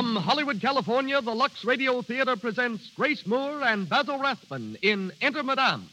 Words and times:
From 0.00 0.16
Hollywood, 0.16 0.62
California, 0.62 1.20
the 1.20 1.34
Lux 1.34 1.62
Radio 1.62 2.00
Theater 2.00 2.34
presents 2.34 2.90
Grace 2.96 3.26
Moore 3.26 3.62
and 3.62 3.86
Basil 3.86 4.18
Rathbone 4.18 4.78
in 4.80 5.12
Enter 5.20 5.42
Madame. 5.42 5.90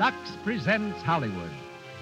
Lux 0.00 0.16
presents 0.42 1.02
Hollywood. 1.02 1.50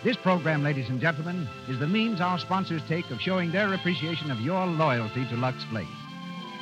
This 0.05 0.16
program, 0.19 0.62
ladies 0.62 0.89
and 0.89 1.00
gentlemen, 1.00 1.49
is 1.69 1.81
the 1.81 1.89
means 1.89 2.21
our 2.21 2.39
sponsors 2.39 2.83
take 2.87 3.10
of 3.10 3.21
showing 3.21 3.50
their 3.50 3.75
appreciation 3.75 4.31
of 4.31 4.39
your 4.39 4.65
loyalty 4.65 5.27
to 5.28 5.34
Lux 5.34 5.65
Flakes. 5.65 5.91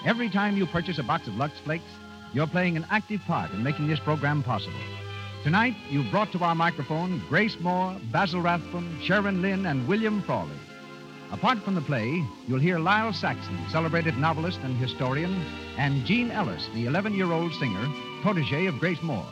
Every 0.07 0.31
time 0.31 0.57
you 0.57 0.65
purchase 0.65 0.99
a 0.99 1.03
box 1.03 1.29
of 1.29 1.35
Lux 1.35 1.53
Flakes, 1.59 1.85
you're 2.33 2.47
playing 2.47 2.79
an 2.79 2.87
active 2.89 3.21
part 3.27 3.51
in 3.51 3.63
making 3.63 3.89
this 3.89 4.01
program 4.01 4.43
possible. 4.43 4.81
Tonight, 5.43 5.75
you've 5.91 6.09
brought 6.13 6.31
to 6.31 6.45
our 6.45 6.55
microphone 6.55 7.21
Grace 7.29 7.59
Moore, 7.59 7.97
Basil 8.13 8.41
Rathbone, 8.41 9.01
Sharon 9.03 9.43
Lynn, 9.43 9.67
and 9.67 9.89
William 9.89 10.23
Frawley. 10.23 10.55
Apart 11.33 11.59
from 11.65 11.75
the 11.75 11.81
play, 11.81 12.25
you'll 12.47 12.61
hear 12.61 12.79
Lyle 12.79 13.13
Saxon, 13.13 13.59
celebrated 13.69 14.17
novelist 14.17 14.61
and 14.63 14.77
historian, 14.77 15.45
and 15.79 16.07
Jean 16.07 16.31
Ellis, 16.31 16.69
the 16.75 16.87
11 16.87 17.15
year 17.15 17.33
old 17.33 17.53
singer, 17.55 17.89
protege 18.23 18.67
of 18.67 18.79
Grace 18.79 19.03
Moore. 19.03 19.27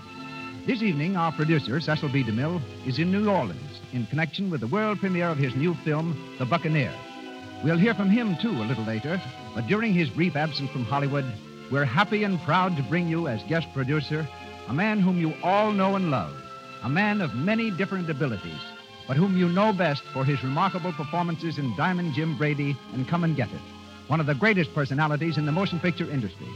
This 0.66 0.82
evening, 0.82 1.16
our 1.16 1.30
producer, 1.30 1.80
Cecil 1.80 2.08
B. 2.08 2.24
DeMille, 2.24 2.60
is 2.84 2.98
in 2.98 3.12
New 3.12 3.30
Orleans 3.30 3.80
in 3.92 4.04
connection 4.06 4.50
with 4.50 4.62
the 4.62 4.66
world 4.66 4.98
premiere 4.98 5.28
of 5.28 5.38
his 5.38 5.54
new 5.54 5.74
film, 5.84 6.34
The 6.40 6.44
Buccaneer. 6.44 6.92
We'll 7.62 7.78
hear 7.78 7.94
from 7.94 8.10
him, 8.10 8.36
too, 8.42 8.50
a 8.50 8.66
little 8.66 8.84
later, 8.84 9.22
but 9.54 9.68
during 9.68 9.94
his 9.94 10.10
brief 10.10 10.34
absence 10.34 10.70
from 10.72 10.86
Hollywood, 10.86 11.26
we're 11.70 11.84
happy 11.84 12.24
and 12.24 12.40
proud 12.40 12.76
to 12.76 12.82
bring 12.82 13.06
you, 13.06 13.28
as 13.28 13.44
guest 13.44 13.68
producer, 13.72 14.26
a 14.68 14.72
man 14.72 15.00
whom 15.00 15.18
you 15.18 15.34
all 15.42 15.72
know 15.72 15.96
and 15.96 16.10
love, 16.10 16.34
a 16.82 16.88
man 16.88 17.20
of 17.20 17.34
many 17.34 17.70
different 17.70 18.08
abilities, 18.08 18.60
but 19.06 19.16
whom 19.16 19.36
you 19.36 19.48
know 19.48 19.72
best 19.72 20.02
for 20.12 20.24
his 20.24 20.42
remarkable 20.42 20.92
performances 20.92 21.58
in 21.58 21.76
Diamond 21.76 22.14
Jim 22.14 22.36
Brady 22.36 22.76
and 22.92 23.08
Come 23.08 23.24
and 23.24 23.36
Get 23.36 23.52
It, 23.52 23.60
one 24.06 24.20
of 24.20 24.26
the 24.26 24.34
greatest 24.34 24.74
personalities 24.74 25.38
in 25.38 25.46
the 25.46 25.52
motion 25.52 25.80
picture 25.80 26.08
industry. 26.10 26.48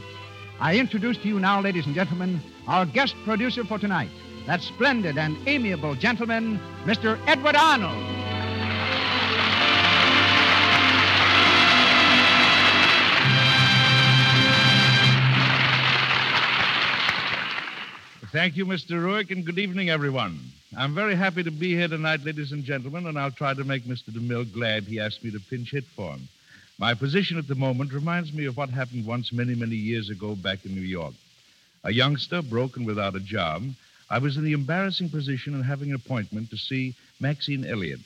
I 0.59 0.77
introduce 0.77 1.17
to 1.17 1.27
you 1.27 1.39
now, 1.39 1.61
ladies 1.61 1.85
and 1.85 1.95
gentlemen, 1.95 2.41
our 2.67 2.85
guest 2.85 3.15
producer 3.25 3.65
for 3.65 3.77
tonight, 3.77 4.11
that 4.47 4.61
splendid 4.61 5.17
and 5.17 5.37
amiable 5.47 5.95
gentleman, 5.95 6.59
Mr. 6.85 7.19
Edward 7.27 7.55
Arnold. 7.55 8.24
Thank 18.35 18.57
you, 18.57 18.65
Mr. 18.65 19.01
Ruick, 19.01 19.31
and 19.31 19.45
good 19.45 19.57
evening, 19.57 19.89
everyone. 19.89 20.37
I'm 20.75 20.93
very 20.93 21.15
happy 21.15 21.41
to 21.43 21.51
be 21.51 21.73
here 21.73 21.87
tonight, 21.87 22.25
ladies 22.25 22.51
and 22.51 22.65
gentlemen, 22.65 23.07
and 23.07 23.17
I'll 23.17 23.31
try 23.31 23.53
to 23.53 23.63
make 23.63 23.85
Mr. 23.85 24.09
DeMille 24.09 24.51
glad 24.51 24.83
he 24.83 24.99
asked 24.99 25.23
me 25.23 25.31
to 25.31 25.39
pinch 25.39 25.71
hit 25.71 25.85
for 25.85 26.11
him. 26.11 26.27
My 26.77 26.95
position 26.95 27.37
at 27.37 27.47
the 27.47 27.55
moment 27.55 27.93
reminds 27.93 28.33
me 28.33 28.43
of 28.43 28.57
what 28.57 28.69
happened 28.69 29.05
once 29.05 29.31
many, 29.31 29.55
many 29.55 29.77
years 29.77 30.09
ago 30.09 30.35
back 30.35 30.65
in 30.65 30.75
New 30.75 30.81
York. 30.81 31.13
A 31.85 31.93
youngster, 31.93 32.41
broken 32.41 32.83
without 32.83 33.15
a 33.15 33.21
job, 33.21 33.63
I 34.09 34.17
was 34.17 34.35
in 34.35 34.43
the 34.43 34.51
embarrassing 34.51 35.11
position 35.11 35.57
of 35.57 35.63
having 35.63 35.91
an 35.91 35.95
appointment 35.95 36.49
to 36.49 36.57
see 36.57 36.93
Maxine 37.21 37.63
Elliott, 37.63 38.01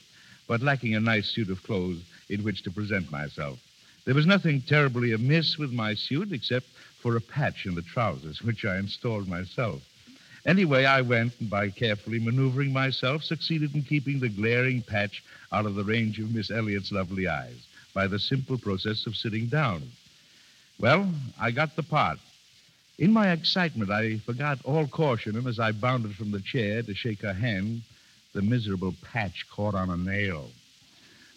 but 0.46 0.62
lacking 0.62 0.94
a 0.94 1.00
nice 1.00 1.28
suit 1.28 1.50
of 1.50 1.64
clothes 1.64 2.04
in 2.28 2.44
which 2.44 2.62
to 2.62 2.70
present 2.70 3.10
myself. 3.10 3.58
There 4.04 4.14
was 4.14 4.26
nothing 4.26 4.60
terribly 4.60 5.10
amiss 5.10 5.58
with 5.58 5.72
my 5.72 5.94
suit 5.94 6.30
except 6.30 6.66
for 7.00 7.16
a 7.16 7.20
patch 7.20 7.66
in 7.66 7.74
the 7.74 7.82
trousers, 7.82 8.42
which 8.42 8.64
I 8.64 8.78
installed 8.78 9.26
myself. 9.26 9.82
Anyway, 10.46 10.84
I 10.84 11.02
went, 11.02 11.34
and 11.40 11.50
by 11.50 11.68
carefully 11.68 12.18
maneuvering 12.18 12.72
myself, 12.72 13.22
succeeded 13.22 13.74
in 13.74 13.82
keeping 13.82 14.20
the 14.20 14.28
glaring 14.28 14.82
patch 14.82 15.22
out 15.52 15.66
of 15.66 15.74
the 15.74 15.84
range 15.84 16.18
of 16.18 16.34
Miss 16.34 16.50
Elliott's 16.50 16.92
lovely 16.92 17.28
eyes 17.28 17.66
by 17.92 18.06
the 18.06 18.18
simple 18.18 18.56
process 18.56 19.06
of 19.06 19.16
sitting 19.16 19.46
down. 19.46 19.82
Well, 20.78 21.12
I 21.38 21.50
got 21.50 21.76
the 21.76 21.82
part. 21.82 22.18
In 22.98 23.12
my 23.12 23.32
excitement, 23.32 23.90
I 23.90 24.18
forgot 24.18 24.58
all 24.64 24.86
caution, 24.86 25.36
and 25.36 25.46
as 25.46 25.58
I 25.58 25.72
bounded 25.72 26.14
from 26.14 26.30
the 26.30 26.40
chair 26.40 26.82
to 26.82 26.94
shake 26.94 27.20
her 27.20 27.34
hand, 27.34 27.82
the 28.32 28.42
miserable 28.42 28.94
patch 29.02 29.46
caught 29.50 29.74
on 29.74 29.90
a 29.90 29.96
nail. 29.96 30.50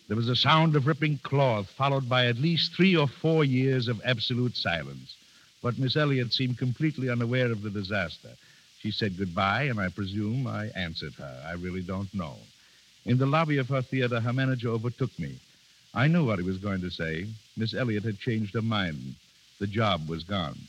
There 0.08 0.18
was 0.18 0.30
a 0.30 0.36
sound 0.36 0.76
of 0.76 0.88
ripping 0.88 1.18
cloth, 1.20 1.70
followed 1.70 2.08
by 2.08 2.28
at 2.28 2.38
least 2.38 2.74
three 2.74 2.96
or 2.96 3.08
four 3.08 3.44
years 3.44 3.88
of 3.88 4.02
absolute 4.06 4.56
silence. 4.56 5.16
But 5.62 5.80
Miss 5.80 5.96
Elliott 5.96 6.34
seemed 6.34 6.58
completely 6.58 7.10
unaware 7.10 7.52
of 7.52 7.62
the 7.62 7.70
disaster. 7.70 8.30
She 8.84 8.92
said 8.92 9.18
goodbye, 9.18 9.64
and 9.64 9.80
I 9.80 9.88
presume 9.88 10.46
I 10.46 10.68
answered 10.76 11.14
her. 11.14 11.44
I 11.48 11.54
really 11.54 11.82
don't 11.82 12.14
know. 12.14 12.36
In 13.06 13.18
the 13.18 13.26
lobby 13.26 13.58
of 13.58 13.70
her 13.70 13.82
theater, 13.82 14.20
her 14.20 14.34
manager 14.34 14.68
overtook 14.72 15.18
me. 15.18 15.40
I 15.94 16.10
knew 16.10 16.26
what 16.26 16.38
he 16.40 16.44
was 16.44 16.58
going 16.58 16.82
to 16.82 16.92
say. 16.92 17.28
Miss 17.56 17.74
Elliott 17.74 18.04
had 18.04 18.20
changed 18.20 18.54
her 18.56 18.62
mind. 18.62 19.16
The 19.60 19.68
job 19.68 20.10
was 20.10 20.26
gone. 20.26 20.60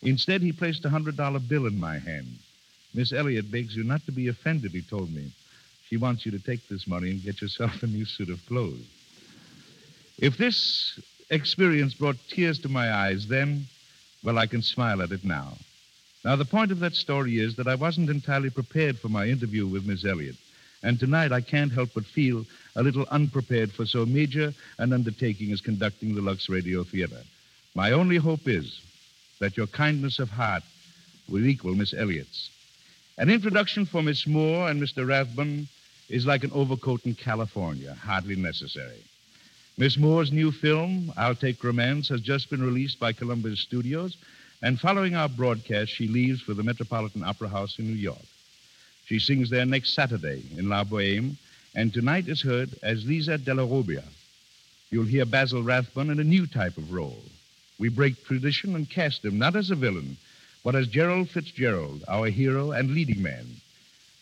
Instead, 0.00 0.40
he 0.40 0.52
placed 0.52 0.86
a 0.86 0.88
$100 0.88 1.48
bill 1.48 1.66
in 1.66 1.78
my 1.78 1.98
hand. 1.98 2.38
Miss 2.94 3.12
Elliott 3.12 3.50
begs 3.50 3.76
you 3.76 3.84
not 3.84 4.06
to 4.06 4.12
be 4.12 4.28
offended, 4.28 4.72
he 4.72 4.80
told 4.80 5.12
me. 5.12 5.30
She 5.90 5.98
wants 5.98 6.24
you 6.24 6.32
to 6.32 6.38
take 6.38 6.66
this 6.70 6.86
money 6.86 7.10
and 7.10 7.22
get 7.22 7.42
yourself 7.42 7.82
a 7.82 7.86
new 7.86 8.06
suit 8.06 8.30
of 8.30 8.40
clothes. 8.46 8.86
If 10.16 10.38
this 10.38 10.98
experience 11.28 11.92
brought 11.92 12.16
tears 12.30 12.58
to 12.60 12.70
my 12.70 12.90
eyes 12.90 13.26
then, 13.26 13.66
well, 14.24 14.38
I 14.38 14.46
can 14.46 14.62
smile 14.62 15.02
at 15.02 15.12
it 15.12 15.24
now. 15.24 15.58
Now, 16.24 16.36
the 16.36 16.44
point 16.44 16.70
of 16.70 16.80
that 16.80 16.94
story 16.94 17.38
is 17.38 17.56
that 17.56 17.66
I 17.66 17.74
wasn't 17.74 18.10
entirely 18.10 18.50
prepared 18.50 18.98
for 18.98 19.08
my 19.08 19.26
interview 19.26 19.66
with 19.66 19.86
Miss 19.86 20.04
Elliott. 20.04 20.36
And 20.82 20.98
tonight 20.98 21.32
I 21.32 21.40
can't 21.40 21.72
help 21.72 21.90
but 21.94 22.04
feel 22.04 22.44
a 22.76 22.82
little 22.82 23.06
unprepared 23.10 23.72
for 23.72 23.86
so 23.86 24.04
major 24.04 24.52
an 24.78 24.92
undertaking 24.92 25.52
as 25.52 25.60
conducting 25.60 26.14
the 26.14 26.22
Lux 26.22 26.48
Radio 26.48 26.84
Theater. 26.84 27.22
My 27.74 27.92
only 27.92 28.16
hope 28.16 28.46
is 28.46 28.80
that 29.40 29.56
your 29.56 29.66
kindness 29.66 30.18
of 30.18 30.30
heart 30.30 30.62
will 31.28 31.46
equal 31.46 31.74
Miss 31.74 31.94
Elliott's. 31.94 32.50
An 33.16 33.30
introduction 33.30 33.86
for 33.86 34.02
Miss 34.02 34.26
Moore 34.26 34.70
and 34.70 34.80
Mr. 34.82 35.06
Rathbone 35.06 35.68
is 36.08 36.26
like 36.26 36.44
an 36.44 36.52
overcoat 36.52 37.04
in 37.04 37.14
California, 37.14 37.94
hardly 37.94 38.36
necessary. 38.36 39.04
Miss 39.78 39.96
Moore's 39.96 40.32
new 40.32 40.50
film, 40.50 41.12
I'll 41.16 41.34
Take 41.34 41.62
Romance, 41.62 42.08
has 42.08 42.20
just 42.20 42.50
been 42.50 42.62
released 42.62 42.98
by 42.98 43.12
Columbia 43.12 43.56
Studios, 43.56 44.16
and 44.62 44.78
following 44.78 45.14
our 45.14 45.28
broadcast, 45.28 45.90
she 45.90 46.06
leaves 46.06 46.42
for 46.42 46.54
the 46.54 46.62
Metropolitan 46.62 47.24
Opera 47.24 47.48
House 47.48 47.78
in 47.78 47.86
New 47.86 47.94
York. 47.94 48.18
She 49.06 49.18
sings 49.18 49.48
there 49.48 49.64
next 49.64 49.94
Saturday 49.94 50.44
in 50.56 50.68
La 50.68 50.84
Boheme, 50.84 51.36
and 51.74 51.92
tonight 51.92 52.28
is 52.28 52.42
heard 52.42 52.70
as 52.82 53.06
Lisa 53.06 53.38
Della 53.38 53.66
Robbia. 53.66 54.04
You'll 54.90 55.04
hear 55.04 55.24
Basil 55.24 55.62
Rathbone 55.62 56.10
in 56.10 56.20
a 56.20 56.24
new 56.24 56.46
type 56.46 56.76
of 56.76 56.92
role. 56.92 57.22
We 57.78 57.88
break 57.88 58.24
tradition 58.24 58.74
and 58.74 58.88
cast 58.88 59.24
him 59.24 59.38
not 59.38 59.56
as 59.56 59.70
a 59.70 59.74
villain, 59.76 60.16
but 60.62 60.74
as 60.74 60.88
Gerald 60.88 61.30
Fitzgerald, 61.30 62.04
our 62.06 62.26
hero 62.26 62.72
and 62.72 62.90
leading 62.90 63.22
man. 63.22 63.46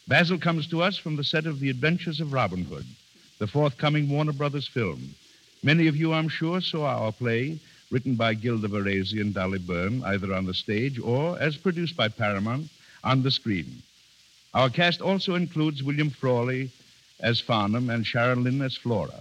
Basil 0.07 0.39
comes 0.39 0.69
to 0.69 0.83
us 0.83 0.97
from 0.97 1.17
the 1.17 1.25
set 1.25 1.47
of 1.47 1.59
The 1.59 1.69
Adventures 1.69 2.21
of 2.21 2.33
Robin 2.33 2.65
Hood, 2.65 2.87
the 3.39 3.49
forthcoming 3.49 4.09
Warner 4.09 4.33
Brothers 4.33 4.69
film. 4.69 5.15
Many 5.63 5.89
of 5.89 5.97
you, 5.97 6.13
I'm 6.13 6.29
sure, 6.29 6.61
saw 6.61 6.87
our 6.87 7.13
play, 7.13 7.59
written 7.91 8.15
by 8.15 8.35
Gilda 8.35 8.69
Varesi 8.69 9.21
and 9.21 9.35
Dolly 9.35 9.59
Byrne, 9.59 10.03
either 10.05 10.33
on 10.35 10.47
the 10.47 10.55
stage 10.55 10.99
or, 10.99 11.39
as 11.41 11.57
produced 11.57 11.97
by 11.97 12.09
Paramount, 12.09 12.69
on 13.05 13.23
the 13.23 13.31
screen. 13.31 13.83
Our 14.55 14.71
cast 14.71 15.01
also 15.01 15.35
includes 15.35 15.83
William 15.83 16.11
Frawley 16.11 16.71
as 17.21 17.41
Farnham 17.41 17.91
and 17.91 18.07
Sharon 18.07 18.45
Lynn 18.45 18.63
as 18.63 18.77
Flora. 18.77 19.21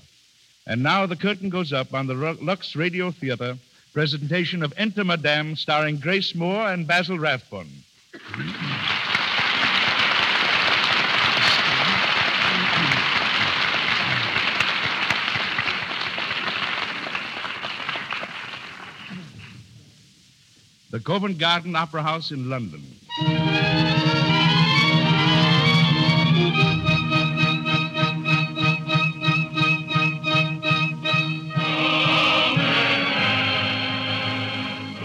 And 0.65 0.83
now 0.83 1.05
the 1.05 1.15
curtain 1.15 1.49
goes 1.49 1.71
up 1.71 1.93
on 1.93 2.07
the 2.07 2.37
Lux 2.41 2.75
Radio 2.75 3.11
Theater 3.11 3.57
presentation 3.93 4.61
of 4.61 4.73
Enter 4.77 5.03
Madame, 5.03 5.55
starring 5.55 5.97
Grace 5.97 6.35
Moore 6.35 6.67
and 6.67 6.85
Basil 6.85 7.17
Rathbone. 7.17 7.71
The 20.89 21.00
Covent 21.01 21.38
Garden 21.38 21.75
Opera 21.75 22.01
House 22.01 22.31
in 22.31 22.50
London. 22.50 22.81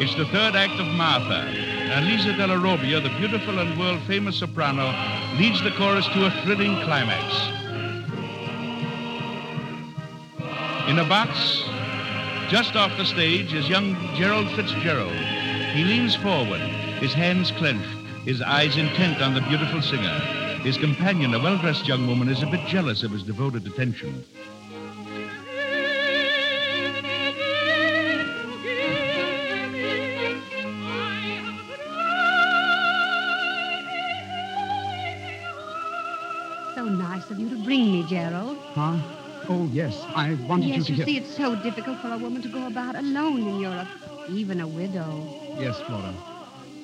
It's 0.01 0.15
the 0.15 0.25
third 0.27 0.55
act 0.55 0.79
of 0.79 0.87
Martha, 0.95 1.33
and 1.35 2.07
Lisa 2.07 2.37
Della 2.37 2.57
Robbia, 2.57 3.03
the 3.03 3.09
beautiful 3.19 3.59
and 3.59 3.79
world 3.79 4.01
famous 4.07 4.39
soprano, 4.39 4.87
leads 5.37 5.63
the 5.63 5.71
chorus 5.73 6.07
to 6.09 6.27
a 6.27 6.31
thrilling 6.43 6.75
climax. 6.85 7.25
In 10.89 10.99
a 10.99 11.09
box, 11.09 11.65
just 12.51 12.77
off 12.77 12.97
the 12.97 13.05
stage, 13.05 13.53
is 13.53 13.69
young 13.69 13.95
Gerald 14.15 14.49
Fitzgerald. 14.51 15.42
He 15.73 15.85
leans 15.85 16.15
forward, 16.15 16.61
his 17.01 17.15
hands 17.15 17.51
clenched, 17.51 17.89
his 18.27 18.43
eyes 18.43 18.77
intent 18.77 19.23
on 19.23 19.33
the 19.33 19.41
beautiful 19.41 19.81
singer. 19.81 20.19
His 20.63 20.77
companion, 20.77 21.33
a 21.33 21.39
well 21.39 21.57
dressed 21.57 21.89
young 21.89 22.07
woman, 22.07 22.29
is 22.29 22.43
a 22.43 22.47
bit 22.47 22.61
jealous 22.67 23.03
of 23.03 23.11
his 23.11 23.23
devoted 23.23 23.67
attention. 23.67 24.23
So 36.75 36.85
nice 36.85 37.31
of 37.31 37.39
you 37.39 37.49
to 37.49 37.65
bring 37.65 37.93
me, 37.93 38.05
Gerald. 38.07 38.59
Huh? 38.75 38.99
Oh, 39.49 39.71
yes. 39.73 39.99
I 40.15 40.35
wanted 40.47 40.67
yes, 40.67 40.77
you 40.77 40.85
to 40.85 40.93
get. 40.93 41.09
you 41.09 41.21
get... 41.21 41.25
see, 41.25 41.31
it's 41.31 41.35
so 41.35 41.57
difficult 41.63 41.99
for 42.01 42.13
a 42.13 42.19
woman 42.19 42.43
to 42.43 42.49
go 42.49 42.67
about 42.67 42.95
alone 42.95 43.49
in 43.49 43.59
Europe, 43.59 43.89
even 44.29 44.61
a 44.61 44.69
widow. 44.69 45.42
Yes, 45.59 45.81
Flora. 45.83 46.15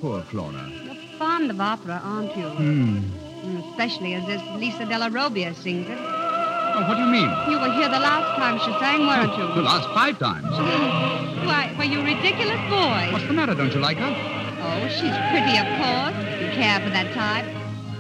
Poor 0.01 0.23
Flora. 0.23 0.71
You're 0.85 0.95
fond 1.19 1.51
of 1.51 1.61
opera, 1.61 2.01
aren't 2.05 2.37
you? 2.37 2.49
Hmm. 2.49 2.99
Mm, 3.45 3.71
especially 3.71 4.15
as 4.15 4.27
this 4.27 4.43
Lisa 4.57 4.85
Della 4.85 5.11
Robbia 5.11 5.55
sings 5.55 5.89
it. 5.89 5.99
Oh, 5.99 6.85
what 6.87 6.97
do 6.97 7.03
you 7.03 7.11
mean? 7.11 7.31
You 7.51 7.59
were 7.59 7.73
here 7.73 7.89
the 7.89 7.99
last 7.99 8.37
time 8.37 8.59
she 8.59 8.73
sang, 8.79 9.07
weren't 9.07 9.37
you? 9.39 9.47
The 9.55 9.63
last 9.63 9.89
five 9.95 10.19
times. 10.19 10.47
Why, 11.47 11.75
were 11.79 11.85
you 11.85 12.03
ridiculous 12.03 12.61
boy? 12.69 13.09
What's 13.13 13.27
the 13.27 13.33
matter? 13.33 13.55
Don't 13.55 13.73
you 13.73 13.81
like 13.81 13.99
her? 13.99 14.13
Oh, 14.61 14.89
she's 14.89 15.17
pretty, 15.31 15.57
of 15.59 15.67
course. 15.79 16.15
You 16.41 16.51
care 16.55 16.81
for 16.81 16.91
that 16.91 17.15
type. 17.15 17.47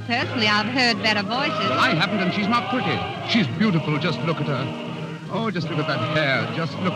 Personally, 0.06 0.48
I've 0.48 0.66
heard 0.66 1.02
better 1.02 1.22
voices. 1.22 1.68
Well, 1.70 1.78
I 1.78 1.94
haven't, 1.94 2.20
and 2.20 2.32
she's 2.32 2.48
not 2.48 2.70
pretty. 2.70 2.98
She's 3.28 3.46
beautiful. 3.58 3.98
Just 3.98 4.20
look 4.20 4.40
at 4.40 4.46
her. 4.46 4.64
Oh, 5.30 5.50
just 5.50 5.68
look 5.68 5.78
at 5.78 5.86
that 5.86 6.00
hair. 6.16 6.48
Just 6.56 6.78
look. 6.80 6.94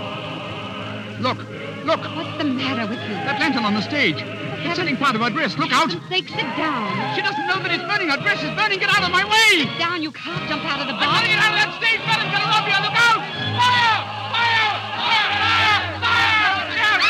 Look. 1.20 1.51
Look. 1.84 2.00
What's 2.14 2.38
the 2.38 2.44
matter 2.44 2.86
with 2.86 3.02
you? 3.02 3.14
That 3.26 3.40
lantern 3.40 3.64
on 3.64 3.74
the 3.74 3.82
stage. 3.82 4.22
It's 4.22 4.76
setting 4.78 4.96
part 4.96 5.14
of 5.16 5.20
her 5.22 5.30
dress. 5.30 5.58
Look 5.58 5.72
out. 5.72 5.90
Sake, 6.08 6.28
sit 6.30 6.46
down. 6.54 6.94
She 7.18 7.22
doesn't 7.22 7.46
know 7.50 7.58
that 7.58 7.74
it's 7.74 7.82
burning. 7.90 8.08
Her 8.08 8.22
dress 8.22 8.38
is 8.42 8.54
burning. 8.54 8.78
Get 8.78 8.90
out 8.94 9.02
of 9.02 9.10
my 9.10 9.26
way. 9.26 9.66
Sit 9.66 9.78
down. 9.78 10.02
You 10.02 10.14
can't 10.14 10.46
jump 10.46 10.62
out 10.62 10.78
of 10.78 10.86
the 10.86 10.94
box. 10.94 11.10
I'm 11.10 11.26
getting 11.26 11.42
out 11.42 11.50
of 11.50 11.58
that 11.58 11.74
stage. 11.82 11.98
Madam 12.06 12.30
Galleropia, 12.30 12.78
look 12.86 12.94
out. 12.94 13.20
Fire! 13.58 13.98
Fire! 14.30 14.70
Fire! 15.02 15.82
Fire! 15.98 16.62
Fire! 16.70 17.02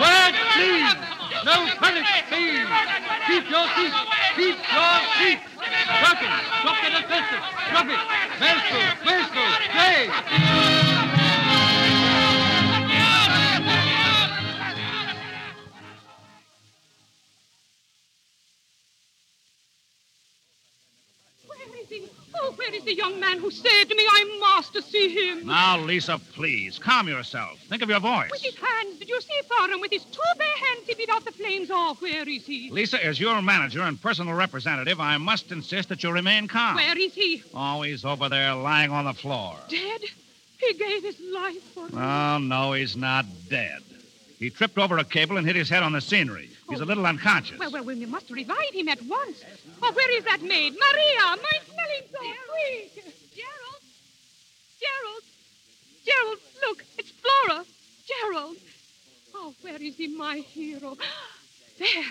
Quiet, 0.00 0.34
please. 0.56 0.92
No 1.44 1.68
panic, 1.76 2.08
please. 2.32 2.64
Keep 3.28 3.44
your 3.52 3.66
seats. 3.76 3.96
Keep 4.32 4.56
your 4.56 4.96
seats. 5.20 5.44
Drop 6.00 6.20
it. 6.24 6.32
Drop 6.64 6.76
the 6.80 6.88
defensive. 6.88 7.44
Drop 7.68 7.88
it. 7.92 8.00
Maestro, 8.40 8.80
maestro, 9.04 9.44
play. 9.76 10.83
Young 23.04 23.20
man 23.20 23.38
who 23.38 23.50
said 23.50 23.84
to 23.84 23.94
me 23.94 24.04
I 24.08 24.38
must 24.40 24.90
see 24.90 25.08
him? 25.08 25.46
Now, 25.46 25.78
Lisa, 25.78 26.18
please, 26.34 26.78
calm 26.78 27.08
yourself. 27.08 27.58
Think 27.68 27.82
of 27.82 27.88
your 27.88 28.00
voice. 28.00 28.30
With 28.30 28.42
his 28.42 28.56
hands, 28.56 28.98
did 28.98 29.08
you 29.08 29.20
see 29.20 29.40
Farnham 29.48 29.80
with 29.80 29.92
his 29.92 30.04
two 30.04 30.20
bare 30.38 30.46
hands 30.48 30.86
he 30.86 30.94
beat 30.94 31.10
out 31.10 31.24
the 31.24 31.32
flames? 31.32 31.68
Oh, 31.70 31.96
where 32.00 32.28
is 32.28 32.46
he? 32.46 32.70
Lisa, 32.70 33.04
as 33.04 33.20
your 33.20 33.42
manager 33.42 33.82
and 33.82 34.00
personal 34.00 34.34
representative, 34.34 35.00
I 35.00 35.18
must 35.18 35.52
insist 35.52 35.88
that 35.90 36.02
you 36.02 36.10
remain 36.12 36.48
calm. 36.48 36.76
Where 36.76 36.96
is 36.96 37.14
he? 37.14 37.42
Oh, 37.52 37.82
he's 37.82 38.04
over 38.04 38.28
there 38.28 38.54
lying 38.54 38.90
on 38.90 39.04
the 39.04 39.14
floor. 39.14 39.56
Dead? 39.68 40.00
He 40.58 40.74
gave 40.74 41.02
his 41.02 41.20
life 41.32 41.62
for 41.74 41.88
me. 41.88 42.00
Oh, 42.00 42.38
no, 42.38 42.72
he's 42.72 42.96
not 42.96 43.26
dead. 43.50 43.82
He 44.38 44.50
tripped 44.50 44.78
over 44.78 44.98
a 44.98 45.04
cable 45.04 45.36
and 45.36 45.46
hit 45.46 45.56
his 45.56 45.68
head 45.68 45.82
on 45.82 45.92
the 45.92 46.00
scenery. 46.00 46.50
He's 46.74 46.80
a 46.80 46.84
little 46.84 47.06
unconscious. 47.06 47.56
Well, 47.56 47.70
well, 47.70 47.84
well, 47.84 47.96
we 47.96 48.04
must 48.04 48.28
revive 48.30 48.72
him 48.72 48.88
at 48.88 49.00
once. 49.02 49.44
Oh, 49.80 49.92
where 49.92 50.18
is 50.18 50.24
that 50.24 50.42
maid? 50.42 50.72
Maria, 50.72 51.36
my 51.40 51.58
smelling 51.66 52.02
so 52.10 52.18
sweet. 52.18 53.14
Gerald? 53.32 53.80
Gerald? 54.80 55.22
Gerald, 56.04 56.38
look, 56.66 56.84
it's 56.98 57.12
Flora. 57.12 57.64
Gerald. 58.08 58.56
Oh, 59.36 59.54
where 59.62 59.80
is 59.80 59.96
he, 59.96 60.08
my 60.08 60.38
hero? 60.38 60.96
There. 61.78 62.04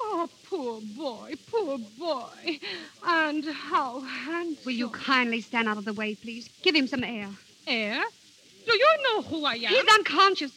Oh, 0.00 0.28
poor 0.46 0.80
boy, 0.96 1.34
poor 1.50 1.78
boy. 1.98 2.58
And 3.06 3.44
how 3.44 4.00
handsome. 4.00 4.64
Will 4.66 4.72
you 4.72 4.90
kindly 4.90 5.40
stand 5.40 5.66
out 5.68 5.78
of 5.78 5.84
the 5.86 5.94
way, 5.94 6.14
please? 6.14 6.48
Give 6.62 6.74
him 6.74 6.86
some 6.86 7.02
air. 7.02 7.28
Air? 7.66 8.02
Do 8.66 8.72
you 8.72 8.88
know 9.04 9.22
who 9.22 9.44
I 9.46 9.54
am? 9.54 9.68
He's 9.68 9.94
unconscious. 9.94 10.52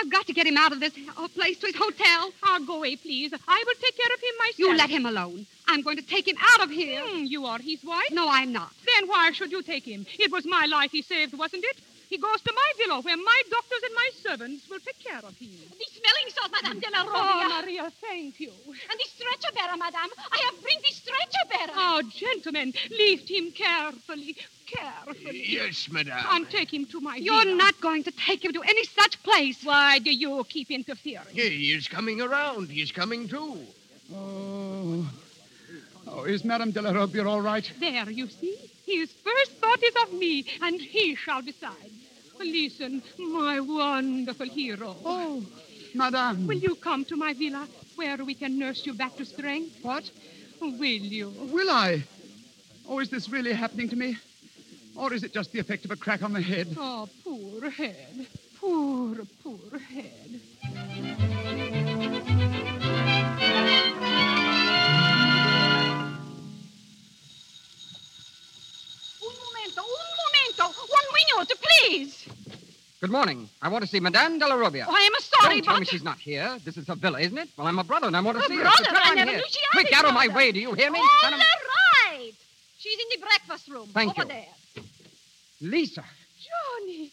I've 0.00 0.10
got 0.10 0.26
to 0.26 0.32
get 0.32 0.46
him 0.46 0.56
out 0.56 0.72
of 0.72 0.80
this 0.80 0.94
place 1.34 1.58
to 1.58 1.66
his 1.66 1.76
hotel. 1.76 2.32
I'll 2.42 2.64
go 2.64 2.76
away, 2.76 2.96
please. 2.96 3.32
I 3.46 3.64
will 3.66 3.74
take 3.80 3.96
care 3.96 4.12
of 4.14 4.20
him 4.20 4.34
myself. 4.38 4.58
You 4.58 4.76
let 4.76 4.90
him 4.90 5.06
alone. 5.06 5.46
I'm 5.68 5.82
going 5.82 5.96
to 5.98 6.02
take 6.06 6.26
him 6.26 6.36
out 6.40 6.62
of 6.62 6.70
here. 6.70 7.02
Hmm, 7.04 7.24
you 7.24 7.44
are 7.46 7.58
his 7.58 7.84
wife? 7.84 8.10
No, 8.10 8.26
I'm 8.28 8.52
not. 8.52 8.72
Then 8.86 9.08
why 9.08 9.30
should 9.32 9.52
you 9.52 9.62
take 9.62 9.84
him? 9.84 10.06
It 10.18 10.32
was 10.32 10.44
my 10.46 10.66
life 10.66 10.90
he 10.92 11.02
saved, 11.02 11.36
wasn't 11.36 11.64
it? 11.64 11.76
He 12.08 12.18
goes 12.18 12.40
to 12.40 12.52
my 12.52 12.72
villa 12.76 13.00
where 13.02 13.16
my 13.16 13.42
doctors 13.50 13.82
and 13.84 13.94
my 13.94 14.10
servants 14.20 14.68
will 14.68 14.80
take 14.80 14.98
care 14.98 15.18
of 15.22 15.36
him. 15.36 15.50
The 15.78 15.86
smelling 15.94 16.28
salt, 16.34 16.50
Madame 16.50 16.80
de 16.80 16.90
la 16.90 17.04
Oh, 17.06 17.12
Robbia. 17.14 17.62
Maria, 17.62 17.92
thank 18.00 18.40
you. 18.40 18.50
and 18.66 18.98
the 18.98 19.08
stretcher 19.14 19.54
bearer, 19.54 19.76
Madame. 19.76 20.10
I 20.32 20.38
have 20.50 20.60
bring 20.60 20.78
the 20.82 20.90
stretcher 20.92 21.44
bearer. 21.52 21.76
Oh, 21.76 22.02
gentlemen, 22.10 22.72
lift 22.90 23.30
him 23.30 23.52
carefully, 23.52 24.36
carefully. 24.70 25.44
Yes, 25.46 25.88
madame. 25.90 26.24
And 26.30 26.48
take 26.50 26.72
him 26.72 26.86
to 26.86 27.00
my 27.00 27.16
You're 27.16 27.44
villa. 27.44 27.56
not 27.56 27.80
going 27.80 28.02
to 28.04 28.10
take 28.12 28.44
him 28.44 28.52
to 28.52 28.62
any 28.62 28.84
such 28.84 29.22
place. 29.22 29.62
Why 29.64 29.98
do 29.98 30.12
you 30.12 30.44
keep 30.48 30.70
interfering? 30.70 31.34
He 31.34 31.72
is 31.72 31.88
coming 31.88 32.20
around. 32.20 32.68
He's 32.68 32.92
coming 32.92 33.28
too. 33.28 33.58
Oh. 34.14 35.10
Oh, 36.08 36.24
is 36.24 36.44
Madame 36.44 36.70
Della 36.72 36.92
Robbia 36.92 37.24
all 37.26 37.40
right? 37.40 37.70
There, 37.78 38.10
you 38.10 38.26
see? 38.26 38.56
His 38.86 39.12
first 39.12 39.52
thought 39.60 39.82
is 39.82 39.94
of 40.02 40.12
me, 40.14 40.44
and 40.62 40.80
he 40.80 41.14
shall 41.14 41.42
decide. 41.42 41.90
Listen, 42.40 43.02
my 43.18 43.60
wonderful 43.60 44.46
hero. 44.46 44.96
Oh, 45.04 45.44
Madame. 45.94 46.46
Will 46.46 46.58
you 46.58 46.74
come 46.74 47.04
to 47.04 47.16
my 47.16 47.32
villa 47.34 47.68
where 47.96 48.16
we 48.24 48.34
can 48.34 48.58
nurse 48.58 48.86
you 48.86 48.94
back 48.94 49.16
to 49.16 49.24
strength? 49.24 49.76
What? 49.82 50.10
Will 50.60 50.82
you? 50.82 51.28
Will 51.52 51.70
I? 51.70 52.02
Oh, 52.88 52.98
is 52.98 53.10
this 53.10 53.28
really 53.28 53.52
happening 53.52 53.88
to 53.90 53.96
me? 53.96 54.16
Or 55.00 55.14
is 55.14 55.22
it 55.24 55.32
just 55.32 55.50
the 55.52 55.58
effect 55.60 55.86
of 55.86 55.90
a 55.92 55.96
crack 55.96 56.22
on 56.22 56.34
the 56.34 56.42
head? 56.42 56.76
Oh, 56.78 57.08
poor 57.24 57.70
head. 57.70 58.26
Poor, 58.60 59.16
poor 59.42 59.78
head. 59.78 60.40
Un 69.22 69.34
momento, 69.44 69.82
un 69.82 70.10
momento. 70.22 70.64
One 70.88 71.08
minute, 71.14 71.58
please. 71.60 72.24
Good 73.00 73.10
morning. 73.10 73.48
I 73.62 73.68
want 73.68 73.82
to 73.84 73.88
see 73.90 74.00
Madame 74.00 74.38
Della 74.38 74.56
Robbia. 74.56 74.86
Oh, 74.88 74.94
I 74.94 75.00
am 75.00 75.12
sorry, 75.20 75.54
Don't 75.56 75.64
tell 75.64 75.74
but... 75.74 75.80
me 75.80 75.86
she's 75.86 76.02
not 76.02 76.18
here. 76.18 76.58
This 76.64 76.76
is 76.76 76.86
her 76.88 76.94
villa, 76.94 77.20
isn't 77.20 77.36
it? 77.38 77.48
Well, 77.56 77.66
I'm 77.66 77.78
a 77.78 77.84
brother, 77.84 78.06
and 78.06 78.16
I 78.16 78.20
want 78.20 78.38
to 78.38 78.44
A 78.44 78.46
see 78.48 78.56
her. 78.56 78.62
brother? 78.62 78.84
So 78.84 78.90
her 78.90 78.96
I 78.96 79.08
I'm 79.10 79.14
never 79.16 79.30
here. 79.30 79.38
knew 79.40 79.46
she 79.48 79.60
had 79.72 79.80
Quick, 79.80 79.92
out 79.98 80.04
of 80.04 80.14
my 80.14 80.28
way. 80.28 80.52
Do 80.52 80.60
you 80.60 80.74
hear 80.74 80.90
me? 80.90 80.98
All 80.98 81.08
Tell 81.22 81.32
'em- 81.32 81.40
right. 81.40 82.32
She's 82.78 82.98
in 82.98 83.20
the 83.20 83.26
breakfast 83.26 83.68
room. 83.68 83.88
Thank 83.92 84.10
over 84.10 84.22
you. 84.22 84.28
there. 84.28 84.46
Lisa. 85.60 86.04
Johnny. 86.80 87.12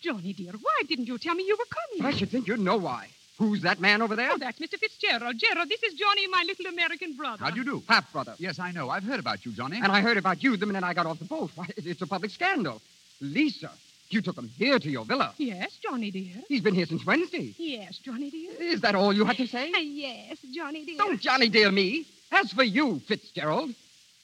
Johnny, 0.00 0.32
dear, 0.32 0.52
why 0.52 0.82
didn't 0.88 1.06
you 1.06 1.18
tell 1.18 1.34
me 1.34 1.44
you 1.44 1.56
were 1.56 1.98
coming? 2.00 2.12
I 2.12 2.16
should 2.16 2.30
think 2.30 2.48
you'd 2.48 2.60
know 2.60 2.76
why. 2.76 3.08
Who's 3.38 3.62
that 3.62 3.80
man 3.80 4.02
over 4.02 4.14
there? 4.16 4.30
Oh, 4.32 4.38
that's 4.38 4.58
Mr. 4.58 4.78
Fitzgerald. 4.78 5.36
Gerald, 5.38 5.68
this 5.68 5.82
is 5.82 5.94
Johnny, 5.94 6.26
my 6.28 6.44
little 6.46 6.66
American 6.66 7.16
brother. 7.16 7.42
How 7.42 7.50
do 7.50 7.58
you 7.58 7.64
do? 7.64 7.82
Half 7.88 8.12
brother. 8.12 8.34
Yes, 8.38 8.58
I 8.58 8.72
know. 8.72 8.90
I've 8.90 9.04
heard 9.04 9.20
about 9.20 9.44
you, 9.44 9.52
Johnny. 9.52 9.78
And 9.78 9.86
I 9.90 10.00
heard 10.00 10.16
about 10.16 10.42
you 10.42 10.56
the 10.56 10.66
minute 10.66 10.84
I 10.84 10.92
got 10.94 11.06
off 11.06 11.18
the 11.18 11.24
boat. 11.24 11.50
Why, 11.54 11.66
it's 11.76 12.02
a 12.02 12.06
public 12.06 12.30
scandal. 12.30 12.80
Lisa, 13.20 13.70
you 14.10 14.20
took 14.20 14.36
him 14.36 14.48
here 14.48 14.78
to 14.78 14.90
your 14.90 15.04
villa. 15.04 15.32
Yes, 15.38 15.78
Johnny, 15.82 16.10
dear. 16.10 16.34
He's 16.48 16.60
been 16.60 16.74
here 16.74 16.86
since 16.86 17.04
Wednesday. 17.06 17.54
Yes, 17.56 17.98
Johnny, 17.98 18.30
dear. 18.30 18.52
Is 18.60 18.80
that 18.82 18.94
all 18.94 19.12
you 19.12 19.24
had 19.24 19.36
to 19.38 19.46
say? 19.46 19.72
Uh, 19.72 19.78
yes, 19.78 20.38
Johnny, 20.52 20.84
dear. 20.84 20.98
Don't 20.98 21.20
Johnny 21.20 21.48
dear 21.48 21.70
me. 21.70 22.06
As 22.30 22.52
for 22.52 22.64
you, 22.64 23.00
Fitzgerald, 23.06 23.70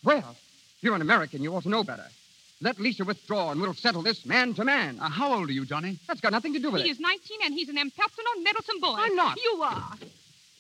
well, 0.05 0.37
you're 0.81 0.95
an 0.95 1.03
American. 1.03 1.43
You 1.43 1.55
ought 1.55 1.63
to 1.63 1.69
know 1.69 1.85
better. 1.85 2.07
Let 2.61 2.81
Lisa 2.81 3.05
withdraw, 3.05 3.53
and 3.53 3.61
we'll 3.61 3.75
settle 3.75 4.03
this 4.03 4.27
man 4.27 4.53
to 4.55 4.65
man. 4.65 4.99
Uh, 4.99 5.09
how 5.09 5.33
old 5.33 5.49
are 5.49 5.53
you, 5.53 5.65
Johnny? 5.65 5.97
That's 6.09 6.21
got 6.21 6.33
nothing 6.33 6.55
to 6.55 6.59
do 6.59 6.71
with 6.73 6.81
it. 6.81 6.85
He 6.87 6.91
is 6.91 6.99
19 6.99 7.39
and 7.45 7.55
he's 7.55 7.69
an 7.69 7.79
impersonal, 7.79 8.33
meddlesome 8.43 8.81
boy. 8.81 8.97
I'm 8.99 9.15
not. 9.15 9.37
You 9.41 9.63
are. 9.63 9.93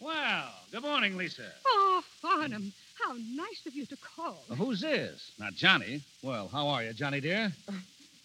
Well, 0.00 0.48
good 0.70 0.82
morning, 0.82 1.16
Lisa. 1.16 1.50
Oh, 1.66 2.02
Farnham, 2.22 2.72
how 3.02 3.14
nice 3.14 3.66
of 3.66 3.74
you 3.74 3.84
to 3.86 3.96
call. 3.96 4.38
Well, 4.48 4.56
who's 4.56 4.80
this? 4.80 5.32
Not 5.40 5.54
Johnny. 5.54 6.00
Well, 6.22 6.46
how 6.46 6.68
are 6.68 6.84
you, 6.84 6.92
Johnny 6.92 7.20
dear? 7.20 7.52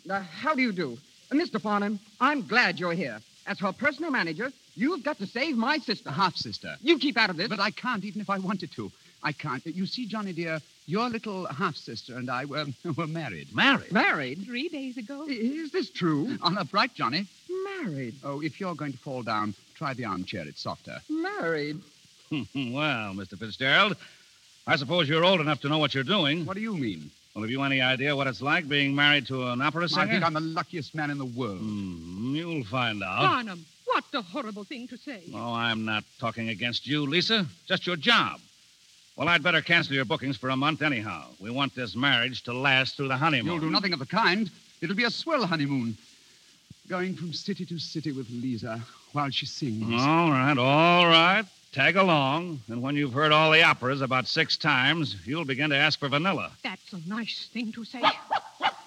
Uh, 0.08 0.20
how 0.20 0.54
do 0.54 0.62
you 0.62 0.72
do? 0.72 1.00
Uh, 1.32 1.36
Mr. 1.36 1.60
Farnham, 1.60 2.00
I'm 2.22 2.46
glad 2.46 2.80
you're 2.80 2.94
here. 2.94 3.20
As 3.48 3.60
her 3.60 3.72
personal 3.74 4.12
manager, 4.12 4.52
you've 4.76 5.04
got 5.04 5.18
to 5.18 5.26
save 5.26 5.58
my 5.58 5.80
sister. 5.80 6.12
Half 6.12 6.36
sister. 6.36 6.76
You 6.82 7.00
keep 7.00 7.18
out 7.18 7.32
of 7.32 7.38
this. 7.38 7.48
But 7.48 7.60
I 7.60 7.72
can't, 7.72 8.04
even 8.06 8.22
if 8.22 8.30
I 8.30 8.38
wanted 8.38 8.72
to. 8.74 8.92
I 9.24 9.32
can't. 9.32 9.66
You 9.66 9.88
see, 9.88 10.06
Johnny 10.06 10.32
dear, 10.32 10.60
your 10.86 11.10
little 11.10 11.46
half 11.46 11.76
sister 11.76 12.18
and 12.18 12.30
I 12.30 12.46
were, 12.46 12.66
were 12.98 13.08
married. 13.08 13.54
Married? 13.56 13.92
Married? 13.92 14.44
Three 14.46 14.70
days 14.70 14.98
ago. 14.98 15.26
Is 15.28 15.72
this 15.72 15.90
true? 15.90 16.38
Honor 16.42 16.64
bright, 16.66 16.94
Johnny. 16.94 17.26
Married. 17.82 18.16
Oh, 18.24 18.42
if 18.42 18.60
you're 18.60 18.76
going 18.76 18.94
to 18.94 18.98
fall 19.00 19.24
down, 19.24 19.54
try 19.76 19.94
the 19.94 20.06
armchair. 20.06 20.48
It's 20.48 20.62
softer. 20.62 21.00
Married. 21.10 21.80
well, 22.32 23.14
Mr. 23.14 23.38
Fitzgerald, 23.38 23.96
I 24.66 24.76
suppose 24.76 25.08
you're 25.08 25.24
old 25.26 25.42
enough 25.42 25.62
to 25.62 25.70
know 25.70 25.78
what 25.78 25.94
you're 25.94 26.04
doing. 26.04 26.46
What 26.46 26.56
do 26.56 26.62
you 26.62 26.76
mean? 26.76 27.12
Well, 27.36 27.44
have 27.44 27.50
you 27.52 27.64
any 27.64 27.82
idea 27.82 28.16
what 28.16 28.28
it's 28.28 28.42
like 28.42 28.70
being 28.70 28.94
married 28.94 29.26
to 29.28 29.48
an 29.48 29.62
opera 29.62 29.90
singer? 29.90 30.04
I 30.04 30.08
think 30.08 30.24
I'm 30.24 30.34
the 30.34 30.40
luckiest 30.40 30.94
man 30.94 31.10
in 31.10 31.18
the 31.18 31.26
world. 31.26 31.58
Hmm, 31.60 32.36
you'll 32.36 32.64
find 32.66 33.02
out. 33.02 33.22
Barnum, 33.22 33.66
what 33.86 34.04
a 34.14 34.22
horrible 34.22 34.64
thing 34.64 34.88
to 34.90 34.98
say. 34.98 35.24
Oh, 35.34 35.54
I'm 35.54 35.84
not 35.84 36.04
talking 36.20 36.50
against 36.50 36.86
you, 36.86 37.06
Lisa. 37.08 37.48
Just 37.68 37.88
your 37.88 37.96
job. 37.96 38.40
Well, 39.16 39.30
I'd 39.30 39.44
better 39.44 39.62
cancel 39.62 39.94
your 39.94 40.06
bookings 40.06 40.38
for 40.38 40.50
a 40.50 40.56
month 40.56 40.82
anyhow. 40.82 41.26
We 41.40 41.52
want 41.52 41.76
this 41.76 41.96
marriage 41.96 42.42
to 42.44 42.54
last 42.54 42.98
through 42.98 43.10
the 43.10 43.18
honeymoon. 43.18 43.46
You'll 43.46 43.62
do 43.62 43.70
nothing 43.70 43.94
of 43.94 44.00
the 44.00 44.08
kind. 44.08 44.50
It'll 44.82 44.96
be 44.96 45.04
a 45.04 45.12
swell 45.12 45.46
honeymoon. 45.46 45.96
Going 46.90 47.16
from 47.16 47.32
city 47.32 47.66
to 47.68 47.78
city 47.78 48.12
with 48.12 48.30
Lisa 48.30 48.82
while 49.14 49.30
she 49.30 49.46
sings. 49.46 50.02
All 50.02 50.30
right, 50.32 50.58
all 50.58 51.08
right. 51.08 51.46
Tag 51.72 51.96
along. 51.96 52.60
And 52.68 52.82
when 52.82 52.96
you've 52.96 53.14
heard 53.14 53.32
all 53.32 53.52
the 53.52 53.64
operas 53.64 54.02
about 54.02 54.28
six 54.28 54.58
times, 54.58 55.16
you'll 55.26 55.46
begin 55.46 55.70
to 55.70 55.76
ask 55.76 56.00
for 56.00 56.10
vanilla. 56.10 56.52
That's 56.64 56.94
a 56.94 57.00
nice 57.08 57.50
thing 57.54 57.72
to 57.74 57.86
say. 57.86 58.02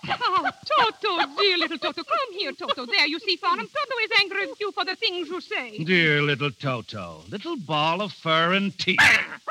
Oh, 0.09 0.51
Toto, 0.65 1.37
dear 1.37 1.59
little 1.59 1.79
Toto. 1.79 2.05
Come 2.05 2.33
here, 2.33 2.53
Toto. 2.53 2.87
There, 2.87 3.07
you 3.07 3.19
see, 3.19 3.37
Farnham. 3.37 3.67
Toto 3.67 3.97
is 4.05 4.11
angry 4.21 4.47
with 4.47 4.61
you 4.61 4.71
for 4.71 4.85
the 4.85 4.95
things 4.95 5.29
you 5.29 5.41
say. 5.41 5.79
Dear 5.83 6.23
little 6.23 6.53
Toto, 6.53 7.23
little 7.29 7.57
ball 7.57 8.01
of 8.03 8.13
fur 8.13 8.53
and 8.53 8.77
teeth. 8.79 9.01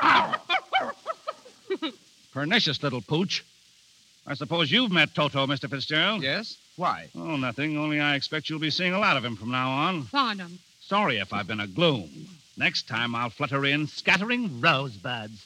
Pernicious 2.32 2.82
little 2.82 3.00
pooch. 3.00 3.44
I 4.26 4.34
suppose 4.34 4.70
you've 4.70 4.90
met 4.90 5.14
Toto, 5.14 5.46
Mr. 5.46 5.70
Fitzgerald? 5.70 6.22
Yes? 6.22 6.56
Why? 6.76 7.08
Oh, 7.14 7.36
nothing. 7.36 7.78
Only 7.78 8.00
I 8.00 8.16
expect 8.16 8.50
you'll 8.50 8.58
be 8.58 8.70
seeing 8.70 8.92
a 8.92 8.98
lot 8.98 9.16
of 9.16 9.24
him 9.24 9.36
from 9.36 9.50
now 9.50 9.70
on. 9.70 10.02
Farnham. 10.04 10.58
Sorry 10.80 11.18
if 11.18 11.32
I've 11.32 11.46
been 11.46 11.60
a 11.60 11.66
gloom. 11.66 12.10
Next 12.56 12.88
time 12.88 13.14
I'll 13.14 13.30
flutter 13.30 13.64
in 13.64 13.86
scattering 13.86 14.60
rosebuds. 14.60 15.44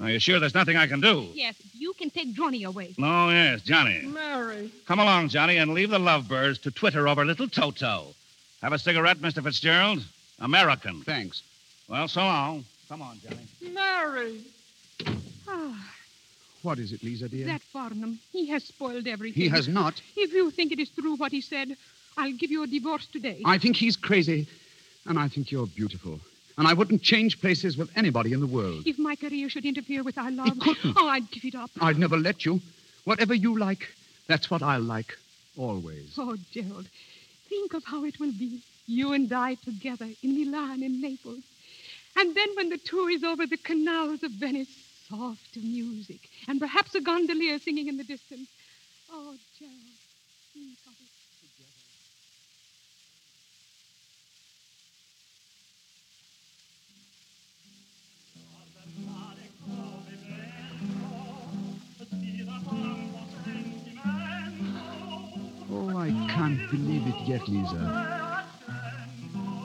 Are 0.00 0.08
you 0.10 0.18
sure 0.18 0.40
there's 0.40 0.54
nothing 0.54 0.76
I 0.76 0.86
can 0.86 1.00
do? 1.00 1.28
Yes, 1.34 1.56
you 1.74 1.92
can 1.92 2.08
take 2.08 2.32
Johnny 2.32 2.64
away. 2.64 2.94
Oh, 2.98 3.28
yes, 3.28 3.60
Johnny. 3.60 4.00
Married. 4.06 4.70
Come 4.86 4.98
along, 4.98 5.28
Johnny, 5.28 5.58
and 5.58 5.74
leave 5.74 5.90
the 5.90 5.98
lovebirds 5.98 6.58
to 6.60 6.70
twitter 6.70 7.06
over 7.06 7.24
little 7.24 7.48
Toto. 7.48 8.14
Have 8.62 8.72
a 8.72 8.78
cigarette, 8.78 9.18
Mr. 9.18 9.42
Fitzgerald? 9.42 10.02
American. 10.38 11.02
Thanks. 11.02 11.42
Well, 11.88 12.08
so 12.08 12.20
long. 12.22 12.64
Come 12.88 13.02
on, 13.02 13.20
Johnny. 13.22 13.74
Married. 13.74 14.44
Ah, 15.52 15.92
What 16.62 16.78
is 16.78 16.92
it, 16.92 17.02
Lisa, 17.02 17.28
dear? 17.28 17.46
that 17.46 17.62
Farnham. 17.72 18.18
He 18.32 18.46
has 18.48 18.64
spoiled 18.64 19.06
everything. 19.06 19.42
He 19.42 19.48
has 19.48 19.66
not. 19.68 20.00
If 20.16 20.32
you 20.32 20.50
think 20.50 20.72
it 20.72 20.78
is 20.78 20.90
true 20.90 21.16
what 21.16 21.32
he 21.32 21.40
said, 21.40 21.76
I'll 22.16 22.32
give 22.32 22.50
you 22.50 22.62
a 22.62 22.66
divorce 22.66 23.06
today. 23.06 23.40
I 23.44 23.58
think 23.58 23.76
he's 23.76 23.96
crazy, 23.96 24.46
and 25.06 25.18
I 25.18 25.28
think 25.28 25.50
you're 25.50 25.66
beautiful. 25.66 26.20
And 26.58 26.68
I 26.68 26.74
wouldn't 26.74 27.02
change 27.02 27.40
places 27.40 27.76
with 27.78 27.90
anybody 27.96 28.32
in 28.32 28.40
the 28.40 28.46
world. 28.46 28.82
If 28.86 28.98
my 28.98 29.16
career 29.16 29.48
should 29.48 29.64
interfere 29.64 30.02
with 30.02 30.18
our 30.18 30.30
love, 30.30 30.58
couldn't. 30.60 30.94
oh, 30.96 31.08
I'd 31.08 31.30
give 31.30 31.44
it 31.46 31.54
up. 31.54 31.70
I'd 31.80 31.98
never 31.98 32.18
let 32.18 32.44
you. 32.44 32.60
Whatever 33.04 33.34
you 33.34 33.58
like, 33.58 33.88
that's 34.28 34.50
what 34.50 34.62
I'll 34.62 34.82
like. 34.82 35.16
Always. 35.56 36.14
Oh, 36.18 36.36
Gerald, 36.52 36.86
think 37.48 37.72
of 37.74 37.82
how 37.84 38.04
it 38.04 38.20
will 38.20 38.32
be, 38.32 38.60
you 38.86 39.12
and 39.14 39.32
I 39.32 39.54
together 39.54 40.08
in 40.22 40.34
Milan 40.38 40.82
and 40.82 41.00
Naples. 41.00 41.42
And 42.16 42.34
then 42.36 42.48
when 42.56 42.68
the 42.68 42.78
tour 42.78 43.08
is 43.10 43.24
over, 43.24 43.46
the 43.46 43.56
canals 43.56 44.22
of 44.22 44.32
Venice, 44.32 44.68
soft 45.10 45.56
music, 45.56 46.20
and 46.48 46.60
perhaps 46.60 46.94
a 46.94 47.00
gondolier 47.00 47.58
singing 47.58 47.88
in 47.88 47.96
the 47.96 48.04
distance. 48.04 48.48
Oh, 49.12 49.34
Gerald, 49.58 49.74
think 50.54 50.78
of 50.86 50.92
it. 50.92 51.10
Oh, 65.72 65.96
I 65.98 66.10
can't 66.32 66.70
believe 66.70 67.06
it 67.06 67.28
yet, 67.28 67.48
Lisa. 67.48 68.44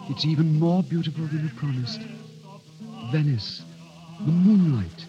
It's 0.09 0.25
even 0.25 0.59
more 0.59 0.83
beautiful 0.83 1.25
than 1.25 1.43
you 1.43 1.49
promised. 1.55 2.01
Venice, 3.11 3.63
the 4.19 4.31
moonlight, 4.31 5.05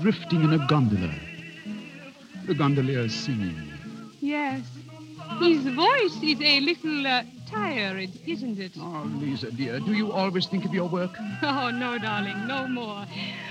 drifting 0.00 0.42
in 0.42 0.52
a 0.52 0.66
gondola. 0.66 1.14
The 2.46 2.54
gondolier 2.54 3.08
singing. 3.08 3.54
Yes, 4.20 4.62
his 5.40 5.62
voice 5.74 6.16
is 6.22 6.40
a 6.40 6.60
little 6.60 7.06
uh, 7.06 7.22
tired, 7.48 8.10
isn't 8.26 8.58
it? 8.58 8.72
Oh, 8.78 9.08
Lisa, 9.16 9.50
dear, 9.50 9.78
do 9.80 9.92
you 9.92 10.12
always 10.12 10.46
think 10.46 10.64
of 10.64 10.72
your 10.74 10.88
work? 10.88 11.10
Oh, 11.44 11.70
no, 11.70 11.98
darling, 11.98 12.46
no 12.46 12.66
more. 12.68 13.04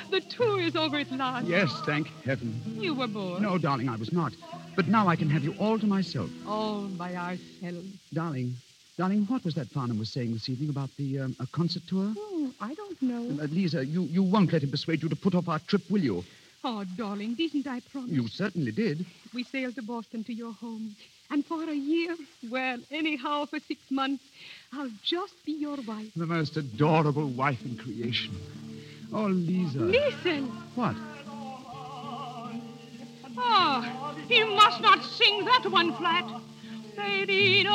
The 0.09 0.21
tour 0.21 0.61
is 0.61 0.75
over 0.75 0.97
at 0.99 1.11
last. 1.11 1.45
Yes, 1.45 1.69
thank 1.85 2.07
heaven. 2.23 2.61
You 2.65 2.93
were 2.95 3.07
bored. 3.07 3.41
No, 3.41 3.57
darling, 3.57 3.89
I 3.89 3.95
was 3.97 4.11
not. 4.13 4.33
But 4.75 4.87
now 4.87 5.07
I 5.07 5.15
can 5.17 5.29
have 5.29 5.43
you 5.43 5.53
all 5.59 5.77
to 5.77 5.85
myself. 5.85 6.29
All 6.47 6.87
by 6.87 7.15
ourselves. 7.15 7.87
Darling, 8.13 8.55
darling, 8.97 9.25
what 9.25 9.43
was 9.43 9.55
that 9.55 9.67
Farnham 9.69 9.99
was 9.99 10.09
saying 10.09 10.31
this 10.33 10.47
evening 10.49 10.69
about 10.69 10.89
the 10.97 11.19
um, 11.19 11.35
a 11.39 11.47
concert 11.47 11.83
tour? 11.87 12.13
Oh, 12.17 12.30
I 12.59 12.73
don't 12.73 13.01
know. 13.01 13.43
Uh, 13.43 13.47
Lisa, 13.47 13.85
you, 13.85 14.03
you 14.03 14.23
won't 14.23 14.51
let 14.51 14.63
him 14.63 14.71
persuade 14.71 15.01
you 15.03 15.09
to 15.09 15.15
put 15.15 15.35
off 15.35 15.47
our 15.47 15.59
trip, 15.59 15.81
will 15.89 16.01
you? 16.01 16.23
Oh, 16.63 16.83
darling, 16.95 17.35
didn't 17.35 17.65
I 17.67 17.79
promise? 17.91 18.11
You 18.11 18.27
certainly 18.27 18.71
did. 18.71 19.05
We 19.33 19.43
sailed 19.43 19.75
to 19.75 19.81
Boston 19.81 20.23
to 20.25 20.33
your 20.33 20.53
home. 20.53 20.95
And 21.31 21.45
for 21.45 21.63
a 21.63 21.73
year, 21.73 22.15
well, 22.49 22.77
anyhow, 22.91 23.45
for 23.45 23.59
six 23.59 23.79
months, 23.89 24.23
I'll 24.73 24.91
just 25.03 25.33
be 25.45 25.53
your 25.53 25.77
wife. 25.87 26.11
The 26.15 26.27
most 26.27 26.57
adorable 26.57 27.29
wife 27.29 27.63
in 27.63 27.77
creation. 27.77 28.35
Oh, 29.13 29.25
Lisa. 29.25 29.79
Listen. 29.79 30.45
What? 30.75 30.95
Oh, 33.37 34.15
you 34.29 34.45
must 34.55 34.81
not 34.81 35.03
sing 35.03 35.45
that 35.45 35.65
one 35.71 35.93
flat. 35.95 36.25
They 36.95 37.25
did 37.25 37.67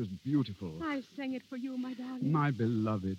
was 0.00 0.08
beautiful. 0.24 0.72
I 0.82 1.02
sang 1.14 1.34
it 1.34 1.42
for 1.48 1.56
you, 1.56 1.76
my 1.76 1.92
darling. 1.92 2.32
My 2.32 2.50
beloved. 2.50 3.18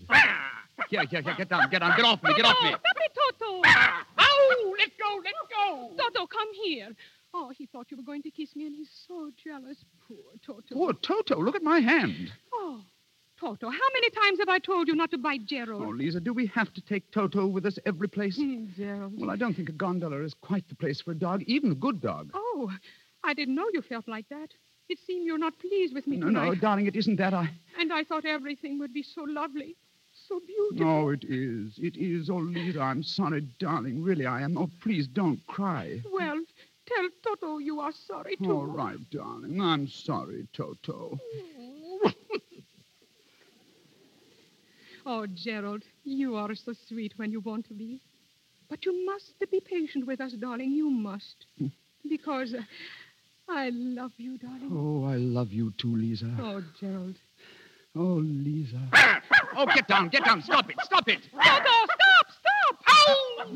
Here, 0.89 1.05
here, 1.05 1.21
here, 1.21 1.35
get 1.37 1.47
down, 1.47 1.69
get 1.69 1.79
down, 1.79 1.95
get 1.95 2.05
off 2.05 2.23
me, 2.23 2.33
get 2.35 2.43
off 2.43 2.57
me. 2.63 2.69
Stop 2.69 2.81
it, 2.83 3.17
Toto! 3.39 3.61
Ow! 3.63 4.73
Let 4.79 4.89
go, 4.97 5.21
let 5.23 5.33
go! 5.55 5.91
Toto, 5.95 6.25
come 6.25 6.47
here. 6.63 6.89
Oh, 7.35 7.51
he 7.55 7.67
thought 7.67 7.91
you 7.91 7.97
were 7.97 8.03
going 8.03 8.23
to 8.23 8.31
kiss 8.31 8.55
me, 8.55 8.65
and 8.65 8.75
he's 8.75 8.89
so 9.07 9.29
jealous. 9.41 9.77
Poor 10.07 10.17
Toto. 10.43 10.73
Poor 10.73 10.93
Toto, 10.93 11.39
look 11.39 11.55
at 11.55 11.61
my 11.63 11.79
hand. 11.79 12.31
Oh, 12.51 12.81
Toto, 13.39 13.69
how 13.69 13.89
many 13.93 14.09
times 14.09 14.39
have 14.39 14.49
I 14.49 14.57
told 14.57 14.87
you 14.87 14.95
not 14.95 15.11
to 15.11 15.19
bite 15.19 15.45
Gerald? 15.45 15.83
Oh, 15.83 15.89
Lisa, 15.89 16.19
do 16.19 16.33
we 16.33 16.47
have 16.47 16.73
to 16.73 16.81
take 16.81 17.11
Toto 17.11 17.45
with 17.45 17.67
us 17.67 17.77
every 17.85 18.07
place? 18.07 18.37
Hmm, 18.37 18.65
Gerald. 18.75 19.13
Well, 19.17 19.29
I 19.29 19.35
don't 19.35 19.53
think 19.53 19.69
a 19.69 19.73
gondola 19.73 20.23
is 20.23 20.33
quite 20.41 20.67
the 20.67 20.75
place 20.75 20.99
for 20.99 21.11
a 21.11 21.15
dog, 21.15 21.43
even 21.43 21.71
a 21.71 21.75
good 21.75 22.01
dog. 22.01 22.31
Oh, 22.33 22.71
I 23.23 23.35
didn't 23.35 23.53
know 23.53 23.69
you 23.71 23.83
felt 23.83 24.07
like 24.07 24.27
that. 24.29 24.49
It 24.91 24.99
seemed 25.07 25.25
you're 25.25 25.37
not 25.37 25.57
pleased 25.57 25.93
with 25.93 26.05
me 26.05 26.17
No, 26.17 26.25
tonight. 26.27 26.45
no, 26.47 26.55
darling, 26.55 26.85
it 26.85 26.97
isn't 26.97 27.15
that. 27.15 27.33
I. 27.33 27.49
And 27.79 27.93
I 27.93 28.03
thought 28.03 28.25
everything 28.25 28.77
would 28.79 28.93
be 28.93 29.03
so 29.03 29.21
lovely, 29.23 29.77
so 30.27 30.41
beautiful. 30.45 30.85
No, 30.85 31.09
it 31.09 31.23
is. 31.23 31.77
It 31.77 31.95
is. 31.95 32.29
Oh, 32.29 32.35
Lisa, 32.37 32.81
I'm 32.81 33.01
sorry, 33.01 33.47
darling. 33.57 34.03
Really, 34.03 34.25
I 34.25 34.41
am. 34.41 34.57
Oh, 34.57 34.69
please 34.83 35.07
don't 35.07 35.39
cry. 35.47 36.01
Well, 36.11 36.41
tell 36.85 37.07
Toto 37.23 37.59
you 37.59 37.79
are 37.79 37.93
sorry, 38.05 38.35
too. 38.35 38.51
All 38.51 38.65
right, 38.65 38.97
darling. 39.11 39.61
I'm 39.61 39.87
sorry, 39.87 40.45
Toto. 40.53 41.17
Oh, 45.03 45.25
Gerald, 45.25 45.81
you 46.03 46.35
are 46.35 46.53
so 46.53 46.73
sweet 46.87 47.13
when 47.17 47.31
you 47.31 47.39
want 47.39 47.65
to 47.69 47.73
be. 47.73 47.99
But 48.69 48.85
you 48.85 49.03
must 49.05 49.33
be 49.49 49.59
patient 49.59 50.05
with 50.05 50.21
us, 50.21 50.33
darling. 50.33 50.71
You 50.73 50.91
must. 50.91 51.47
Because 52.07 52.53
uh, 52.53 52.61
I 53.49 53.69
love 53.73 54.11
you, 54.17 54.37
darling. 54.37 54.69
Oh, 54.71 55.05
I 55.05 55.15
love 55.17 55.51
you 55.51 55.71
too, 55.77 55.95
Lisa. 55.95 56.29
Oh, 56.39 56.63
Gerald. 56.79 57.15
Oh, 57.95 58.21
Lisa. 58.23 58.79
Oh, 59.55 59.65
get 59.65 59.87
down, 59.87 60.07
get 60.07 60.23
down, 60.23 60.41
stop 60.41 60.69
it, 60.69 60.77
stop 60.83 61.07
it. 61.09 61.19
Toto, 61.33 61.85
stop, 61.85 62.27
stop! 62.39 63.47
No, 63.47 63.53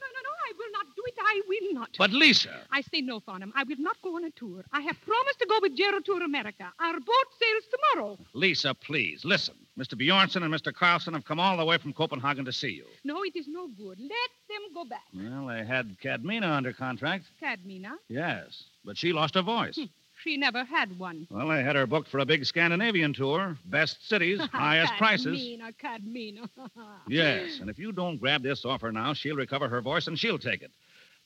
no, 0.00 0.08
no, 0.14 0.20
no. 0.22 0.32
I 0.46 0.52
will 0.56 0.72
not 0.72 0.86
do 0.94 1.02
it. 1.06 1.14
I 1.18 1.40
will 1.48 1.72
not. 1.74 1.90
But, 1.98 2.12
Lisa, 2.12 2.50
I 2.70 2.82
say 2.82 3.00
no, 3.00 3.18
Farnham. 3.20 3.52
I 3.56 3.64
will 3.64 3.78
not 3.78 3.96
go 4.02 4.16
on 4.16 4.24
a 4.24 4.30
tour. 4.30 4.64
I 4.72 4.80
have 4.82 5.00
promised 5.04 5.38
to 5.40 5.46
go 5.46 5.58
with 5.60 5.76
Gerald 5.76 6.04
to 6.06 6.12
America. 6.12 6.72
Our 6.78 7.00
boat 7.00 7.28
sails 7.40 7.64
tomorrow. 7.94 8.18
Lisa, 8.34 8.74
please, 8.74 9.24
listen. 9.24 9.54
Mr. 9.78 9.94
Bjornson 9.94 10.42
and 10.42 10.52
Mr. 10.52 10.72
Carlson 10.74 11.14
have 11.14 11.24
come 11.24 11.40
all 11.40 11.56
the 11.56 11.64
way 11.64 11.78
from 11.78 11.92
Copenhagen 11.94 12.44
to 12.44 12.52
see 12.52 12.70
you. 12.70 12.84
No, 13.04 13.22
it 13.24 13.34
is 13.34 13.46
no 13.48 13.68
good. 13.68 13.98
Let 13.98 14.30
them 14.48 14.60
go 14.74 14.84
back. 14.84 15.04
Well, 15.14 15.46
they 15.46 15.64
had 15.64 15.96
Cadmina 16.02 16.50
under 16.50 16.72
contract. 16.74 17.24
Cadmina, 17.42 17.92
Yes, 18.08 18.64
but 18.84 18.98
she 18.98 19.12
lost 19.14 19.34
her 19.34 19.40
voice. 19.42 19.76
Hmm, 19.76 19.84
she 20.22 20.36
never 20.36 20.62
had 20.64 20.98
one. 20.98 21.26
Well, 21.30 21.48
they 21.48 21.62
had 21.62 21.74
her 21.76 21.86
booked 21.86 22.08
for 22.08 22.18
a 22.18 22.26
big 22.26 22.44
Scandinavian 22.44 23.14
tour. 23.14 23.56
Best 23.64 24.06
cities, 24.08 24.40
highest 24.52 24.92
prices. 24.98 25.38
Cadmina, 25.38 25.72
Cadmina. 25.82 26.48
Yes, 27.08 27.58
and 27.60 27.70
if 27.70 27.78
you 27.78 27.92
don't 27.92 28.18
grab 28.18 28.42
this 28.42 28.64
offer 28.66 28.92
now, 28.92 29.14
she'll 29.14 29.36
recover 29.36 29.68
her 29.68 29.80
voice 29.80 30.06
and 30.06 30.18
she'll 30.18 30.38
take 30.38 30.60
it. 30.62 30.70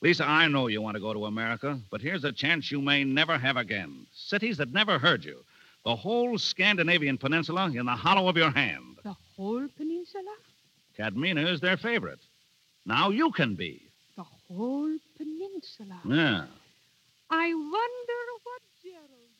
Lisa, 0.01 0.25
I 0.25 0.47
know 0.47 0.67
you 0.67 0.81
want 0.81 0.95
to 0.95 1.01
go 1.01 1.11
to 1.11 1.25
America, 1.25 1.79
but 1.89 2.01
here's 2.01 2.23
a 2.23 2.31
chance 2.31 2.71
you 2.71 2.81
may 2.81 3.03
never 3.03 3.37
have 3.37 3.57
again. 3.57 4.05
Cities 4.13 4.57
that 4.57 4.71
never 4.71 4.99
heard 4.99 5.25
you. 5.25 5.43
The 5.87 5.95
whole 5.95 6.37
Scandinavian 6.37 7.17
peninsula 7.17 7.71
in 7.73 7.85
the 7.85 7.95
hollow 7.95 8.27
of 8.27 8.35
your 8.35 8.51
hand. 8.51 8.97
The 9.05 9.15
whole 9.37 9.69
peninsula? 9.77 10.35
Cadmina 10.99 11.49
is 11.49 11.61
their 11.61 11.77
favorite. 11.77 12.19
Now 12.85 13.09
you 13.09 13.31
can 13.31 13.55
be. 13.55 13.83
The 14.17 14.23
whole 14.23 14.97
peninsula. 15.15 16.01
Yeah. 16.05 16.43
I 17.29 17.53
wonder 17.53 18.19
what 18.43 18.61
Gerald. 18.83 19.31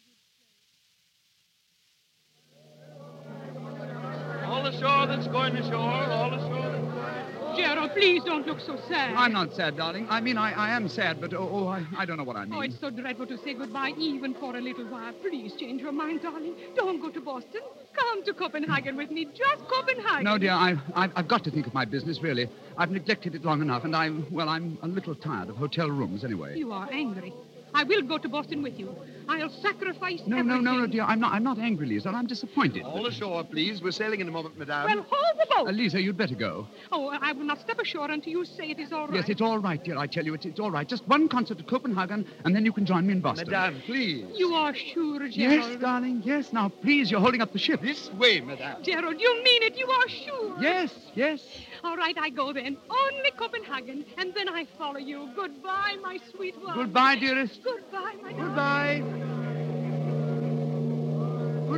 would 3.58 3.76
say. 4.32 4.46
All 4.46 4.66
ashore 4.68 5.08
that's 5.08 5.28
going 5.28 5.58
ashore, 5.58 5.76
all 5.76 6.34
ashore 6.34 6.40
that's 6.40 6.48
going 6.48 6.76
ashore. 6.76 6.87
Gerald, 7.58 7.92
please 7.92 8.24
don't 8.24 8.46
look 8.46 8.60
so 8.60 8.78
sad. 8.88 9.16
I'm 9.16 9.34
not 9.34 9.54
sad, 9.56 9.78
darling. 9.78 10.08
I 10.10 10.22
mean, 10.22 10.38
I, 10.38 10.52
I 10.54 10.70
am 10.76 10.88
sad, 10.88 11.20
but 11.20 11.34
oh, 11.34 11.50
oh 11.52 11.68
I, 11.68 11.86
I 11.98 12.06
don't 12.06 12.18
know 12.18 12.24
what 12.24 12.36
I 12.36 12.44
oh, 12.44 12.46
mean. 12.46 12.54
Oh, 12.56 12.62
it's 12.62 12.80
so 12.80 12.90
dreadful 12.90 13.26
to 13.28 13.38
say 13.40 13.54
goodbye 13.54 13.94
even 13.98 14.34
for 14.36 14.56
a 14.56 14.62
little 14.62 14.86
while. 14.86 15.14
Please 15.14 15.54
change 15.60 15.82
your 15.82 15.92
mind, 15.92 16.22
darling. 16.22 16.56
Don't 16.76 17.02
go 17.02 17.10
to 17.10 17.20
Boston. 17.22 17.62
Come 17.96 18.24
to 18.26 18.34
Copenhagen 18.34 18.96
with 18.96 19.10
me. 19.10 19.26
Just 19.26 19.68
Copenhagen. 19.68 20.24
No, 20.24 20.38
dear, 20.38 20.52
I, 20.52 20.76
I've, 20.96 21.12
I've 21.16 21.28
got 21.28 21.44
to 21.46 21.52
think 21.52 21.66
of 21.68 21.74
my 21.74 21.86
business, 21.86 22.22
really. 22.22 22.48
I've 22.78 22.92
neglected 22.92 23.34
it 23.34 23.44
long 23.44 23.62
enough, 23.62 23.84
and 23.84 23.96
I'm, 23.96 24.32
well, 24.32 24.50
I'm 24.50 24.78
a 24.84 24.88
little 24.88 25.16
tired 25.16 25.50
of 25.50 25.56
hotel 25.56 25.90
rooms 25.90 26.24
anyway. 26.24 26.58
You 26.58 26.72
are 26.72 26.88
angry. 26.92 27.34
I 27.74 27.84
will 27.84 28.02
go 28.02 28.18
to 28.18 28.30
Boston 28.30 28.62
with 28.62 28.80
you. 28.80 28.96
I'll 29.30 29.50
sacrifice 29.62 30.22
No, 30.26 30.38
no, 30.38 30.40
everything. 30.56 30.64
no, 30.64 30.78
no, 30.78 30.88
dear. 30.88 31.04
I'm 31.04 31.20
not, 31.20 31.34
I'm 31.34 31.44
not 31.44 31.60
angry, 31.60 31.86
Lisa. 31.88 32.10
I'm 32.10 32.28
disappointed. 32.28 32.84
All 32.84 33.06
ashore, 33.06 33.44
please. 33.44 33.82
We're 33.82 33.92
sailing 33.92 34.20
in 34.22 34.28
a 34.28 34.32
moment, 34.32 34.58
madame. 34.58 34.86
Well, 34.86 35.06
hold 35.10 35.40
the 35.40 35.46
boat. 35.54 35.68
Uh, 35.68 35.72
Lisa, 35.72 36.02
you'd 36.02 36.18
better 36.18 36.36
go. 36.36 36.68
Oh, 36.92 37.10
I 37.22 37.32
will 37.34 37.44
not 37.44 37.60
step 37.60 37.80
ashore 37.80 38.10
until 38.10 38.32
you 38.32 38.46
say 38.46 38.70
it 38.72 38.80
is 38.80 38.92
all 38.94 39.08
right. 39.08 39.16
Yes, 39.16 39.30
it's 39.30 39.42
all 39.42 39.60
right, 39.60 39.84
dear. 39.84 39.98
I 39.98 40.08
tell 40.08 40.26
you, 40.26 40.34
it's, 40.34 40.46
it's 40.46 40.60
all 40.60 40.72
right. 40.72 40.88
Just 40.88 41.08
one 41.08 41.28
concert 41.28 41.60
at 41.60 41.68
Copenhagen, 41.68 42.26
and 42.46 42.56
then 42.56 42.64
you 42.66 42.72
can 42.72 42.86
join 42.86 43.06
me 43.06 43.14
in 43.14 43.22
Boston. 43.22 43.50
madame, 43.50 43.82
please. 43.86 44.26
You 44.36 44.54
are 44.54 44.74
sure, 44.74 45.20
Gerald? 45.28 45.34
Yes, 45.36 45.76
darling, 45.82 46.22
yes. 46.26 46.54
Now, 46.54 46.70
please, 46.70 47.12
you're 47.12 47.20
holding 47.22 47.42
up 47.42 47.52
the 47.54 47.60
ship. 47.60 47.82
This 47.82 48.10
way, 48.14 48.40
madame. 48.42 48.82
Gerald, 48.84 49.20
you 49.20 49.44
mean 49.44 49.64
it. 49.64 49.78
You 49.78 49.88
are 49.90 50.10
sure? 50.10 50.56
Yes, 50.62 50.94
yes. 51.16 51.42
All 51.84 51.96
right, 51.98 52.18
I 52.18 52.30
go 52.30 52.54
then. 52.54 52.78
Only 52.90 53.32
Copenhagen, 53.38 54.06
and 54.18 54.34
then 54.34 54.50
I 54.50 54.66
follow 54.78 55.00
you. 55.00 55.30
Goodbye, 55.36 55.98
my 56.02 56.18
sweet 56.32 56.56
one. 56.64 56.76
Goodbye, 56.76 57.16
dearest. 57.18 57.64
Goodbye, 57.64 58.16
my 58.24 58.32
darling. 58.34 59.17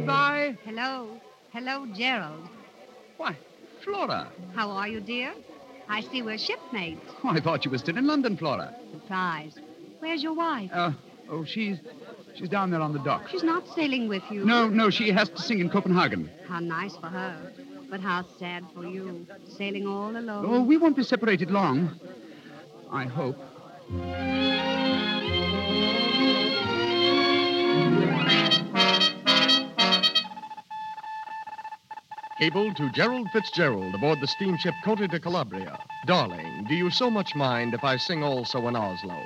Goodbye. 0.10 0.58
Hello. 0.66 1.20
Hello, 1.54 1.86
Gerald. 1.94 2.50
Why, 3.18 3.38
Flora. 3.84 4.32
How 4.56 4.72
are 4.72 4.88
you, 4.88 5.02
dear? 5.02 5.36
I 5.88 6.02
see 6.02 6.24
we're 6.24 6.40
shipmates. 6.40 7.06
Oh, 7.24 7.30
I 7.30 7.40
thought 7.40 7.64
you 7.64 7.70
were 7.70 7.78
still 7.78 7.96
in 7.96 8.08
London, 8.08 8.36
Flora. 8.36 8.74
Surprise. 8.92 9.54
Where's 10.00 10.24
your 10.24 10.34
wife? 10.34 10.72
Uh, 10.74 10.94
oh, 11.30 11.46
she's 11.46 11.78
she's 12.34 12.50
down 12.50 12.72
there 12.72 12.82
on 12.82 12.92
the 12.94 13.00
dock. 13.04 13.30
She's 13.30 13.44
not 13.44 13.68
sailing 13.76 14.08
with 14.08 14.24
you. 14.32 14.46
No, 14.46 14.68
no, 14.68 14.90
she 14.90 15.12
has 15.12 15.30
to 15.30 15.42
sing 15.44 15.60
in 15.60 15.70
Copenhagen. 15.70 16.28
How 16.48 16.60
nice 16.60 16.96
for 16.96 17.08
her. 17.08 17.52
But 17.92 18.00
how 18.00 18.26
sad 18.40 18.66
for 18.74 18.88
you, 18.88 19.28
sailing 19.58 19.86
all 19.86 20.18
alone. 20.18 20.44
Oh, 20.48 20.64
we 20.64 20.78
won't 20.78 20.96
be 20.96 21.04
separated 21.04 21.52
long. 21.52 22.00
I 22.92 23.06
hope. 23.06 23.38
Cable 32.40 32.74
to 32.76 32.90
Gerald 32.92 33.30
Fitzgerald 33.34 33.94
aboard 33.94 34.22
the 34.22 34.28
steamship 34.28 34.74
Conte 34.86 35.06
de 35.08 35.20
Calabria. 35.20 35.78
Darling, 36.06 36.64
do 36.70 36.74
you 36.74 36.90
so 36.90 37.10
much 37.10 37.36
mind 37.36 37.74
if 37.74 37.84
I 37.84 37.98
sing 37.98 38.24
also 38.24 38.66
in 38.70 38.78
Oslo? 38.78 39.22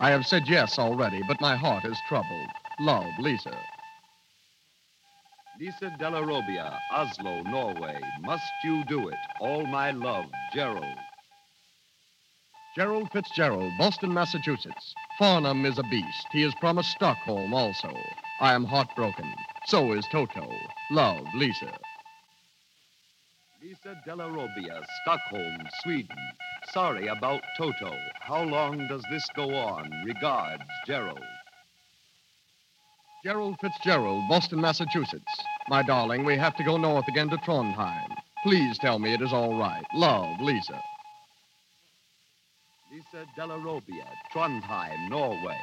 I 0.00 0.10
have 0.10 0.26
said 0.26 0.48
yes 0.48 0.76
already, 0.76 1.22
but 1.28 1.40
my 1.40 1.54
heart 1.54 1.84
is 1.84 1.96
troubled. 2.08 2.48
Love, 2.80 3.12
Lisa. 3.20 3.56
Lisa 5.60 5.94
Della 5.96 6.20
Robbia, 6.20 6.76
Oslo, 6.90 7.44
Norway. 7.44 8.00
Must 8.22 8.42
you 8.64 8.82
do 8.86 9.10
it? 9.10 9.18
All 9.40 9.64
my 9.66 9.92
love, 9.92 10.26
Gerald. 10.52 10.98
Gerald 12.74 13.12
Fitzgerald, 13.12 13.72
Boston, 13.78 14.12
Massachusetts. 14.12 14.92
Farnham 15.20 15.64
is 15.66 15.78
a 15.78 15.84
beast. 15.84 16.26
He 16.32 16.42
has 16.42 16.54
promised 16.56 16.90
Stockholm 16.90 17.54
also. 17.54 17.96
I 18.40 18.54
am 18.54 18.64
heartbroken. 18.64 19.32
So 19.66 19.92
is 19.92 20.04
Toto. 20.10 20.50
Love, 20.90 21.24
Lisa. 21.32 21.72
Lisa 23.66 24.00
Della 24.06 24.30
Robbia, 24.30 24.80
Stockholm, 25.02 25.58
Sweden. 25.82 26.16
Sorry 26.72 27.08
about 27.08 27.42
Toto. 27.58 27.92
How 28.20 28.44
long 28.44 28.86
does 28.86 29.02
this 29.10 29.26
go 29.34 29.56
on? 29.56 29.90
Regards, 30.04 30.62
Gerald. 30.86 31.18
Gerald 33.24 33.56
Fitzgerald, 33.60 34.22
Boston, 34.28 34.60
Massachusetts. 34.60 35.24
My 35.68 35.82
darling, 35.82 36.24
we 36.24 36.36
have 36.36 36.54
to 36.58 36.62
go 36.62 36.76
north 36.76 37.08
again 37.08 37.28
to 37.30 37.38
Trondheim. 37.38 38.14
Please 38.44 38.78
tell 38.78 39.00
me 39.00 39.14
it 39.14 39.20
is 39.20 39.32
all 39.32 39.58
right. 39.58 39.84
Love, 39.94 40.40
Lisa. 40.40 40.80
Lisa 42.92 43.26
Della 43.34 43.58
Robbia, 43.58 44.06
Trondheim, 44.32 45.10
Norway. 45.10 45.58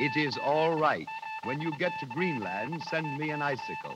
It 0.00 0.16
is 0.16 0.36
all 0.44 0.76
right. 0.76 1.06
When 1.44 1.60
you 1.60 1.70
get 1.78 1.92
to 2.00 2.06
Greenland, 2.06 2.82
send 2.90 3.16
me 3.16 3.30
an 3.30 3.42
icicle. 3.42 3.94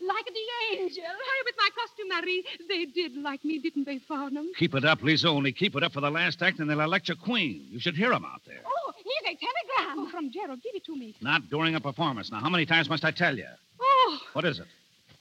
Like 0.00 0.26
the 0.26 0.78
angel. 0.78 1.02
Hey, 1.04 1.40
with 1.44 1.54
my 1.58 1.68
costume, 1.78 2.08
Marie, 2.08 2.44
they 2.68 2.84
did 2.86 3.16
like 3.16 3.44
me, 3.44 3.58
didn't 3.58 3.84
they, 3.84 3.98
Farnham? 3.98 4.50
Keep 4.58 4.74
it 4.74 4.84
up, 4.84 5.02
Lisa. 5.02 5.28
Only 5.28 5.52
keep 5.52 5.74
it 5.76 5.82
up 5.82 5.92
for 5.92 6.00
the 6.00 6.10
last 6.10 6.42
act, 6.42 6.58
and 6.60 6.68
they'll 6.70 6.80
elect 6.80 7.08
your 7.08 7.16
queen. 7.16 7.66
You 7.70 7.78
should 7.78 7.94
hear 7.94 8.06
hear 8.06 8.12
'em 8.14 8.24
out 8.24 8.42
there. 8.46 8.62
Oh, 8.64 8.92
here's 8.96 9.34
a 9.34 9.38
telegram. 9.46 10.06
Oh, 10.06 10.10
from 10.10 10.30
Gerald. 10.30 10.62
Give 10.62 10.76
it 10.76 10.84
to 10.84 10.94
me. 10.96 11.16
Not 11.20 11.48
during 11.50 11.74
a 11.74 11.80
performance. 11.80 12.30
Now, 12.30 12.38
how 12.38 12.48
many 12.48 12.64
times 12.66 12.88
must 12.88 13.04
I 13.04 13.10
tell 13.10 13.36
you? 13.36 13.48
Oh, 13.80 14.20
What 14.32 14.44
is 14.44 14.60
it? 14.60 14.66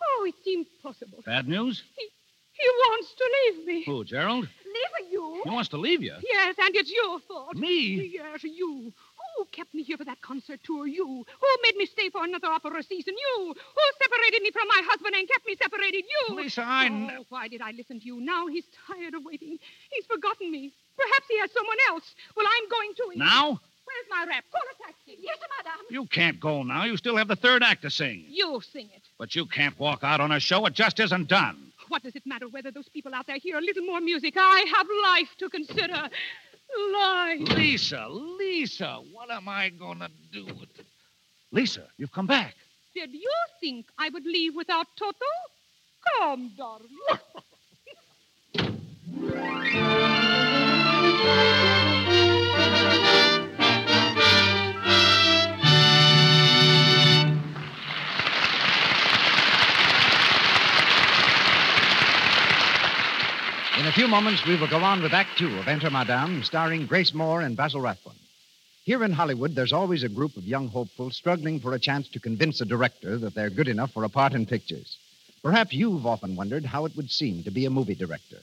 oh, 0.01 0.25
it's 0.27 0.45
impossible. 0.45 1.23
Bad 1.25 1.47
news? 1.47 1.81
He 1.97 2.67
wants 2.87 3.13
to 3.17 3.29
leave 3.57 3.65
me. 3.65 3.83
Who, 3.85 4.03
Gerald? 4.05 4.47
Leave 4.65 5.11
you? 5.11 5.41
He 5.43 5.49
wants 5.49 5.69
to 5.69 5.77
leave 5.77 6.03
you. 6.03 6.13
Yes, 6.23 6.55
and 6.59 6.75
it's 6.75 6.91
your 6.91 7.19
fault. 7.21 7.55
Me? 7.55 8.11
Yes, 8.13 8.43
you. 8.43 8.93
Who 9.37 9.45
kept 9.51 9.73
me 9.73 9.83
here 9.83 9.97
for 9.97 10.05
that 10.05 10.21
concert 10.21 10.59
tour? 10.63 10.87
You. 10.87 11.05
Who 11.05 11.47
made 11.63 11.75
me 11.75 11.85
stay 11.85 12.09
for 12.09 12.23
another 12.23 12.47
opera 12.47 12.81
season? 12.83 13.13
You. 13.17 13.53
Who 13.53 13.81
separated 14.01 14.41
me 14.41 14.51
from 14.51 14.67
my 14.67 14.81
husband 14.85 15.15
and 15.15 15.27
kept 15.27 15.45
me 15.45 15.55
separated? 15.61 16.03
You. 16.05 16.35
Lisa, 16.35 16.63
I 16.65 16.87
Oh, 17.17 17.25
why 17.29 17.47
did 17.47 17.61
I 17.61 17.71
listen 17.71 17.99
to 17.99 18.05
you? 18.05 18.21
Now 18.21 18.47
he's 18.47 18.65
tired 18.87 19.13
of 19.13 19.23
waiting. 19.25 19.57
He's 19.91 20.05
forgotten 20.05 20.51
me. 20.51 20.73
Perhaps 20.97 21.25
he 21.29 21.39
has 21.39 21.51
someone 21.51 21.77
else. 21.89 22.15
Well, 22.35 22.45
I'm 22.47 22.69
going 22.69 22.93
to 22.95 23.03
him. 23.13 23.19
Now? 23.19 23.59
Where's 23.85 24.07
my 24.09 24.25
rep? 24.33 24.43
Call 24.51 24.61
a 24.61 24.83
taxi. 24.83 25.17
Yes, 25.21 25.37
madame. 25.57 25.85
You 25.89 26.05
can't 26.07 26.39
go 26.39 26.63
now. 26.63 26.85
You 26.85 26.97
still 26.97 27.17
have 27.17 27.27
the 27.27 27.35
third 27.35 27.61
act 27.61 27.83
to 27.83 27.89
sing. 27.89 28.25
You 28.27 28.59
sing 28.73 28.89
it. 28.95 29.03
But 29.19 29.35
you 29.35 29.45
can't 29.45 29.77
walk 29.79 30.03
out 30.03 30.19
on 30.19 30.31
a 30.31 30.39
show. 30.39 30.65
It 30.65 30.73
just 30.73 30.99
isn't 30.99 31.27
done. 31.27 31.71
What 31.89 32.01
does 32.01 32.15
it 32.15 32.23
matter 32.25 32.47
whether 32.47 32.71
those 32.71 32.89
people 32.89 33.13
out 33.13 33.27
there 33.27 33.37
hear 33.37 33.57
a 33.57 33.61
little 33.61 33.85
more 33.85 34.01
music? 34.01 34.33
I 34.37 34.65
have 34.75 34.87
life 35.03 35.29
to 35.37 35.49
consider. 35.49 36.09
Life. 36.93 37.39
Lisa, 37.55 38.07
Lisa, 38.09 39.01
what 39.11 39.31
am 39.31 39.47
I 39.47 39.69
going 39.69 39.99
to 39.99 40.09
do 40.31 40.45
with 40.45 40.69
it? 40.79 40.85
Lisa, 41.51 41.87
you've 41.97 42.11
come 42.11 42.27
back. 42.27 42.55
Did 42.93 43.13
you 43.13 43.31
think 43.59 43.87
I 43.97 44.09
would 44.09 44.25
leave 44.25 44.55
without 44.55 44.87
Toto? 44.97 45.25
Come, 46.19 46.51
darling. 46.57 46.89
few 63.95 64.07
moments, 64.09 64.45
we 64.45 64.59
will 64.59 64.67
go 64.67 64.79
on 64.79 65.01
with 65.01 65.13
Act 65.13 65.37
Two 65.37 65.57
of 65.57 65.69
Enter 65.69 65.89
Madame, 65.89 66.43
starring 66.43 66.85
Grace 66.85 67.13
Moore 67.13 67.39
and 67.39 67.55
Basil 67.55 67.79
Rathbone. 67.79 68.19
Here 68.83 69.01
in 69.05 69.13
Hollywood, 69.13 69.55
there's 69.55 69.71
always 69.71 70.03
a 70.03 70.09
group 70.09 70.35
of 70.35 70.43
young 70.43 70.67
hopefuls 70.67 71.15
struggling 71.15 71.61
for 71.61 71.73
a 71.73 71.79
chance 71.79 72.09
to 72.09 72.19
convince 72.19 72.59
a 72.59 72.65
director 72.65 73.17
that 73.17 73.33
they're 73.33 73.49
good 73.49 73.69
enough 73.69 73.93
for 73.93 74.03
a 74.03 74.09
part 74.09 74.33
in 74.33 74.45
pictures. 74.45 74.97
Perhaps 75.41 75.71
you've 75.71 76.05
often 76.05 76.35
wondered 76.35 76.65
how 76.65 76.83
it 76.83 76.91
would 76.97 77.09
seem 77.09 77.43
to 77.43 77.51
be 77.51 77.65
a 77.65 77.69
movie 77.69 77.95
director. 77.95 78.39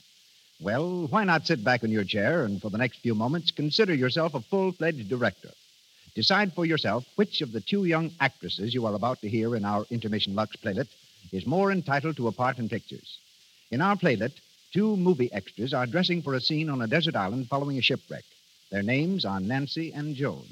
Well, 0.58 1.06
why 1.08 1.24
not 1.24 1.46
sit 1.46 1.62
back 1.62 1.82
in 1.82 1.90
your 1.90 2.04
chair 2.04 2.46
and 2.46 2.58
for 2.58 2.70
the 2.70 2.78
next 2.78 3.00
few 3.00 3.14
moments 3.14 3.50
consider 3.50 3.92
yourself 3.92 4.32
a 4.32 4.40
full 4.40 4.72
fledged 4.72 5.10
director? 5.10 5.50
Decide 6.14 6.54
for 6.54 6.64
yourself 6.64 7.04
which 7.16 7.42
of 7.42 7.52
the 7.52 7.60
two 7.60 7.84
young 7.84 8.10
actresses 8.20 8.72
you 8.72 8.86
are 8.86 8.94
about 8.94 9.20
to 9.20 9.28
hear 9.28 9.54
in 9.54 9.66
our 9.66 9.84
Intermission 9.90 10.34
Lux 10.34 10.56
playlet 10.56 10.88
is 11.30 11.44
more 11.44 11.70
entitled 11.70 12.16
to 12.16 12.28
a 12.28 12.32
part 12.32 12.56
in 12.56 12.70
pictures. 12.70 13.18
In 13.70 13.82
our 13.82 13.96
playlet, 13.96 14.32
two 14.72 14.96
movie 14.96 15.32
extras 15.32 15.74
are 15.74 15.86
dressing 15.86 16.22
for 16.22 16.34
a 16.34 16.40
scene 16.40 16.68
on 16.70 16.82
a 16.82 16.86
desert 16.86 17.16
island 17.16 17.48
following 17.48 17.78
a 17.78 17.82
shipwreck. 17.82 18.24
Their 18.70 18.82
names 18.82 19.24
are 19.24 19.40
Nancy 19.40 19.92
and 19.92 20.14
Joan. 20.16 20.46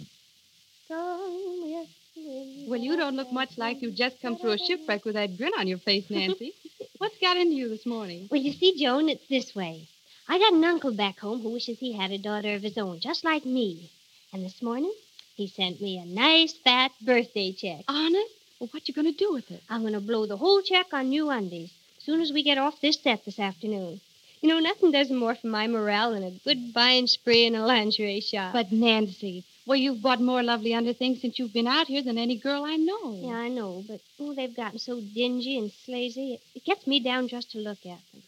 Well, 2.69 2.81
you 2.81 2.97
don't 2.97 3.17
look 3.17 3.33
much 3.33 3.57
like 3.57 3.81
you've 3.83 3.95
just 3.95 4.21
come 4.21 4.37
through 4.37 4.53
a 4.53 4.59
shipwreck 4.59 5.05
with 5.05 5.15
that 5.15 5.37
grin 5.37 5.53
on 5.59 5.67
your 5.67 5.79
face, 5.79 6.09
Nancy. 6.11 6.53
What's 6.99 7.19
got 7.19 7.37
into 7.37 7.55
you 7.55 7.69
this 7.69 7.87
morning? 7.87 8.29
Well, 8.31 8.41
you 8.41 8.53
see, 8.53 8.79
Joan, 8.79 9.09
it's 9.09 9.27
this 9.29 9.55
way. 9.55 9.89
I 10.29 10.39
got 10.39 10.53
an 10.53 10.63
uncle 10.65 10.93
back 10.93 11.19
home 11.19 11.41
who 11.41 11.51
wishes 11.51 11.79
he 11.79 11.93
had 11.93 12.11
a 12.13 12.19
daughter 12.19 12.55
of 12.55 12.63
his 12.63 12.79
own, 12.79 13.01
just 13.01 13.25
like 13.25 13.45
me. 13.45 13.91
And 14.33 14.45
this 14.45 14.63
morning, 14.63 14.93
he 15.35 15.49
sent 15.49 15.81
me 15.81 15.99
a 15.99 16.05
nice 16.05 16.53
fat 16.53 16.93
birthday 17.01 17.53
check. 17.53 17.85
Honest? 17.89 18.33
Well, 18.61 18.69
what 18.73 18.87
you 18.87 18.95
gonna 18.95 19.13
do 19.13 19.33
with 19.33 19.51
it? 19.51 19.63
I'm 19.69 19.83
gonna 19.83 20.01
blow 20.01 20.27
the 20.27 20.37
whole 20.37 20.61
check 20.63 20.93
on 20.93 21.09
new 21.09 21.31
undies 21.31 21.73
as 21.99 22.05
soon 22.05 22.21
as 22.21 22.33
we 22.33 22.43
get 22.43 22.59
off 22.59 22.81
this 22.81 23.01
set 23.01 23.25
this 23.25 23.39
afternoon. 23.41 24.01
You 24.43 24.49
know, 24.49 24.59
nothing 24.59 24.91
does 24.91 25.11
more 25.11 25.35
for 25.35 25.49
my 25.49 25.67
morale 25.67 26.13
than 26.13 26.23
a 26.25 26.31
good 26.31 26.73
buying 26.73 27.07
spree 27.07 27.45
in 27.45 27.55
a 27.55 27.67
lingerie 27.67 28.21
shop. 28.21 28.55
But, 28.55 28.73
Nancy, 28.73 29.45
well, 29.67 29.77
you've 29.77 30.01
bought 30.01 30.21
more 30.21 30.43
lovely 30.43 30.73
underthings 30.73 31.21
since 31.21 31.39
you've 31.39 31.53
been 31.53 31.67
out 31.67 31.89
here 31.89 32.03
than 32.03 32.17
any 32.17 32.37
girl 32.39 32.65
I 32.65 32.77
know. 32.77 33.21
Yeah, 33.23 33.35
I 33.37 33.49
know, 33.49 33.85
but 33.87 34.01
oh, 34.19 34.35
they've 34.35 34.57
gotten 34.57 34.79
so 34.79 35.01
dingy 35.01 35.59
and 35.59 35.71
slazy. 35.71 36.35
It, 36.35 36.41
it 36.55 36.65
gets 36.65 36.87
me 36.87 37.01
down 37.01 37.29
just 37.29 37.51
to 37.53 37.59
look 37.59 37.85
at 37.85 38.01
them. 38.13 38.23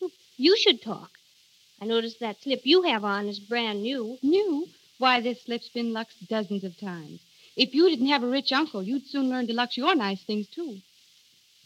Hmm, 0.00 0.06
You 0.36 0.56
should 0.56 0.82
talk. 0.82 1.10
I 1.80 1.84
noticed 1.86 2.18
that 2.20 2.42
slip 2.42 2.62
you 2.64 2.82
have 2.82 3.04
on 3.04 3.28
is 3.28 3.38
brand 3.38 3.82
new. 3.82 4.18
New? 4.22 4.66
Why, 4.98 5.20
this 5.20 5.42
slip's 5.42 5.68
been 5.68 5.92
luxed 5.92 6.28
dozens 6.28 6.64
of 6.64 6.76
times. 6.78 7.20
If 7.56 7.72
you 7.74 7.88
didn't 7.88 8.06
have 8.08 8.22
a 8.24 8.28
rich 8.28 8.50
uncle, 8.52 8.82
you'd 8.82 9.06
soon 9.06 9.28
learn 9.30 9.46
to 9.46 9.52
lux 9.52 9.76
your 9.76 9.94
nice 9.94 10.22
things, 10.24 10.48
too. 10.48 10.78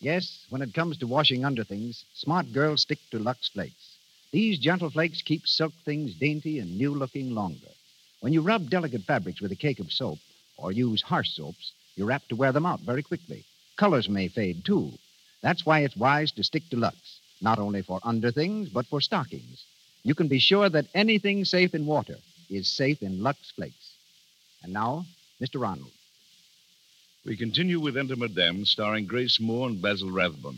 Yes, 0.00 0.44
when 0.50 0.62
it 0.62 0.74
comes 0.74 0.98
to 0.98 1.06
washing 1.06 1.44
underthings, 1.44 2.04
smart 2.14 2.52
girls 2.52 2.82
stick 2.82 2.98
to 3.10 3.18
Lux 3.18 3.48
Flakes. 3.48 3.96
These 4.30 4.58
gentle 4.58 4.90
flakes 4.90 5.22
keep 5.22 5.46
silk 5.46 5.72
things 5.84 6.14
dainty 6.14 6.58
and 6.58 6.76
new 6.76 6.94
looking 6.94 7.34
longer. 7.34 7.70
When 8.20 8.32
you 8.32 8.42
rub 8.42 8.68
delicate 8.68 9.02
fabrics 9.04 9.40
with 9.40 9.52
a 9.52 9.56
cake 9.56 9.80
of 9.80 9.90
soap 9.92 10.18
or 10.58 10.72
use 10.72 11.00
harsh 11.02 11.30
soaps, 11.30 11.72
you're 11.96 12.12
apt 12.12 12.28
to 12.28 12.36
wear 12.36 12.52
them 12.52 12.66
out 12.66 12.80
very 12.80 13.02
quickly. 13.02 13.44
Colors 13.76 14.08
may 14.08 14.28
fade 14.28 14.64
too. 14.64 14.92
That's 15.42 15.64
why 15.64 15.80
it's 15.80 15.96
wise 15.96 16.32
to 16.32 16.44
stick 16.44 16.68
to 16.70 16.76
Lux, 16.76 17.20
not 17.40 17.58
only 17.58 17.82
for 17.82 18.00
underthings, 18.02 18.68
but 18.68 18.86
for 18.86 19.00
stockings. 19.00 19.64
You 20.02 20.14
can 20.14 20.28
be 20.28 20.38
sure 20.38 20.68
that 20.68 20.86
anything 20.94 21.44
safe 21.44 21.74
in 21.74 21.86
water 21.86 22.16
is 22.50 22.68
safe 22.68 23.02
in 23.02 23.22
Lux 23.22 23.50
Flakes. 23.52 23.94
And 24.62 24.72
now, 24.72 25.06
Mr. 25.40 25.66
Arnold. 25.66 25.95
We 27.26 27.36
continue 27.36 27.80
with 27.80 27.96
Enter 27.96 28.14
Madame, 28.14 28.64
starring 28.64 29.04
Grace 29.04 29.40
Moore 29.40 29.68
and 29.68 29.82
Basil 29.82 30.12
Rathbone. 30.12 30.54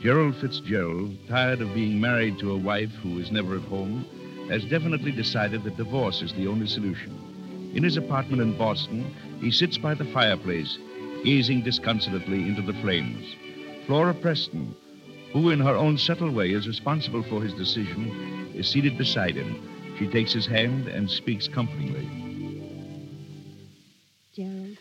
Gerald 0.00 0.36
Fitzgerald, 0.36 1.18
tired 1.28 1.60
of 1.60 1.74
being 1.74 2.00
married 2.00 2.38
to 2.38 2.52
a 2.52 2.56
wife 2.56 2.92
who 3.02 3.18
is 3.18 3.30
never 3.30 3.56
at 3.56 3.64
home, 3.64 4.06
has 4.48 4.64
definitely 4.64 5.12
decided 5.12 5.62
that 5.64 5.76
divorce 5.76 6.22
is 6.22 6.32
the 6.32 6.46
only 6.46 6.66
solution. 6.66 7.72
In 7.74 7.82
his 7.82 7.98
apartment 7.98 8.40
in 8.40 8.56
Boston, 8.56 9.14
he 9.42 9.50
sits 9.50 9.76
by 9.76 9.92
the 9.92 10.06
fireplace, 10.06 10.78
gazing 11.24 11.60
disconsolately 11.60 12.48
into 12.48 12.62
the 12.62 12.80
flames. 12.80 13.36
Flora 13.86 14.14
Preston, 14.14 14.74
who 15.34 15.50
in 15.50 15.58
her 15.58 15.74
own 15.74 15.98
subtle 15.98 16.30
way 16.30 16.52
is 16.52 16.68
responsible 16.68 17.24
for 17.24 17.42
his 17.42 17.52
decision, 17.54 18.52
is 18.54 18.68
seated 18.68 18.96
beside 18.96 19.34
him. 19.34 19.96
She 19.98 20.06
takes 20.06 20.32
his 20.32 20.46
hand 20.46 20.86
and 20.86 21.10
speaks 21.10 21.48
comfortingly. 21.48 22.08
Gerald, 24.32 24.78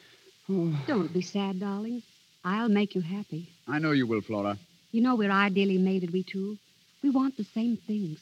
oh. 0.49 0.83
don't 0.87 1.11
be 1.11 1.21
sad, 1.21 1.59
darling. 1.59 2.03
I'll 2.45 2.69
make 2.69 2.93
you 2.93 3.01
happy. 3.01 3.49
I 3.67 3.79
know 3.79 3.91
you 3.91 4.05
will, 4.05 4.21
Flora. 4.21 4.57
You 4.91 5.01
know 5.01 5.15
we're 5.15 5.31
ideally 5.31 5.79
mated, 5.79 6.13
we 6.13 6.21
two. 6.21 6.57
We 7.01 7.09
want 7.09 7.35
the 7.35 7.43
same 7.43 7.75
things 7.75 8.19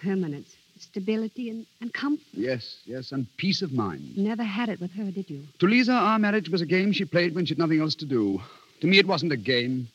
permanence, 0.00 0.56
stability, 0.80 1.48
and, 1.50 1.64
and 1.80 1.92
comfort. 1.92 2.26
Yes, 2.32 2.78
yes, 2.86 3.12
and 3.12 3.26
peace 3.36 3.62
of 3.62 3.72
mind. 3.72 4.16
Never 4.16 4.42
had 4.42 4.68
it 4.68 4.80
with 4.80 4.92
her, 4.92 5.10
did 5.12 5.30
you? 5.30 5.44
To 5.60 5.66
Lisa, 5.66 5.92
our 5.92 6.18
marriage 6.18 6.48
was 6.48 6.60
a 6.60 6.66
game 6.66 6.92
she 6.92 7.04
played 7.04 7.34
when 7.34 7.46
she'd 7.46 7.58
nothing 7.58 7.80
else 7.80 7.94
to 7.96 8.04
do. 8.04 8.40
To 8.80 8.86
me, 8.86 8.98
it 8.98 9.06
wasn't 9.06 9.32
a 9.32 9.36
game. 9.36 9.88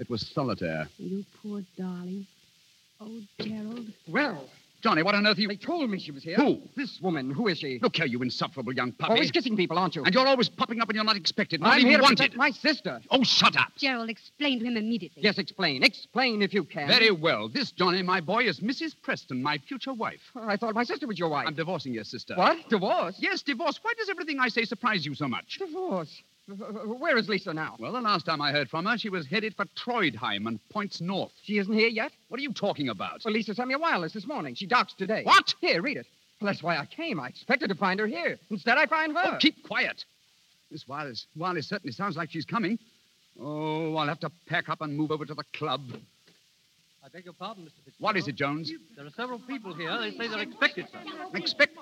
It 0.00 0.08
was 0.08 0.26
solitaire. 0.34 0.88
You 0.96 1.24
poor 1.42 1.62
darling. 1.76 2.26
Oh, 3.00 3.20
Gerald. 3.38 3.86
Well, 4.08 4.48
Johnny, 4.82 5.02
what 5.02 5.14
on 5.14 5.26
earth 5.26 5.36
are 5.36 5.42
you... 5.42 5.48
they 5.48 5.56
told 5.56 5.90
me 5.90 5.98
she 5.98 6.10
was 6.10 6.22
here. 6.22 6.36
Who? 6.36 6.58
This 6.74 6.98
woman. 7.02 7.30
Who 7.30 7.48
is 7.48 7.58
she? 7.58 7.78
Look 7.82 7.96
here, 7.96 8.06
you 8.06 8.22
insufferable 8.22 8.72
young 8.72 8.92
puppy. 8.92 9.12
Always 9.12 9.30
kissing 9.30 9.58
people, 9.58 9.78
aren't 9.78 9.96
you? 9.96 10.04
And 10.04 10.14
you're 10.14 10.26
always 10.26 10.48
popping 10.48 10.80
up 10.80 10.88
when 10.88 10.94
you're 10.94 11.04
not 11.04 11.16
expected, 11.16 11.60
not 11.60 11.74
I'm 11.74 11.80
even 11.80 11.90
here 11.90 11.98
to 11.98 12.02
wanted. 12.02 12.16
protect 12.16 12.36
my 12.36 12.50
sister. 12.50 13.00
Oh, 13.10 13.22
shut 13.22 13.58
up. 13.58 13.72
Gerald, 13.76 14.08
explain 14.08 14.58
to 14.60 14.64
him 14.64 14.78
immediately. 14.78 15.22
Yes, 15.22 15.36
explain. 15.36 15.82
Explain 15.82 16.40
if 16.40 16.54
you 16.54 16.64
can. 16.64 16.88
Very 16.88 17.10
well. 17.10 17.50
This, 17.50 17.70
Johnny, 17.70 18.02
my 18.02 18.22
boy, 18.22 18.44
is 18.44 18.60
Mrs. 18.60 18.94
Preston, 19.02 19.42
my 19.42 19.58
future 19.58 19.92
wife. 19.92 20.20
Oh, 20.34 20.48
I 20.48 20.56
thought 20.56 20.74
my 20.74 20.84
sister 20.84 21.06
was 21.06 21.18
your 21.18 21.28
wife. 21.28 21.46
I'm 21.46 21.54
divorcing 21.54 21.92
your 21.92 22.04
sister. 22.04 22.34
What? 22.36 22.56
Divorce? 22.70 23.16
Yes, 23.18 23.42
divorce. 23.42 23.78
Why 23.82 23.92
does 23.98 24.08
everything 24.08 24.40
I 24.40 24.48
say 24.48 24.64
surprise 24.64 25.04
you 25.04 25.14
so 25.14 25.28
much? 25.28 25.58
Divorce. 25.58 26.22
Where 26.48 27.16
is 27.16 27.28
Lisa 27.28 27.54
now? 27.54 27.76
Well, 27.78 27.92
the 27.92 28.00
last 28.00 28.26
time 28.26 28.40
I 28.40 28.50
heard 28.50 28.68
from 28.68 28.86
her, 28.86 28.98
she 28.98 29.08
was 29.08 29.26
headed 29.26 29.54
for 29.54 29.66
Trondheim 29.76 30.46
and 30.46 30.58
points 30.70 31.00
north. 31.00 31.32
She 31.44 31.58
isn't 31.58 31.72
here 31.72 31.88
yet? 31.88 32.12
What 32.28 32.40
are 32.40 32.42
you 32.42 32.52
talking 32.52 32.88
about? 32.88 33.20
Well, 33.24 33.34
Lisa 33.34 33.54
sent 33.54 33.68
me 33.68 33.74
a 33.74 33.78
wireless 33.78 34.12
this 34.12 34.26
morning. 34.26 34.54
She 34.54 34.66
docks 34.66 34.92
today. 34.94 35.22
What? 35.24 35.54
Here, 35.60 35.80
read 35.80 35.96
it. 35.96 36.06
Well, 36.40 36.50
that's 36.52 36.62
why 36.62 36.76
I 36.76 36.86
came. 36.86 37.20
I 37.20 37.28
expected 37.28 37.68
to 37.68 37.74
find 37.76 38.00
her 38.00 38.06
here. 38.06 38.38
Instead, 38.50 38.78
I 38.78 38.86
find 38.86 39.12
her. 39.16 39.22
Oh, 39.34 39.36
keep 39.38 39.62
quiet. 39.66 40.04
Miss 40.70 40.88
Wireless, 40.88 41.26
Wireless 41.36 41.68
certainly 41.68 41.92
sounds 41.92 42.16
like 42.16 42.30
she's 42.30 42.44
coming. 42.44 42.78
Oh, 43.40 43.94
I'll 43.96 44.08
have 44.08 44.20
to 44.20 44.30
pack 44.46 44.68
up 44.68 44.80
and 44.80 44.96
move 44.96 45.10
over 45.12 45.24
to 45.24 45.34
the 45.34 45.44
club. 45.52 45.82
I 47.04 47.08
beg 47.08 47.24
your 47.24 47.34
pardon, 47.34 47.64
Mr. 47.64 47.82
Fitzgerald. 47.84 47.94
What 47.98 48.16
is 48.16 48.28
it, 48.28 48.34
Jones? 48.34 48.72
There 48.96 49.06
are 49.06 49.10
several 49.10 49.38
people 49.38 49.72
here. 49.74 49.96
They 49.98 50.10
say 50.12 50.28
they're 50.28 50.40
expected, 50.40 50.86
sir. 50.90 50.98
Expect. 51.34 51.76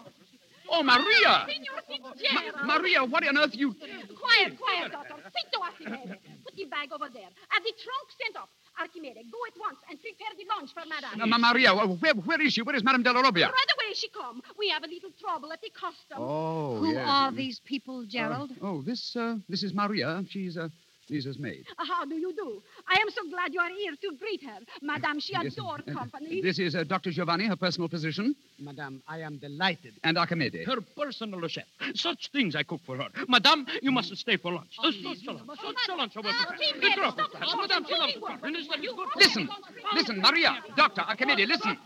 Oh, 0.70 0.82
Maria! 0.82 1.46
Signor 1.48 1.80
Ma- 2.02 2.12
Fitzgerald. 2.12 2.66
Maria, 2.66 3.04
what 3.04 3.26
on 3.26 3.38
earth 3.38 3.54
you. 3.54 3.72
Quiet, 3.74 4.58
quiet, 4.60 4.92
doctor. 4.92 5.14
Speak 5.28 5.48
to 5.52 5.58
Archimede. 5.60 6.16
Put 6.44 6.54
the 6.56 6.64
bag 6.66 6.92
over 6.92 7.08
there. 7.12 7.28
Have 7.48 7.62
the 7.64 7.72
trunk 7.82 8.06
sent 8.22 8.36
off. 8.36 8.48
Archimede, 8.78 9.24
go 9.32 9.38
at 9.48 9.58
once 9.58 9.78
and 9.90 9.98
prepare 10.00 10.28
the 10.36 10.44
lunch 10.54 10.70
for 10.72 10.82
Madame. 10.88 11.20
Uh, 11.20 11.26
Ma- 11.26 11.38
Maria, 11.50 11.74
where, 11.74 12.14
where 12.14 12.40
is 12.42 12.52
she? 12.52 12.62
Where 12.62 12.76
is 12.76 12.84
Madame 12.84 13.02
Della 13.02 13.22
Robbia? 13.22 13.46
Right 13.46 13.72
away 13.76 13.94
she 13.94 14.08
come. 14.08 14.40
We 14.58 14.68
have 14.70 14.84
a 14.84 14.86
little 14.88 15.10
trouble 15.20 15.52
at 15.52 15.60
the 15.60 15.70
custom. 15.70 16.18
Oh, 16.18 16.76
Who 16.78 16.92
yes. 16.92 17.04
are 17.08 17.32
these 17.32 17.60
people, 17.64 18.04
Gerald? 18.06 18.50
Uh, 18.52 18.66
oh, 18.66 18.82
this, 18.82 19.16
uh, 19.16 19.36
this 19.48 19.62
is 19.62 19.74
Maria. 19.74 20.22
She's, 20.28 20.56
uh, 20.56 20.68
Lisa's 21.10 21.38
maid. 21.38 21.64
Uh, 21.78 21.84
How 21.86 22.04
do 22.04 22.14
you 22.16 22.34
do? 22.36 22.62
I 22.90 23.00
am 23.00 23.10
so 23.10 23.22
glad 23.30 23.52
you 23.52 23.60
are 23.60 23.68
here 23.70 23.92
to 23.92 24.16
greet 24.18 24.42
her. 24.44 24.58
Madame, 24.82 25.20
she 25.20 25.32
Yes, 25.32 25.52
adore 25.52 25.78
uh, 25.86 25.92
company. 25.92 26.40
This 26.40 26.58
is 26.58 26.74
uh, 26.74 26.84
Dr. 26.84 27.10
Giovanni, 27.10 27.46
her 27.46 27.56
personal 27.56 27.88
physician, 27.88 28.34
Madame, 28.58 29.02
I 29.06 29.18
am 29.20 29.36
delighted. 29.38 29.94
and 30.04 30.16
Archimede. 30.16 30.64
Her 30.66 30.80
personal 30.96 31.46
chef. 31.48 31.64
Such 31.94 32.30
things 32.32 32.56
I 32.56 32.62
cook 32.62 32.80
for 32.86 32.96
her. 32.96 33.08
Madame, 33.28 33.66
you 33.82 33.90
mustn't 33.92 34.18
stay 34.18 34.36
for 34.36 34.52
lunch. 34.52 34.76
Uh, 34.82 34.90
such 34.90 35.24
lunch. 35.26 35.40
Such 35.60 35.96
lunch. 35.96 36.16
I 36.16 36.20
will 36.20 36.32
prepare. 36.32 36.80
The 36.80 36.90
truffles, 36.96 37.28
perhaps. 37.32 37.54
Madame, 37.56 37.84
she 37.86 37.94
loves 37.94 38.14
the 38.14 38.20
truffle. 38.20 38.46
And 38.46 38.56
is 38.56 38.68
that 38.68 38.80
good? 38.80 39.08
Listen, 39.16 39.48
listen, 39.94 40.20
Maria, 40.20 40.56
Doctor, 40.76 41.02
Archimede, 41.02 41.46
listen. 41.46 41.76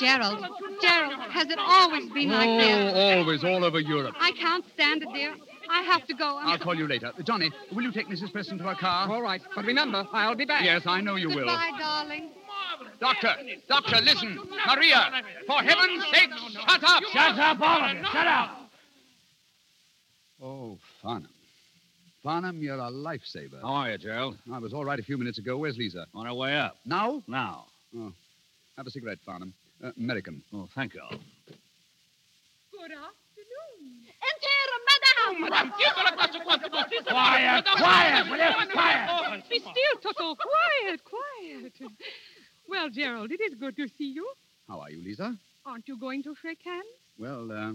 Gerald. 0.00 0.44
Gerald, 0.80 1.12
has 1.30 1.48
it 1.50 1.58
always 1.58 2.08
been 2.10 2.30
like 2.30 2.58
this? 2.60 2.92
Oh, 2.94 3.18
always, 3.18 3.44
all 3.44 3.64
over 3.64 3.80
Europe. 3.80 4.14
I 4.18 4.32
can't 4.32 4.64
stand 4.74 5.02
it, 5.02 5.08
dear. 5.12 5.34
I 5.70 5.82
have 5.82 6.06
to 6.06 6.14
go. 6.14 6.38
I'm 6.38 6.48
I'll 6.48 6.58
call 6.58 6.74
you 6.74 6.86
later. 6.86 7.12
Johnny, 7.24 7.50
will 7.74 7.82
you 7.82 7.92
take 7.92 8.08
Mrs. 8.08 8.32
Preston 8.32 8.58
to 8.58 8.64
her 8.64 8.74
car? 8.74 9.08
All 9.10 9.22
right, 9.22 9.40
but 9.54 9.64
remember, 9.64 10.06
I'll 10.12 10.34
be 10.34 10.44
back. 10.44 10.64
Yes, 10.64 10.82
I 10.86 11.00
know 11.00 11.16
you 11.16 11.28
will. 11.28 11.36
Goodbye, 11.36 11.70
darling. 11.78 12.30
Doctor, 13.00 13.34
doctor, 13.68 14.00
listen. 14.02 14.38
Maria, 14.66 15.10
for 15.46 15.54
heaven's 15.62 16.04
sake, 16.12 16.30
shut 16.52 16.84
up. 16.84 17.02
Shut 17.12 17.38
up, 17.38 17.60
all 17.60 17.82
of 17.84 17.96
you. 17.96 18.04
Shut 18.04 18.26
up. 18.26 18.70
Oh, 20.42 20.78
Farnham. 21.02 21.30
Farnham, 22.22 22.60
you're 22.62 22.76
a 22.78 22.90
lifesaver. 22.90 23.60
How 23.62 23.68
are 23.68 23.90
you, 23.92 23.98
Gerald? 23.98 24.36
I 24.52 24.58
was 24.58 24.72
all 24.72 24.84
right 24.84 24.98
a 24.98 25.02
few 25.02 25.16
minutes 25.18 25.38
ago. 25.38 25.56
Where's 25.56 25.76
Lisa? 25.76 26.06
On 26.14 26.26
her 26.26 26.34
way 26.34 26.56
up. 26.56 26.76
Now? 26.84 27.22
Now. 27.26 27.66
Oh. 27.96 28.12
Have 28.76 28.86
a 28.86 28.90
cigarette, 28.90 29.18
Farnham. 29.24 29.54
Uh, 29.82 29.90
American. 29.96 30.42
Oh, 30.52 30.68
thank 30.74 30.94
you. 30.94 31.00
Good 31.10 32.92
afternoon. 32.92 34.06
Enter, 35.28 35.40
Madame. 35.40 35.72
Quiet, 37.06 37.64
quiet, 37.76 38.30
will 38.30 38.38
you? 38.38 38.72
Quiet. 38.72 39.44
Be 39.48 39.58
still, 39.58 39.72
Toto. 40.02 40.34
Quiet, 40.34 41.00
quiet. 41.04 41.72
Well, 42.68 42.90
Gerald, 42.90 43.30
it 43.30 43.40
is 43.40 43.54
good 43.54 43.76
to 43.76 43.88
see 43.88 44.12
you. 44.12 44.28
How 44.68 44.80
are 44.80 44.90
you, 44.90 45.02
Lisa? 45.02 45.34
Aren't 45.64 45.88
you 45.88 45.98
going 45.98 46.22
to 46.24 46.34
shake 46.42 46.62
hands? 46.64 46.84
Well, 47.18 47.50
uh, 47.50 47.72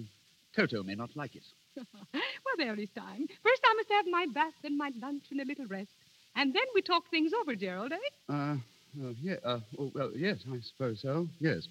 Toto 0.56 0.84
may 0.84 0.96
not 0.96 1.10
like 1.16 1.36
it. 1.36 1.44
well, 2.14 2.56
there 2.58 2.76
is 2.76 2.90
time. 2.96 3.28
First, 3.42 3.62
I 3.66 3.74
must 3.76 3.90
have 3.92 4.06
my 4.08 4.28
bath 4.34 4.54
and 4.64 4.78
my 4.78 4.92
lunch 5.02 5.24
and 5.32 5.42
a 5.42 5.46
little 5.46 5.66
rest. 5.66 5.90
And 6.36 6.54
then 6.54 6.64
we 6.76 6.82
talk 6.82 7.10
things 7.10 7.32
over, 7.40 7.56
Gerald, 7.56 7.92
eh? 7.92 8.34
Uh, 8.34 8.34
uh 8.34 9.14
yeah, 9.22 9.36
uh, 9.44 9.60
oh, 9.80 9.92
well, 9.94 10.12
yes, 10.16 10.38
I 10.52 10.60
suppose 10.62 11.02
so. 11.02 11.28
Yes. 11.40 11.68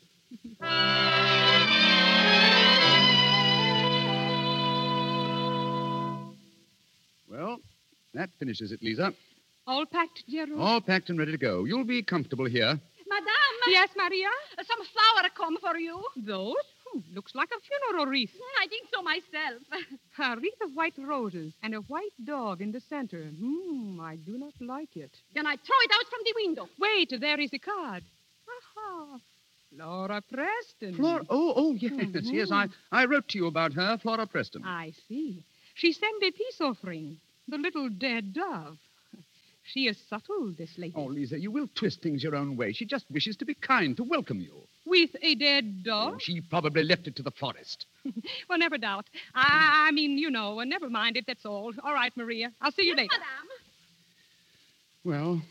Well, 7.32 7.58
that 8.12 8.28
finishes 8.38 8.72
it, 8.72 8.82
Lisa. 8.82 9.14
All 9.66 9.86
packed, 9.86 10.24
Gerald? 10.28 10.60
All 10.60 10.80
packed 10.82 11.08
and 11.08 11.18
ready 11.18 11.32
to 11.32 11.38
go. 11.38 11.64
You'll 11.64 11.84
be 11.84 12.02
comfortable 12.02 12.44
here. 12.44 12.78
Madame. 13.08 13.56
Yes, 13.68 13.88
Maria? 13.96 14.28
Some 14.56 14.84
flower 14.84 15.30
come 15.34 15.56
for 15.58 15.78
you. 15.78 16.02
Those? 16.16 16.54
Hmm, 16.86 17.00
looks 17.14 17.34
like 17.34 17.48
a 17.56 17.60
funeral 17.60 18.06
wreath. 18.06 18.32
Hmm, 18.32 18.62
I 18.62 18.66
think 18.66 18.88
so 18.92 19.02
myself. 19.02 19.62
A 20.18 20.36
wreath 20.38 20.60
of 20.62 20.74
white 20.74 20.94
roses 20.98 21.54
and 21.62 21.74
a 21.74 21.78
white 21.78 22.12
dog 22.22 22.60
in 22.60 22.70
the 22.70 22.80
center. 22.80 23.24
Hmm, 23.24 23.98
I 24.00 24.16
do 24.16 24.36
not 24.36 24.52
like 24.60 24.94
it. 24.96 25.10
Then 25.34 25.46
I 25.46 25.56
throw 25.56 25.76
it 25.84 25.90
out 25.94 26.06
from 26.10 26.20
the 26.24 26.32
window. 26.36 26.68
Wait, 26.78 27.14
there 27.18 27.40
is 27.40 27.50
a 27.54 27.58
card. 27.58 28.02
Aha. 28.76 29.18
Flora 29.74 30.22
Preston. 30.30 30.96
Flora. 30.96 31.24
Oh, 31.30 31.54
oh, 31.56 31.72
yes, 31.72 32.24
yes. 32.24 32.52
I, 32.52 32.66
I 32.90 33.06
wrote 33.06 33.28
to 33.28 33.38
you 33.38 33.46
about 33.46 33.72
her, 33.72 33.96
Flora 34.02 34.26
Preston. 34.26 34.64
I 34.64 34.92
see. 35.08 35.44
She 35.74 35.92
sent 35.92 36.22
a 36.22 36.30
peace 36.30 36.60
offering. 36.60 37.18
The 37.48 37.58
little 37.58 37.88
dead 37.88 38.32
dove. 38.34 38.78
She 39.64 39.86
is 39.86 39.96
subtle, 40.10 40.52
this 40.58 40.76
lady. 40.76 40.92
Oh, 40.96 41.04
Lisa, 41.04 41.38
you 41.38 41.52
will 41.52 41.68
twist 41.76 42.02
things 42.02 42.22
your 42.24 42.34
own 42.34 42.56
way. 42.56 42.72
She 42.72 42.84
just 42.84 43.08
wishes 43.10 43.36
to 43.36 43.44
be 43.44 43.54
kind, 43.54 43.96
to 43.96 44.02
welcome 44.02 44.40
you. 44.40 44.54
With 44.84 45.10
a 45.22 45.36
dead 45.36 45.84
dove? 45.84 46.14
Oh, 46.14 46.18
she 46.18 46.40
probably 46.40 46.82
left 46.82 47.06
it 47.06 47.14
to 47.16 47.22
the 47.22 47.30
forest. 47.30 47.86
Well, 48.48 48.58
never 48.58 48.76
doubt. 48.76 49.06
I, 49.36 49.86
I 49.88 49.92
mean, 49.92 50.18
you 50.18 50.30
know, 50.32 50.58
never 50.64 50.90
mind 50.90 51.16
it, 51.16 51.24
that's 51.28 51.46
all. 51.46 51.72
All 51.84 51.94
right, 51.94 52.12
Maria. 52.16 52.52
I'll 52.60 52.72
see 52.72 52.82
you 52.86 52.96
later. 52.96 53.16
Madame. 53.16 53.48
Well, 55.04 55.42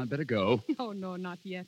I'd 0.00 0.10
better 0.10 0.24
go. 0.24 0.60
Oh, 0.78 0.92
no, 0.92 1.16
not 1.16 1.38
yet. 1.42 1.66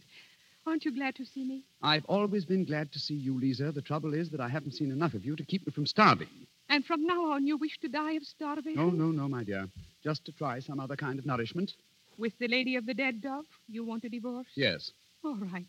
Aren't 0.67 0.85
you 0.85 0.93
glad 0.95 1.15
to 1.17 1.25
see 1.25 1.45
me? 1.45 1.63
I've 1.83 2.05
always 2.05 2.45
been 2.45 2.67
glad 2.67 2.93
to 2.93 2.99
see 2.99 3.15
you, 3.15 3.39
Lisa. 3.41 3.73
The 3.73 3.81
trouble 3.81 4.13
is 4.13 4.29
that 4.31 4.41
I 4.41 4.49
haven't 4.51 4.73
seen 4.75 4.91
enough 4.91 5.15
of 5.15 5.25
you 5.25 5.35
to 5.37 5.45
keep 5.45 5.67
me 5.67 5.73
from 5.73 5.87
starving. 5.87 6.29
And 6.69 6.85
from 6.85 7.05
now 7.05 7.33
on, 7.33 7.47
you 7.47 7.57
wish 7.57 7.79
to 7.81 7.89
die 7.89 8.13
of 8.13 8.25
starvation? 8.25 8.81
Oh, 8.81 8.91
no, 8.91 9.11
no, 9.11 9.29
my 9.29 9.43
dear. 9.45 9.69
Just 10.05 10.25
to 10.27 10.33
try 10.33 10.61
some 10.61 10.81
other 10.81 10.97
kind 10.97 11.19
of 11.19 11.27
nourishment. 11.27 11.73
With 12.19 12.39
the 12.39 12.49
lady 12.49 12.77
of 12.77 12.85
the 12.85 12.95
dead 12.95 13.23
dove, 13.23 13.47
you 13.69 13.85
want 13.85 14.05
a 14.05 14.09
divorce? 14.09 14.49
Yes. 14.55 14.93
All 15.25 15.37
right. 15.37 15.67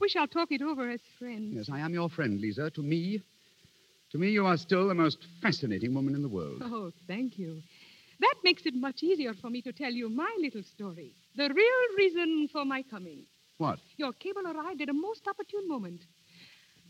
We 0.00 0.08
shall 0.08 0.26
talk 0.26 0.52
it 0.52 0.62
over 0.62 0.90
as 0.90 1.00
friends. 1.18 1.54
Yes, 1.56 1.68
I 1.70 1.80
am 1.80 1.94
your 1.94 2.08
friend, 2.08 2.40
Lisa. 2.40 2.70
To 2.70 2.82
me, 2.82 3.22
to 4.12 4.18
me, 4.18 4.30
you 4.30 4.46
are 4.46 4.56
still 4.56 4.88
the 4.88 4.94
most 4.94 5.18
fascinating 5.42 5.94
woman 5.94 6.14
in 6.14 6.22
the 6.22 6.28
world. 6.28 6.62
Oh, 6.64 6.90
thank 7.06 7.38
you. 7.38 7.62
That 8.20 8.34
makes 8.44 8.66
it 8.66 8.74
much 8.74 9.02
easier 9.02 9.32
for 9.34 9.48
me 9.48 9.62
to 9.62 9.72
tell 9.72 9.92
you 9.92 10.10
my 10.10 10.30
little 10.38 10.62
story. 10.62 11.12
The 11.36 11.48
real 11.54 11.96
reason 11.96 12.48
for 12.52 12.64
my 12.64 12.82
coming. 12.82 13.24
What? 13.58 13.78
Your 13.96 14.12
cable 14.14 14.46
arrived 14.46 14.82
at 14.82 14.88
a 14.88 14.92
most 14.92 15.26
opportune 15.28 15.68
moment. 15.68 16.02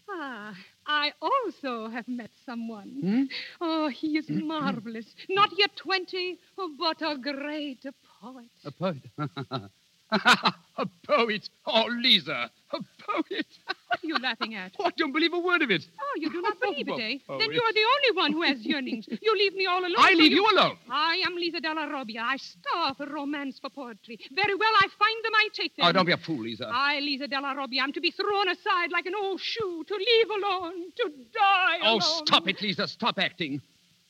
Ah, 0.09 0.55
I 0.87 1.13
also 1.21 1.89
have 1.89 2.09
met 2.09 2.31
someone. 2.45 3.01
Hmm? 3.01 3.23
Oh, 3.61 3.89
he 3.89 4.19
is 4.19 4.27
marvelous. 4.29 5.15
Not 5.29 5.51
yet 5.57 5.77
20, 5.77 6.39
but 6.79 7.03
a 7.03 7.17
great 7.17 7.85
poet. 8.23 8.51
A 8.65 8.71
poet. 8.71 9.03
a 10.77 10.87
poet. 11.07 11.49
Oh, 11.67 11.87
Lisa, 12.01 12.51
a 12.73 12.79
poet. 12.99 13.47
What 13.67 14.03
are 14.03 14.07
you 14.07 14.17
laughing 14.19 14.55
at? 14.55 14.73
Oh, 14.79 14.87
I 14.87 14.91
don't 14.97 15.13
believe 15.13 15.33
a 15.33 15.39
word 15.39 15.63
of 15.63 15.71
it. 15.71 15.87
Oh, 16.01 16.15
you 16.17 16.31
do 16.31 16.41
not 16.43 16.61
believe 16.63 16.89
it, 16.89 16.99
eh? 17.01 17.19
Oh, 17.29 17.39
then 17.39 17.53
you 17.53 17.61
are 17.61 17.73
the 17.73 17.81
only 17.81 18.17
one 18.17 18.33
who 18.33 18.43
has 18.43 18.65
yearnings. 18.65 19.07
You 19.23 19.37
leave 19.37 19.55
me 19.55 19.67
all 19.67 19.81
alone. 19.81 19.95
I 19.99 20.13
so 20.13 20.19
leave 20.19 20.33
you 20.33 20.47
alone. 20.51 20.77
I 20.91 21.23
am 21.27 21.35
Lisa 21.37 21.61
Della 21.61 21.87
Robbia. 21.87 22.23
I 22.23 22.37
starve 22.37 22.97
for 22.97 23.07
romance, 23.07 23.59
for 23.61 23.71
poetry. 23.71 24.19
Very 24.33 24.55
well, 24.55 24.73
I 24.77 24.87
find 24.99 25.25
them, 25.25 25.33
I 25.35 25.49
take 25.53 25.77
them. 25.77 25.87
Oh, 25.87 25.93
don't 25.93 26.07
be 26.07 26.13
a 26.13 26.17
fool, 26.17 26.39
Lisa. 26.43 26.69
I, 26.73 27.01
Lisa 27.01 27.29
Della 27.29 27.55
Robbia, 27.55 27.83
am 27.83 27.93
to 27.93 28.01
be 28.01 28.11
thrown 28.11 28.49
aside 28.49 28.91
like 28.93 29.07
an 29.07 29.15
old 29.15 29.41
shoe, 29.41 29.85
to 29.87 29.95
leave 29.95 30.31
alone, 30.31 30.91
to 30.97 31.13
die 31.35 31.79
Oh, 31.83 31.91
alone. 31.95 32.01
stop 32.01 32.49
it, 32.49 32.61
Lisa. 32.63 32.89
Stop 32.89 33.19
acting. 33.19 33.61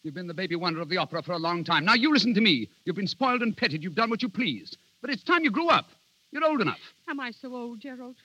You've 0.02 0.14
been 0.14 0.26
the 0.28 0.34
baby 0.34 0.56
wonder 0.56 0.80
of 0.80 0.88
the 0.88 0.96
opera 0.96 1.22
for 1.22 1.32
a 1.32 1.38
long 1.38 1.62
time. 1.64 1.84
Now, 1.84 1.94
you 1.94 2.12
listen 2.12 2.32
to 2.34 2.40
me. 2.40 2.68
You've 2.84 2.96
been 2.96 3.06
spoiled 3.06 3.42
and 3.42 3.54
petted. 3.56 3.82
You've 3.82 3.94
done 3.94 4.08
what 4.08 4.22
you 4.22 4.28
pleased. 4.30 4.78
But 5.00 5.10
it's 5.10 5.22
time 5.22 5.44
you 5.44 5.50
grew 5.50 5.68
up. 5.68 5.86
You're 6.32 6.44
old 6.44 6.60
enough. 6.60 6.78
Am 7.08 7.20
I 7.20 7.30
so 7.30 7.54
old, 7.54 7.80
Gerald? 7.80 8.16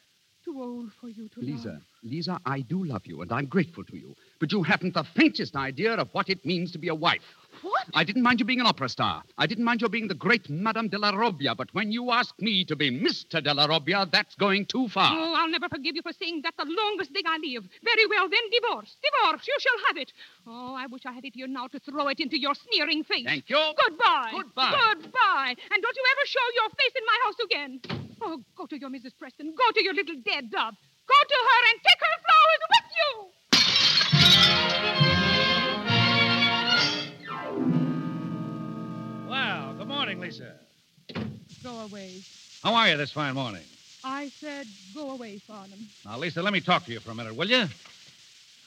Too 0.44 0.62
old 0.62 0.92
for 1.02 1.10
you 1.10 1.28
to 1.30 1.40
Lisa, 1.40 1.70
love? 1.70 1.82
Lisa, 2.04 2.40
I 2.46 2.62
do 2.62 2.84
love 2.86 3.02
you, 3.06 3.22
and 3.24 3.32
I'm 3.32 3.48
grateful 3.48 3.84
to 3.84 3.98
you. 3.98 4.16
But 4.40 4.52
you 4.52 4.62
haven't 4.62 4.94
the 4.94 5.04
faintest 5.04 5.56
idea 5.56 5.96
of 5.96 6.10
what 6.12 6.30
it 6.30 6.46
means 6.46 6.72
to 6.74 6.78
be 6.78 6.90
a 6.90 6.96
wife. 6.96 7.24
What? 7.62 7.86
I 7.94 8.04
didn't 8.04 8.24
mind 8.24 8.40
you 8.40 8.46
being 8.46 8.60
an 8.60 8.66
opera 8.66 8.90
star. 8.90 9.24
I 9.38 9.48
didn't 9.48 9.64
mind 9.64 9.82
your 9.82 9.90
being 9.90 10.08
the 10.08 10.14
great 10.16 10.50
Madame 10.50 10.88
Della 10.88 11.14
Robbia. 11.14 11.56
But 11.56 11.74
when 11.74 11.92
you 11.92 12.12
ask 12.12 12.34
me 12.40 12.66
to 12.66 12.76
be 12.76 12.92
Mr. 12.92 13.44
Della 13.44 13.68
Robbia, 13.68 14.10
that's 14.12 14.36
going 14.36 14.66
too 14.66 14.88
far. 14.88 15.12
Oh, 15.14 15.34
I'll 15.38 15.50
never 15.50 15.70
forgive 15.70 15.96
you 15.96 16.02
for 16.02 16.14
saying 16.14 16.42
that 16.44 16.56
the 16.58 16.66
longest 16.66 17.14
day 17.14 17.22
I 17.26 17.38
live. 17.38 17.68
Very 17.84 18.06
well, 18.08 18.30
then 18.30 18.42
divorce. 18.52 18.96
Divorce. 19.04 19.48
You 19.48 19.58
shall 19.60 19.88
have 19.88 19.98
it. 19.98 20.12
Oh, 20.48 20.76
I 20.76 20.86
wish 20.88 21.06
I 21.06 21.12
had 21.12 21.26
it 21.26 21.34
here 21.36 21.48
now 21.48 21.68
to 21.68 21.80
throw 21.80 22.08
it 22.08 22.20
into 22.20 22.40
your 22.40 22.56
sneering 22.56 23.04
face. 23.04 23.26
Thank 23.26 23.50
you. 23.50 23.58
Goodbye. 23.84 24.32
Goodbye. 24.32 24.94
Goodbye. 24.94 25.56
And 25.72 25.82
don't 25.82 25.96
you 25.96 26.06
ever 26.12 26.26
show 26.26 26.48
your 26.56 26.70
face 26.70 26.96
in 26.96 27.06
my 27.06 27.20
house 27.24 27.40
again. 27.44 27.82
Oh, 28.22 28.42
go 28.56 28.66
to 28.66 28.80
your 28.80 28.90
Mrs. 28.90 29.14
Preston. 29.18 29.54
Go 29.58 29.72
to 29.72 29.84
your 29.84 29.94
little 29.94 30.16
dead 30.26 30.52
dove. 30.52 30.76
Go 31.08 31.16
to 31.28 31.38
her 31.50 31.62
and 31.70 31.80
take 31.84 32.02
her 32.02 32.18
flowers 32.26 32.62
with 32.72 32.88
you. 35.02 35.05
Well, 39.36 39.74
good 39.78 39.90
morning, 39.90 40.22
Lisa. 40.22 40.54
Go 41.62 41.80
away. 41.80 42.24
How 42.64 42.74
are 42.74 42.88
you 42.88 42.96
this 42.96 43.12
fine 43.12 43.34
morning? 43.36 43.66
I 44.02 44.30
said 44.40 44.70
go 44.94 45.12
away, 45.12 45.42
Farnham. 45.46 45.90
Now, 46.06 46.18
Lisa, 46.18 46.42
let 46.42 46.54
me 46.54 46.62
talk 46.62 46.86
to 46.86 46.94
you 46.94 47.02
for 47.02 47.12
a 47.12 47.16
minute, 47.16 47.36
will 47.36 47.50
you? 47.50 47.66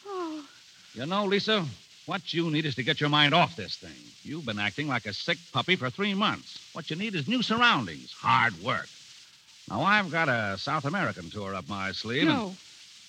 Oh, 0.05 0.45
You 0.93 1.07
know, 1.07 1.25
Lisa, 1.25 1.65
what 2.05 2.35
you 2.35 2.51
need 2.51 2.67
is 2.67 2.75
to 2.75 2.83
get 2.83 3.01
your 3.01 3.09
mind 3.09 3.33
off 3.33 3.57
this 3.57 3.77
thing. 3.77 4.13
You've 4.23 4.45
been 4.45 4.59
acting 4.59 4.89
like 4.89 5.07
a 5.07 5.15
sick 5.15 5.39
puppy 5.55 5.75
for 5.75 5.89
three 5.89 6.13
months. 6.13 6.61
What 6.75 6.91
you 6.91 6.97
need 6.97 7.15
is 7.15 7.27
new 7.27 7.41
surroundings, 7.43 8.13
hard 8.13 8.61
work. 8.63 8.91
Now, 9.71 9.81
I've 9.81 10.11
got 10.11 10.29
a 10.29 10.59
South 10.59 10.85
American 10.85 11.31
tour 11.31 11.55
up 11.55 11.67
my 11.67 11.93
sleeve. 11.93 12.29
and- 12.29 12.37
no. 12.37 12.59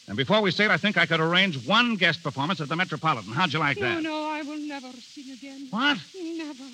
And, 0.07 0.15
before 0.15 0.41
we 0.41 0.49
start, 0.51 0.71
I 0.71 0.77
think 0.77 0.95
I 0.95 1.05
could 1.05 1.19
arrange 1.19 1.57
one 1.57 1.97
guest 1.97 2.23
performance 2.23 2.61
at 2.61 2.69
the 2.69 2.75
Metropolitan. 2.77 3.33
How'd 3.33 3.51
you 3.51 3.59
like 3.59 3.77
No, 3.77 3.95
that? 3.95 4.01
no, 4.01 4.29
I 4.29 4.43
will 4.43 4.59
never 4.59 4.93
sing 5.01 5.31
again. 5.31 5.67
What? 5.71 5.97
Never. 6.15 6.69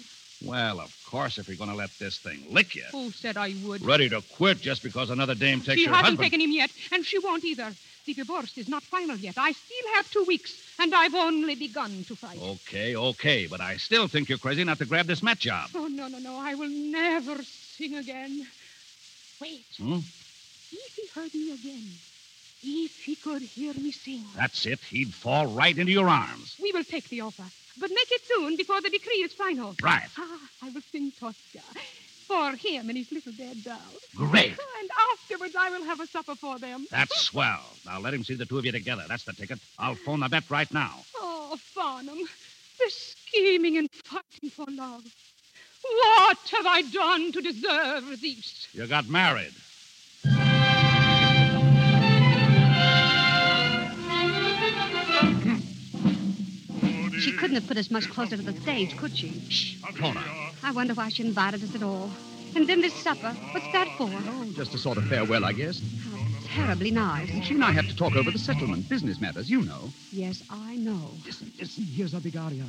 Well, 0.46 0.80
of 0.80 0.96
course, 1.08 1.38
if 1.38 1.48
you're 1.48 1.58
going 1.58 1.72
to 1.72 1.76
let 1.76 1.90
this 2.00 2.20
thing 2.20 2.46
lick 2.52 2.76
you. 2.76 2.84
Who 2.92 3.12
said 3.12 3.36
I 3.36 3.56
would? 3.64 3.84
Ready 3.84 4.10
to 4.10 4.22
quit 4.22 4.62
just 4.62 4.84
because 4.84 5.10
another 5.10 5.34
dame 5.34 5.62
takes 5.62 5.80
she 5.80 5.86
your 5.86 5.94
hasn't 5.94 6.20
taken 6.20 6.40
him 6.40 6.52
yet, 6.52 6.70
and 6.92 7.04
she 7.04 7.18
won't 7.20 7.44
either. 7.44 7.74
The 8.06 8.14
divorce 8.14 8.56
is 8.58 8.70
not 8.70 8.84
final 8.84 9.18
yet. 9.18 9.36
I 9.38 9.52
still 9.52 9.94
have 9.96 10.12
two 10.12 10.24
weeks, 10.26 10.54
and 10.80 10.94
I've 10.94 11.16
only 11.16 11.56
begun 11.56 12.04
to 12.08 12.16
fight. 12.16 12.40
Okay, 12.40 12.96
okay, 12.96 13.48
but 13.48 13.60
I 13.60 13.78
still 13.78 14.08
think 14.08 14.30
you're 14.30 14.38
crazy 14.38 14.64
not 14.64 14.78
to 14.78 14.86
grab 14.86 15.08
this 15.08 15.24
Met 15.24 15.40
job. 15.40 15.70
Oh, 15.74 15.88
no, 15.88 16.08
no, 16.08 16.20
no. 16.20 16.38
I 16.38 16.54
will 16.54 16.70
never 16.70 17.42
sing 17.44 17.96
again. 17.96 18.46
Wait. 19.42 19.66
Hmm? 19.78 20.00
If 20.72 20.96
he 20.96 21.08
heard 21.20 21.34
me 21.34 21.54
again, 21.54 21.90
if 22.66 23.04
he 23.04 23.16
could 23.16 23.42
hear 23.42 23.74
me 23.74 23.92
sing, 23.92 24.24
That's 24.36 24.66
it. 24.66 24.80
He'd 24.90 25.14
fall 25.14 25.48
right 25.48 25.78
into 25.78 25.92
your 25.92 26.10
arms. 26.10 26.56
we 26.62 26.72
will 26.72 26.84
take 26.84 27.08
the 27.10 27.22
offer. 27.22 27.46
But 27.78 27.90
make 27.90 28.12
it 28.12 28.22
soon 28.26 28.56
before 28.56 28.82
the 28.82 28.90
decree 28.90 29.22
is 29.24 29.34
final. 29.34 29.76
Right. 29.84 30.08
Ah, 30.18 30.40
I 30.64 30.70
will 30.70 30.82
sing 30.92 31.12
Tosca 31.20 31.60
for 32.28 32.52
him 32.56 32.90
and 32.90 32.98
his 32.98 33.12
little 33.12 33.34
dead 33.34 33.64
doll. 33.64 33.78
Great. 34.16 34.52
And 34.80 34.90
afterwards, 35.12 35.56
I 35.58 35.70
will 35.70 35.84
have 35.84 36.00
a 36.00 36.08
supper 36.08 36.36
for 36.36 36.58
them. 36.58 36.88
That's 36.90 37.16
swell. 37.22 37.64
Now 37.86 38.00
let 38.00 38.14
him 38.14 38.24
see 38.24 38.36
the 38.36 38.46
two 38.46 38.58
of 38.58 38.66
you 38.66 38.72
together. 38.72 39.04
That's 39.08 39.26
the 39.26 39.34
ticket. 39.34 39.60
I'll 39.78 39.96
phone 39.96 40.22
the 40.22 40.30
Met 40.30 40.50
right 40.50 40.72
now. 40.74 41.04
Oh, 41.18 41.58
Farnham, 41.74 42.18
the 42.80 42.90
scheming 42.90 43.78
and 43.78 43.90
fighting 44.06 44.50
for 44.50 44.66
love. 44.70 45.04
What 45.82 46.38
have 46.56 46.66
I 46.66 46.82
done 46.82 47.32
to 47.34 47.42
deserve 47.42 48.10
this? 48.22 48.68
You 48.74 48.88
got 48.88 49.08
married. 49.08 49.54
She 57.26 57.32
couldn't 57.32 57.56
have 57.56 57.66
put 57.66 57.78
us 57.78 57.90
much 57.90 58.08
closer 58.08 58.38
to 58.38 58.44
the 58.44 58.54
stage, 58.62 58.96
could 58.98 59.18
she? 59.18 59.42
Shh, 59.50 59.82
Cora. 60.00 60.24
I 60.62 60.72
wonder 60.72 60.94
why 60.94 61.10
she 61.10 61.24
invited 61.24 61.64
us 61.64 61.74
at 61.74 61.82
all. 61.82 62.12
And 62.56 62.70
then 62.70 62.82
this 62.82 62.94
supper. 62.94 63.36
What's 63.52 63.66
that 63.72 63.88
for? 63.98 64.12
Oh, 64.12 64.46
just 64.54 64.76
a 64.76 64.78
sort 64.78 65.00
of 65.00 65.06
farewell, 65.06 65.44
I 65.44 65.52
guess. 65.52 65.82
Terribly 66.46 66.92
nice. 66.92 67.28
She 67.44 67.56
and 67.56 67.64
I 67.64 67.72
have 67.72 67.88
to 67.88 67.96
talk 67.96 68.16
over 68.16 68.30
the 68.30 68.38
settlement, 68.38 68.88
business 68.88 69.20
matters, 69.20 69.50
you 69.50 69.64
know. 69.64 69.90
Yes, 70.12 70.44
I 70.52 70.76
know. 70.76 71.10
Listen, 71.26 71.52
listen, 71.60 71.86
here's 71.86 72.14
our 72.14 72.22
big 72.22 72.38
aria. 72.38 72.66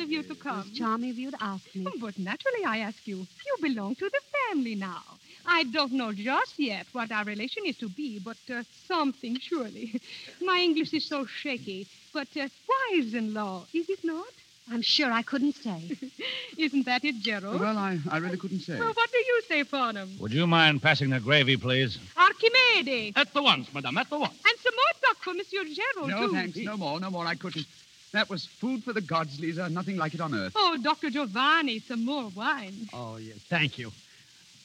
Of 0.00 0.10
you 0.10 0.22
to 0.22 0.34
come. 0.34 0.64
It's 0.68 0.78
charming 0.78 1.10
of 1.10 1.18
you 1.18 1.30
to 1.30 1.42
ask 1.42 1.74
me. 1.74 1.86
But 2.00 2.18
naturally, 2.18 2.64
I 2.66 2.78
ask 2.78 3.06
you. 3.06 3.18
You 3.18 3.56
belong 3.60 3.94
to 3.96 4.08
the 4.08 4.20
family 4.48 4.74
now. 4.74 5.02
I 5.46 5.64
don't 5.64 5.92
know 5.92 6.12
just 6.12 6.58
yet 6.58 6.86
what 6.92 7.10
our 7.12 7.24
relation 7.24 7.64
is 7.66 7.76
to 7.78 7.88
be, 7.88 8.18
but 8.18 8.36
uh, 8.54 8.62
something 8.86 9.38
surely. 9.40 10.00
My 10.40 10.60
English 10.60 10.92
is 10.92 11.04
so 11.04 11.24
shaky. 11.26 11.86
But 12.12 12.28
uh, 12.36 12.48
wives-in-law, 12.92 13.66
is 13.72 13.88
it 13.88 14.00
not? 14.04 14.26
I'm 14.72 14.82
sure 14.82 15.10
I 15.10 15.22
couldn't 15.22 15.54
say. 15.56 15.96
Isn't 16.58 16.86
that 16.86 17.04
it, 17.04 17.16
Gerald? 17.20 17.60
Well, 17.60 17.76
I, 17.76 17.98
I 18.08 18.18
really 18.18 18.36
couldn't 18.36 18.60
say. 18.60 18.78
Well, 18.78 18.92
what 18.92 19.10
do 19.10 19.18
you 19.18 19.42
say, 19.48 19.64
Farnham? 19.64 20.16
Would 20.20 20.32
you 20.32 20.46
mind 20.46 20.80
passing 20.80 21.10
the 21.10 21.18
gravy, 21.18 21.56
please? 21.56 21.98
Archimedes. 22.16 23.14
At 23.16 23.32
the 23.34 23.42
once, 23.42 23.72
madame, 23.74 23.98
at 23.98 24.08
the 24.08 24.18
once. 24.18 24.34
And 24.46 24.58
some 24.60 24.74
more 24.74 24.92
duck 25.02 25.16
for 25.22 25.34
Monsieur 25.34 25.64
Gerald, 25.64 26.10
No, 26.10 26.26
too. 26.26 26.32
No, 26.32 26.38
thanks. 26.40 26.58
No 26.58 26.76
more, 26.76 27.00
no 27.00 27.10
more. 27.10 27.26
I 27.26 27.34
couldn't. 27.34 27.66
That 28.12 28.28
was 28.28 28.46
food 28.46 28.82
for 28.82 28.92
the 28.92 29.00
gods, 29.00 29.38
Lisa. 29.40 29.68
Nothing 29.68 29.96
like 29.96 30.14
it 30.14 30.20
on 30.20 30.34
earth. 30.34 30.52
Oh, 30.56 30.76
Dr. 30.82 31.10
Giovanni, 31.10 31.78
some 31.80 32.04
more 32.04 32.28
wine. 32.34 32.88
Oh, 32.92 33.16
yes, 33.18 33.38
thank 33.48 33.78
you. 33.78 33.92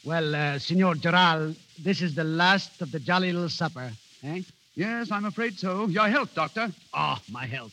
Well, 0.03 0.35
uh, 0.35 0.59
Signor 0.59 0.95
Gerald, 0.95 1.55
this 1.79 2.01
is 2.01 2.15
the 2.15 2.23
last 2.23 2.81
of 2.81 2.91
the 2.91 2.99
jolly 2.99 3.31
little 3.31 3.49
supper, 3.49 3.91
eh? 4.23 4.41
Yes, 4.75 5.11
I'm 5.11 5.25
afraid 5.25 5.57
so. 5.59 5.87
Your 5.87 6.07
health, 6.07 6.33
Doctor. 6.35 6.71
Oh, 6.93 7.17
my 7.31 7.45
health. 7.45 7.71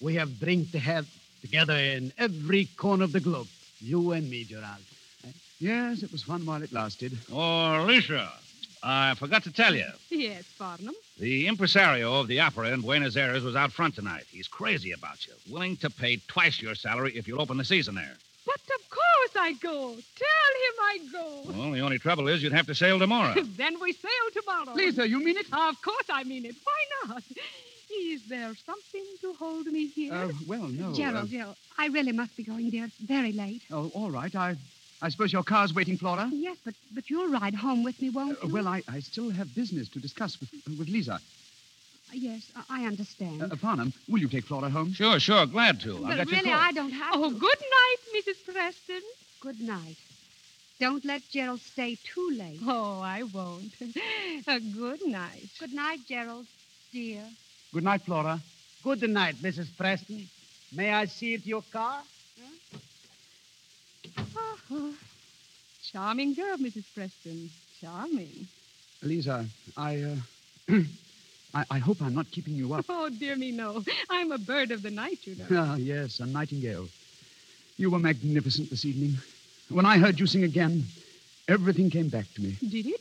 We 0.00 0.14
have 0.16 0.38
drink 0.40 0.72
to 0.72 0.78
have 0.78 1.06
together 1.40 1.76
in 1.76 2.12
every 2.18 2.66
corner 2.76 3.04
of 3.04 3.12
the 3.12 3.20
globe. 3.20 3.48
You 3.80 4.12
and 4.12 4.28
me, 4.28 4.44
Gerald. 4.44 4.82
Yes, 5.60 6.02
it 6.02 6.10
was 6.10 6.24
fun 6.24 6.44
while 6.44 6.62
it 6.62 6.72
lasted. 6.72 7.16
Oh, 7.32 7.84
Lisa, 7.86 8.32
I 8.82 9.14
forgot 9.14 9.42
to 9.44 9.52
tell 9.52 9.74
you. 9.74 9.86
Yes, 10.10 10.44
Farnham. 10.44 10.94
The 11.18 11.46
impresario 11.48 12.20
of 12.20 12.28
the 12.28 12.38
opera 12.40 12.70
in 12.70 12.80
Buenos 12.80 13.16
Aires 13.16 13.42
was 13.42 13.56
out 13.56 13.72
front 13.72 13.94
tonight. 13.96 14.24
He's 14.30 14.46
crazy 14.46 14.92
about 14.92 15.26
you, 15.26 15.32
willing 15.50 15.76
to 15.78 15.90
pay 15.90 16.18
twice 16.28 16.60
your 16.62 16.74
salary 16.76 17.12
if 17.16 17.26
you'll 17.26 17.40
open 17.40 17.56
the 17.56 17.64
season 17.64 17.94
there. 17.96 18.14
But 18.46 18.60
of 18.74 18.90
course 18.90 19.36
I 19.36 19.52
go. 19.54 19.94
Tell 19.94 20.52
him 20.64 20.76
I 20.80 20.98
go. 21.10 21.42
Well, 21.52 21.72
the 21.72 21.80
only 21.80 21.98
trouble 21.98 22.28
is 22.28 22.42
you'd 22.42 22.52
have 22.52 22.66
to 22.66 22.74
sail 22.74 22.98
tomorrow. 22.98 23.34
then 23.56 23.80
we 23.80 23.92
sail 23.94 24.10
tomorrow. 24.34 24.74
Lisa, 24.74 25.08
you 25.08 25.18
mean 25.24 25.36
it? 25.38 25.46
Of 25.52 25.80
course 25.82 26.06
I 26.10 26.24
mean 26.24 26.44
it. 26.44 26.54
Why 26.62 27.08
not? 27.08 27.22
Is 27.94 28.26
there 28.28 28.54
something 28.64 29.04
to 29.22 29.34
hold 29.34 29.66
me 29.66 29.86
here? 29.88 30.12
Uh, 30.14 30.28
well, 30.46 30.66
no. 30.68 30.92
Gerald, 30.94 31.24
uh, 31.24 31.26
Gerald, 31.26 31.56
I 31.78 31.86
really 31.88 32.12
must 32.12 32.36
be 32.36 32.42
going, 32.44 32.70
dear. 32.70 32.84
It's 32.84 32.96
very 32.96 33.32
late. 33.32 33.62
oh, 33.70 33.90
all 33.94 34.10
right. 34.10 34.34
I, 34.34 34.56
I 35.04 35.08
suppose 35.08 35.32
your 35.32 35.42
car's 35.42 35.74
waiting, 35.74 35.96
Flora. 35.98 36.30
Yes, 36.32 36.56
but 36.64 36.74
but 36.94 37.10
you'll 37.10 37.28
ride 37.28 37.54
home 37.54 37.82
with 37.82 38.00
me, 38.00 38.08
won't 38.10 38.38
Uh, 38.42 38.46
you? 38.46 38.54
well, 38.54 38.68
I, 38.68 38.82
I 38.88 39.00
still 39.00 39.30
have 39.30 39.52
business 39.54 39.88
to 39.90 39.98
discuss 39.98 40.38
with, 40.40 40.50
with 40.78 40.88
Lisa. 40.88 41.20
Yes, 42.12 42.42
I 42.54 42.82
I 42.82 42.86
understand. 42.86 43.42
Uh, 43.42 43.56
Farnham, 43.56 43.92
will 44.08 44.20
you 44.20 44.28
take 44.28 44.44
Flora 44.44 44.70
home? 44.70 44.92
Sure, 44.92 45.18
sure. 45.18 45.44
Glad 45.46 45.80
to. 45.80 45.96
I'll 45.96 46.02
but 46.02 46.16
get 46.18 46.26
you 46.28 46.36
really, 46.36 46.50
a 46.50 46.54
call. 46.54 46.68
I 46.68 46.72
don't 46.72 46.92
have 46.92 47.14
Oh, 47.16 47.30
to. 47.32 47.38
good 47.38 47.62
night, 47.80 48.00
Mrs. 48.16 48.38
Preston. 48.54 49.02
Good 49.40 49.60
night. 49.60 49.96
Don't 50.78 51.04
let 51.04 51.22
Gerald 51.30 51.60
stay 51.60 51.96
too 52.12 52.30
late. 52.36 52.60
Oh, 52.66 53.00
I 53.00 53.22
won't. 53.24 53.72
A 54.46 54.58
good 54.60 55.02
night. 55.06 55.48
Good 55.60 55.72
night, 55.72 56.00
Gerald, 56.08 56.46
dear. 56.92 57.24
Good 57.72 57.84
night, 57.84 58.02
Flora. 58.02 58.40
Good 58.82 59.02
night, 59.08 59.36
Mrs. 59.36 59.68
Preston. 59.76 60.28
May 60.72 60.90
I 60.92 61.04
see 61.06 61.34
it 61.34 61.46
your 61.46 61.62
car? 61.72 62.02
Oh, 64.72 64.94
charming 65.92 66.34
girl, 66.34 66.56
Mrs. 66.56 66.84
Preston. 66.94 67.50
Charming. 67.80 68.46
Lisa, 69.02 69.44
I, 69.76 70.02
uh, 70.02 70.16
I, 71.54 71.64
I 71.70 71.78
hope 71.78 72.00
I'm 72.00 72.14
not 72.14 72.30
keeping 72.30 72.54
you 72.54 72.72
up. 72.74 72.84
Oh, 72.88 73.08
dear 73.08 73.36
me, 73.36 73.50
no. 73.50 73.82
I'm 74.08 74.30
a 74.30 74.38
bird 74.38 74.70
of 74.70 74.82
the 74.82 74.90
night, 74.90 75.18
you 75.24 75.34
know. 75.34 75.46
Ah, 75.50 75.74
yes, 75.76 76.20
a 76.20 76.26
nightingale. 76.26 76.88
You 77.76 77.90
were 77.90 77.98
magnificent 77.98 78.70
this 78.70 78.84
evening. 78.84 79.16
When 79.68 79.84
I 79.84 79.98
heard 79.98 80.20
you 80.20 80.26
sing 80.26 80.44
again, 80.44 80.84
everything 81.48 81.90
came 81.90 82.08
back 82.08 82.26
to 82.36 82.42
me. 82.42 82.56
Did 82.60 82.86
it? 82.86 83.00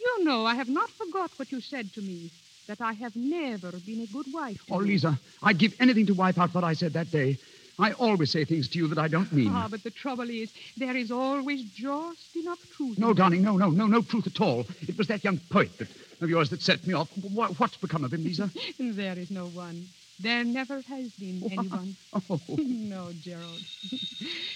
You 0.00 0.24
know, 0.24 0.44
I 0.44 0.54
have 0.54 0.68
not 0.68 0.90
forgot 0.90 1.30
what 1.36 1.50
you 1.50 1.60
said 1.60 1.92
to 1.94 2.02
me, 2.02 2.30
that 2.68 2.80
I 2.80 2.92
have 2.92 3.16
never 3.16 3.72
been 3.72 4.00
a 4.02 4.06
good 4.12 4.26
wife. 4.32 4.60
Oh. 4.70 4.76
Lisa, 4.76 5.18
I'd 5.42 5.58
give 5.58 5.74
anything 5.80 6.06
to 6.06 6.14
wipe 6.14 6.38
out 6.38 6.54
what 6.54 6.64
I 6.64 6.74
said 6.74 6.92
that 6.92 7.10
day. 7.10 7.38
I 7.78 7.92
always 7.92 8.30
say 8.30 8.44
things 8.44 8.68
to 8.68 8.78
you 8.78 8.86
that 8.88 8.98
I 8.98 9.08
don't 9.08 9.32
mean. 9.32 9.52
Ah, 9.52 9.66
but 9.68 9.82
the 9.82 9.90
trouble 9.90 10.30
is, 10.30 10.52
there 10.76 10.96
is 10.96 11.10
always 11.10 11.64
just 11.64 12.36
enough 12.36 12.60
truth. 12.70 12.98
No, 12.98 13.12
darling, 13.12 13.42
no, 13.42 13.56
no, 13.56 13.70
no, 13.70 13.86
no 13.86 14.00
truth 14.02 14.26
at 14.26 14.40
all. 14.40 14.66
It 14.82 14.96
was 14.96 15.08
that 15.08 15.24
young 15.24 15.38
poet 15.50 15.76
that, 15.78 15.88
of 16.20 16.30
yours 16.30 16.50
that 16.50 16.62
set 16.62 16.86
me 16.86 16.94
off. 16.94 17.08
What, 17.16 17.58
what's 17.58 17.76
become 17.76 18.04
of 18.04 18.12
him, 18.12 18.22
Lisa? 18.24 18.52
There 18.78 19.18
is 19.18 19.30
no 19.30 19.46
one. 19.48 19.88
There 20.20 20.44
never 20.44 20.82
has 20.82 21.12
been 21.14 21.42
anyone. 21.50 21.96
Oh, 22.30 22.40
no, 22.58 23.12
Gerald. 23.18 23.60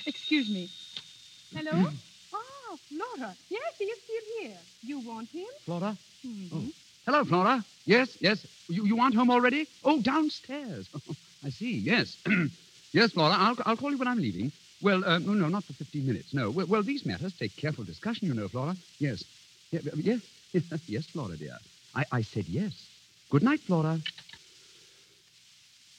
Excuse 0.06 0.48
me. 0.48 0.70
Hello? 1.54 1.90
oh, 2.32 2.78
Flora. 2.88 3.36
Yes, 3.48 3.72
he 3.78 3.84
is 3.86 3.98
still 4.04 4.48
here. 4.48 4.58
You 4.82 5.00
want 5.00 5.30
him? 5.32 5.46
Flora? 5.64 5.98
Mhm. 6.24 6.48
Oh. 6.52 6.72
Hello, 7.04 7.24
Flora. 7.24 7.64
Yes, 7.84 8.16
yes. 8.20 8.46
You, 8.68 8.86
you 8.86 9.00
aren't 9.00 9.14
home 9.16 9.30
already? 9.30 9.66
Oh, 9.82 10.00
downstairs. 10.00 10.88
I 11.44 11.48
see, 11.48 11.78
yes. 11.78 12.18
yes, 12.92 13.12
Flora, 13.12 13.34
I'll, 13.34 13.56
I'll 13.66 13.76
call 13.76 13.90
you 13.90 13.98
when 13.98 14.08
I'm 14.08 14.18
leaving. 14.18 14.52
Well, 14.80 15.04
uh, 15.04 15.18
no, 15.18 15.32
no, 15.32 15.48
not 15.48 15.64
for 15.64 15.72
15 15.72 16.06
minutes. 16.06 16.34
No. 16.34 16.50
Well, 16.50 16.66
well, 16.66 16.82
these 16.82 17.04
matters 17.04 17.32
take 17.32 17.56
careful 17.56 17.84
discussion, 17.84 18.28
you 18.28 18.34
know, 18.34 18.48
Flora. 18.48 18.76
Yes. 18.98 19.24
Yeah, 19.70 19.80
yes. 19.96 20.20
yes, 20.86 21.06
Flora, 21.06 21.36
dear. 21.36 21.58
I, 21.94 22.04
I 22.12 22.22
said 22.22 22.46
yes. 22.48 22.72
Good 23.30 23.42
night, 23.42 23.60
Flora. 23.66 24.00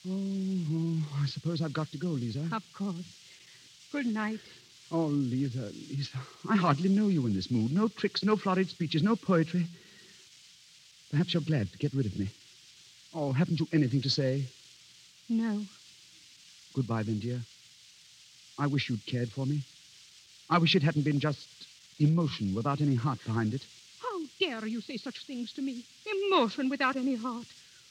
Oh, 0.08 0.12
oh, 0.14 1.22
I 1.22 1.26
suppose 1.26 1.62
I've 1.62 1.74
got 1.74 1.92
to 1.92 1.98
go, 1.98 2.08
Lisa. 2.08 2.48
Of 2.52 2.64
course. 2.74 2.96
Good 3.92 4.06
night. 4.06 4.40
Oh, 4.92 5.06
Lisa, 5.06 5.72
Lisa, 5.90 6.18
I 6.50 6.56
hardly 6.56 6.90
know 6.90 7.10
you 7.10 7.28
in 7.28 7.34
this 7.34 7.52
mood. 7.52 7.72
No 7.72 7.90
tricks, 7.90 8.24
no 8.24 8.36
florid 8.36 8.70
speeches, 8.70 9.04
no 9.04 9.16
poetry. 9.16 9.68
Perhaps 11.12 11.34
you're 11.34 11.44
glad 11.44 11.72
to 11.72 11.78
get 11.78 11.94
rid 11.94 12.06
of 12.06 12.18
me. 12.18 12.30
Oh, 13.14 13.32
haven't 13.32 13.60
you 13.60 13.68
anything 13.74 14.02
to 14.02 14.10
say? 14.10 14.44
No. 15.28 15.64
Goodbye, 16.74 17.04
then, 17.04 17.20
dear. 17.20 17.44
I 18.58 18.68
wish 18.68 18.90
you'd 18.90 19.06
cared 19.06 19.32
for 19.32 19.46
me. 19.46 19.64
I 20.50 20.58
wish 20.58 20.76
it 20.76 20.84
hadn't 20.84 21.04
been 21.04 21.20
just 21.20 21.48
emotion 22.00 22.54
without 22.54 22.82
any 22.82 22.96
heart 22.96 23.20
behind 23.26 23.54
it. 23.54 23.66
How 24.00 24.22
dare 24.40 24.66
you 24.68 24.82
say 24.82 24.98
such 24.98 25.26
things 25.26 25.54
to 25.54 25.62
me? 25.62 25.84
Emotion 26.28 26.70
without 26.70 26.96
any 26.96 27.16
heart. 27.16 27.48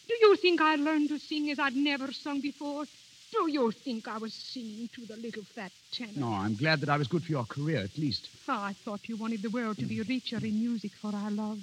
Do 0.08 0.14
you 0.20 0.36
think 0.36 0.60
I 0.60 0.76
learned 0.76 1.10
to 1.10 1.18
sing 1.18 1.50
as 1.50 1.58
I'd 1.58 1.76
never 1.76 2.10
sung 2.12 2.40
before? 2.40 2.86
Do 3.30 3.50
you 3.50 3.70
think 3.84 4.08
I 4.08 4.16
was 4.18 4.32
singing 4.32 4.88
to 4.94 5.04
the 5.06 5.16
little 5.16 5.44
fat 5.54 5.70
tenor? 5.92 6.12
No, 6.14 6.28
I'm 6.28 6.56
glad 6.56 6.80
that 6.80 6.88
I 6.88 6.96
was 6.96 7.08
good 7.08 7.24
for 7.24 7.30
your 7.30 7.44
career, 7.44 7.78
at 7.84 7.98
least. 7.98 8.30
Ah, 8.48 8.64
I 8.64 8.74
thought 8.84 9.08
you 9.08 9.16
wanted 9.16 9.42
the 9.42 9.50
world 9.50 9.78
to 9.78 9.84
be 9.84 10.00
richer 10.00 10.38
in 10.38 10.58
music 10.58 10.92
for 11.00 11.14
our 11.14 11.30
love. 11.30 11.58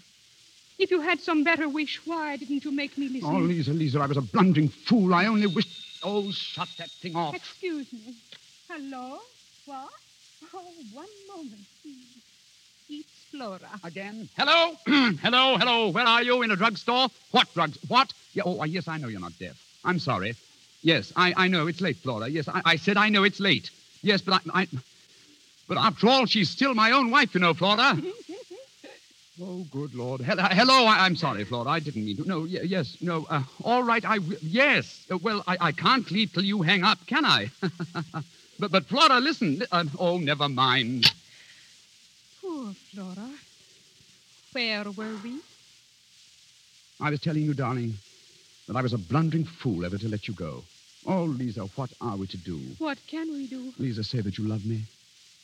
If 0.77 0.91
you 0.91 1.01
had 1.01 1.19
some 1.21 1.43
better 1.43 1.67
wish, 1.67 2.01
why 2.05 2.37
didn't 2.37 2.65
you 2.65 2.71
make 2.71 2.97
me 2.97 3.09
listen? 3.09 3.29
Oh, 3.33 3.39
Lisa, 3.39 3.71
Lisa, 3.71 3.99
I 3.99 4.05
was 4.05 4.17
a 4.17 4.21
blundering 4.21 4.69
fool. 4.69 5.13
I 5.13 5.25
only 5.25 5.47
wished. 5.47 5.69
Oh, 6.07 6.29
shut 6.31 6.69
that 6.77 6.91
thing 6.91 7.15
off. 7.15 7.33
Excuse 7.33 7.91
me. 7.91 8.15
Hello? 8.69 9.17
What? 9.65 9.89
Oh, 10.53 10.63
one 10.93 11.07
moment, 11.27 11.65
please. 11.81 12.21
It's 12.87 13.09
Flora. 13.31 13.59
Again? 13.83 14.29
Hello? 14.37 14.75
hello, 14.85 15.57
hello. 15.57 15.89
Where 15.89 16.05
are 16.05 16.21
you? 16.21 16.43
In 16.43 16.51
a 16.51 16.55
drugstore? 16.55 17.07
What 17.31 17.51
drugs? 17.55 17.79
What? 17.87 18.13
Yeah, 18.33 18.43
oh, 18.45 18.61
uh, 18.61 18.65
yes, 18.65 18.87
I 18.87 18.97
know 18.97 19.07
you're 19.07 19.19
not 19.19 19.37
deaf. 19.39 19.59
I'm 19.83 19.97
sorry. 19.97 20.35
Yes, 20.83 21.11
I, 21.15 21.33
I 21.35 21.47
know 21.47 21.65
it's 21.65 21.81
late, 21.81 21.97
Flora. 21.97 22.27
Yes, 22.27 22.47
I, 22.47 22.61
I 22.63 22.75
said 22.75 22.97
I 22.97 23.09
know 23.09 23.23
it's 23.23 23.39
late. 23.39 23.71
Yes, 24.03 24.21
but 24.21 24.43
I, 24.53 24.61
I. 24.61 24.67
But 25.67 25.79
after 25.79 26.07
all, 26.07 26.27
she's 26.27 26.51
still 26.51 26.75
my 26.75 26.91
own 26.91 27.09
wife, 27.09 27.33
you 27.33 27.39
know, 27.41 27.55
Flora. 27.55 27.95
Mm-hmm. 27.95 28.24
Oh, 29.41 29.65
good 29.71 29.93
Lord. 29.95 30.21
Hel- 30.21 30.37
hello, 30.37 30.85
I, 30.85 31.05
I'm 31.05 31.15
sorry, 31.15 31.43
Flora. 31.43 31.69
I 31.69 31.79
didn't 31.79 32.05
mean 32.05 32.17
to. 32.17 32.27
No, 32.27 32.39
y- 32.41 32.59
yes, 32.63 32.97
no. 33.01 33.25
Uh, 33.29 33.43
all 33.63 33.83
right, 33.83 34.03
I. 34.05 34.15
wi- 34.17 34.39
Yes. 34.41 35.05
Uh, 35.11 35.17
well, 35.17 35.43
I, 35.47 35.57
I 35.59 35.71
can't 35.71 36.09
leave 36.11 36.33
till 36.33 36.43
you 36.43 36.61
hang 36.61 36.83
up, 36.83 36.99
can 37.07 37.25
I? 37.25 37.51
but, 38.59 38.71
but, 38.71 38.85
Flora, 38.85 39.19
listen. 39.19 39.61
Uh, 39.71 39.85
oh, 39.99 40.17
never 40.17 40.47
mind. 40.49 41.11
Poor 42.41 42.73
Flora. 42.93 43.29
Where 44.53 44.83
were 44.85 45.15
we? 45.23 45.39
I 47.01 47.09
was 47.09 47.19
telling 47.19 47.43
you, 47.43 47.53
darling, 47.53 47.95
that 48.67 48.77
I 48.77 48.81
was 48.81 48.93
a 48.93 48.97
blundering 48.97 49.43
fool 49.43 49.85
ever 49.85 49.97
to 49.97 50.07
let 50.07 50.27
you 50.29 50.33
go. 50.33 50.63
Oh, 51.05 51.23
Lisa, 51.25 51.61
what 51.75 51.91
are 51.99 52.15
we 52.15 52.25
to 52.27 52.37
do? 52.37 52.59
What 52.79 52.97
can 53.05 53.31
we 53.33 53.47
do? 53.47 53.73
Lisa, 53.77 54.03
say 54.03 54.21
that 54.21 54.37
you 54.37 54.47
love 54.47 54.65
me. 54.65 54.83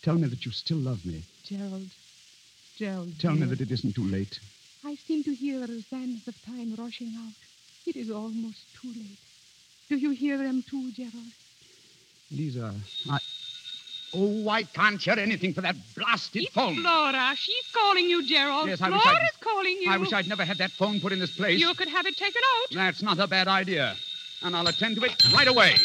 Tell 0.02 0.16
me 0.16 0.28
that 0.30 0.46
you 0.46 0.52
still 0.52 0.78
love 0.78 1.06
me. 1.06 1.24
Gerald. 1.44 1.90
Gerald. 2.82 3.14
Tell 3.20 3.36
me 3.36 3.46
that 3.46 3.62
it 3.62 3.70
isn't 3.70 3.94
too 3.94 4.06
late. 4.06 4.40
I 4.84 4.96
seem 4.96 5.24
to 5.26 5.36
hear 5.36 5.68
the 5.68 5.84
sands 5.84 6.28
of 6.28 6.34
time 6.44 6.74
rushing 6.80 7.14
out. 7.16 7.34
It 7.86 7.96
is 7.96 8.10
almost 8.10 8.58
too 8.82 8.88
late. 8.88 9.20
Do 9.90 9.98
you 9.98 10.10
hear 10.10 10.40
them 10.40 10.64
too, 10.68 10.92
Gerald? 10.92 11.32
Lisa, 12.32 12.74
I. 13.08 13.20
Oh, 14.16 14.50
I 14.50 14.64
can't 14.64 15.00
hear 15.00 15.14
anything 15.14 15.54
for 15.54 15.62
that 15.62 15.76
blasted 15.96 16.48
phone. 16.54 16.82
Flora, 16.82 17.34
she's 17.36 17.68
calling 17.72 18.10
you, 18.10 18.26
Gerald. 18.28 18.68
Yes, 18.68 18.82
I 18.82 18.90
wish 18.90 19.06
I'd- 19.06 19.28
calling 19.42 19.78
you. 19.80 19.92
I 19.92 19.98
wish 19.98 20.12
I'd 20.12 20.28
never 20.28 20.44
had 20.44 20.58
that 20.58 20.72
phone 20.72 21.00
put 21.00 21.12
in 21.14 21.20
this 21.20 21.36
place. 21.38 21.60
You 21.62 21.76
could 21.76 21.88
have 21.88 22.08
it 22.08 22.18
taken 22.18 22.42
out. 22.62 22.68
That's 22.74 23.04
not 23.04 23.20
a 23.20 23.28
bad 23.28 23.48
idea. 23.48 23.96
and 24.44 24.56
I'll 24.56 24.66
attend 24.66 24.96
to 24.96 25.04
it 25.04 25.14
right 25.36 25.48
away. 25.48 25.76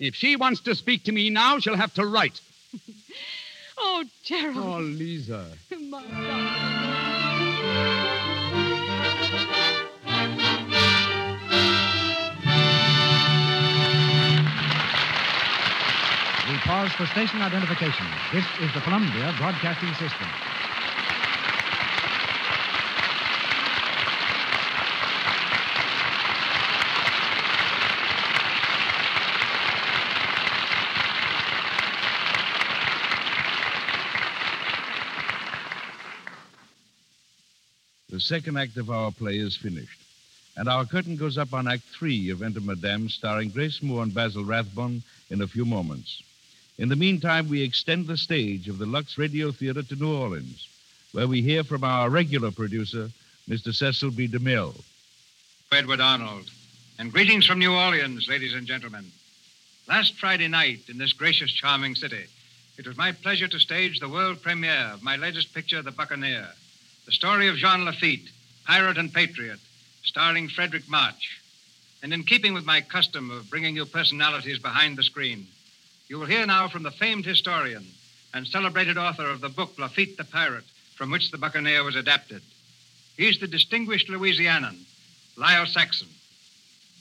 If 0.00 0.14
she 0.14 0.34
wants 0.36 0.62
to 0.62 0.74
speak 0.74 1.04
to 1.04 1.12
me 1.12 1.28
now, 1.28 1.58
she'll 1.58 1.76
have 1.76 1.92
to 1.94 2.06
write. 2.06 2.40
Oh, 3.78 4.04
Gerald. 4.22 4.56
Oh, 4.56 4.78
Lisa. 4.80 5.52
My 5.78 6.02
darling. 6.02 6.76
We 16.48 16.56
pause 16.62 16.92
for 16.92 17.06
station 17.06 17.42
identification. 17.42 18.06
This 18.32 18.44
is 18.60 18.72
the 18.72 18.80
Columbia 18.80 19.34
Broadcasting 19.38 19.92
System. 19.94 20.28
Second 38.26 38.58
act 38.58 38.76
of 38.76 38.90
our 38.90 39.12
play 39.12 39.38
is 39.38 39.56
finished, 39.56 40.00
and 40.56 40.68
our 40.68 40.84
curtain 40.84 41.16
goes 41.16 41.38
up 41.38 41.54
on 41.54 41.68
Act 41.68 41.84
Three 41.84 42.30
of 42.30 42.42
Enter 42.42 42.60
Madame, 42.60 43.08
starring 43.08 43.50
Grace 43.50 43.82
Moore 43.82 44.02
and 44.02 44.12
Basil 44.12 44.44
Rathbone 44.44 45.02
in 45.30 45.42
a 45.42 45.46
few 45.46 45.64
moments. 45.64 46.22
In 46.78 46.88
the 46.88 46.96
meantime, 46.96 47.48
we 47.48 47.62
extend 47.62 48.06
the 48.06 48.16
stage 48.16 48.68
of 48.68 48.78
the 48.78 48.86
Lux 48.86 49.16
Radio 49.16 49.52
Theater 49.52 49.82
to 49.84 49.94
New 49.94 50.12
Orleans, 50.12 50.68
where 51.12 51.28
we 51.28 51.40
hear 51.40 51.62
from 51.62 51.84
our 51.84 52.10
regular 52.10 52.50
producer, 52.50 53.10
Mr. 53.48 53.72
Cecil 53.72 54.10
B. 54.10 54.26
DeMille. 54.26 54.74
Edward 55.70 56.00
Arnold. 56.00 56.50
And 56.98 57.12
greetings 57.12 57.46
from 57.46 57.60
New 57.60 57.72
Orleans, 57.72 58.28
ladies 58.28 58.54
and 58.54 58.66
gentlemen. 58.66 59.04
Last 59.88 60.14
Friday 60.14 60.48
night 60.48 60.80
in 60.88 60.98
this 60.98 61.12
gracious, 61.12 61.52
charming 61.52 61.94
city, 61.94 62.24
it 62.76 62.86
was 62.86 62.96
my 62.96 63.12
pleasure 63.12 63.48
to 63.48 63.60
stage 63.60 64.00
the 64.00 64.08
world 64.08 64.42
premiere 64.42 64.90
of 64.92 65.02
my 65.02 65.16
latest 65.16 65.54
picture, 65.54 65.80
The 65.80 65.92
Buccaneer, 65.92 66.48
the 67.06 67.12
story 67.12 67.48
of 67.48 67.56
Jean 67.56 67.84
Lafitte, 67.84 68.28
pirate 68.66 68.98
and 68.98 69.14
patriot, 69.14 69.60
starring 70.02 70.48
Fredric 70.48 70.88
March. 70.88 71.40
And 72.02 72.12
in 72.12 72.24
keeping 72.24 72.52
with 72.52 72.64
my 72.64 72.80
custom 72.80 73.30
of 73.30 73.48
bringing 73.48 73.76
you 73.76 73.86
personalities 73.86 74.58
behind 74.58 74.98
the 74.98 75.04
screen, 75.04 75.46
you 76.08 76.18
will 76.18 76.26
hear 76.26 76.44
now 76.46 76.68
from 76.68 76.82
the 76.82 76.90
famed 76.90 77.24
historian 77.24 77.86
and 78.34 78.46
celebrated 78.46 78.98
author 78.98 79.30
of 79.30 79.40
the 79.40 79.48
book 79.48 79.78
Lafitte 79.78 80.16
the 80.16 80.24
Pirate, 80.24 80.64
from 80.96 81.10
which 81.10 81.30
The 81.30 81.38
Buccaneer 81.38 81.84
was 81.84 81.94
adapted. 81.94 82.42
He's 83.16 83.38
the 83.38 83.46
distinguished 83.46 84.08
Louisianan, 84.08 84.76
Lyle 85.36 85.66
Saxon. 85.66 86.08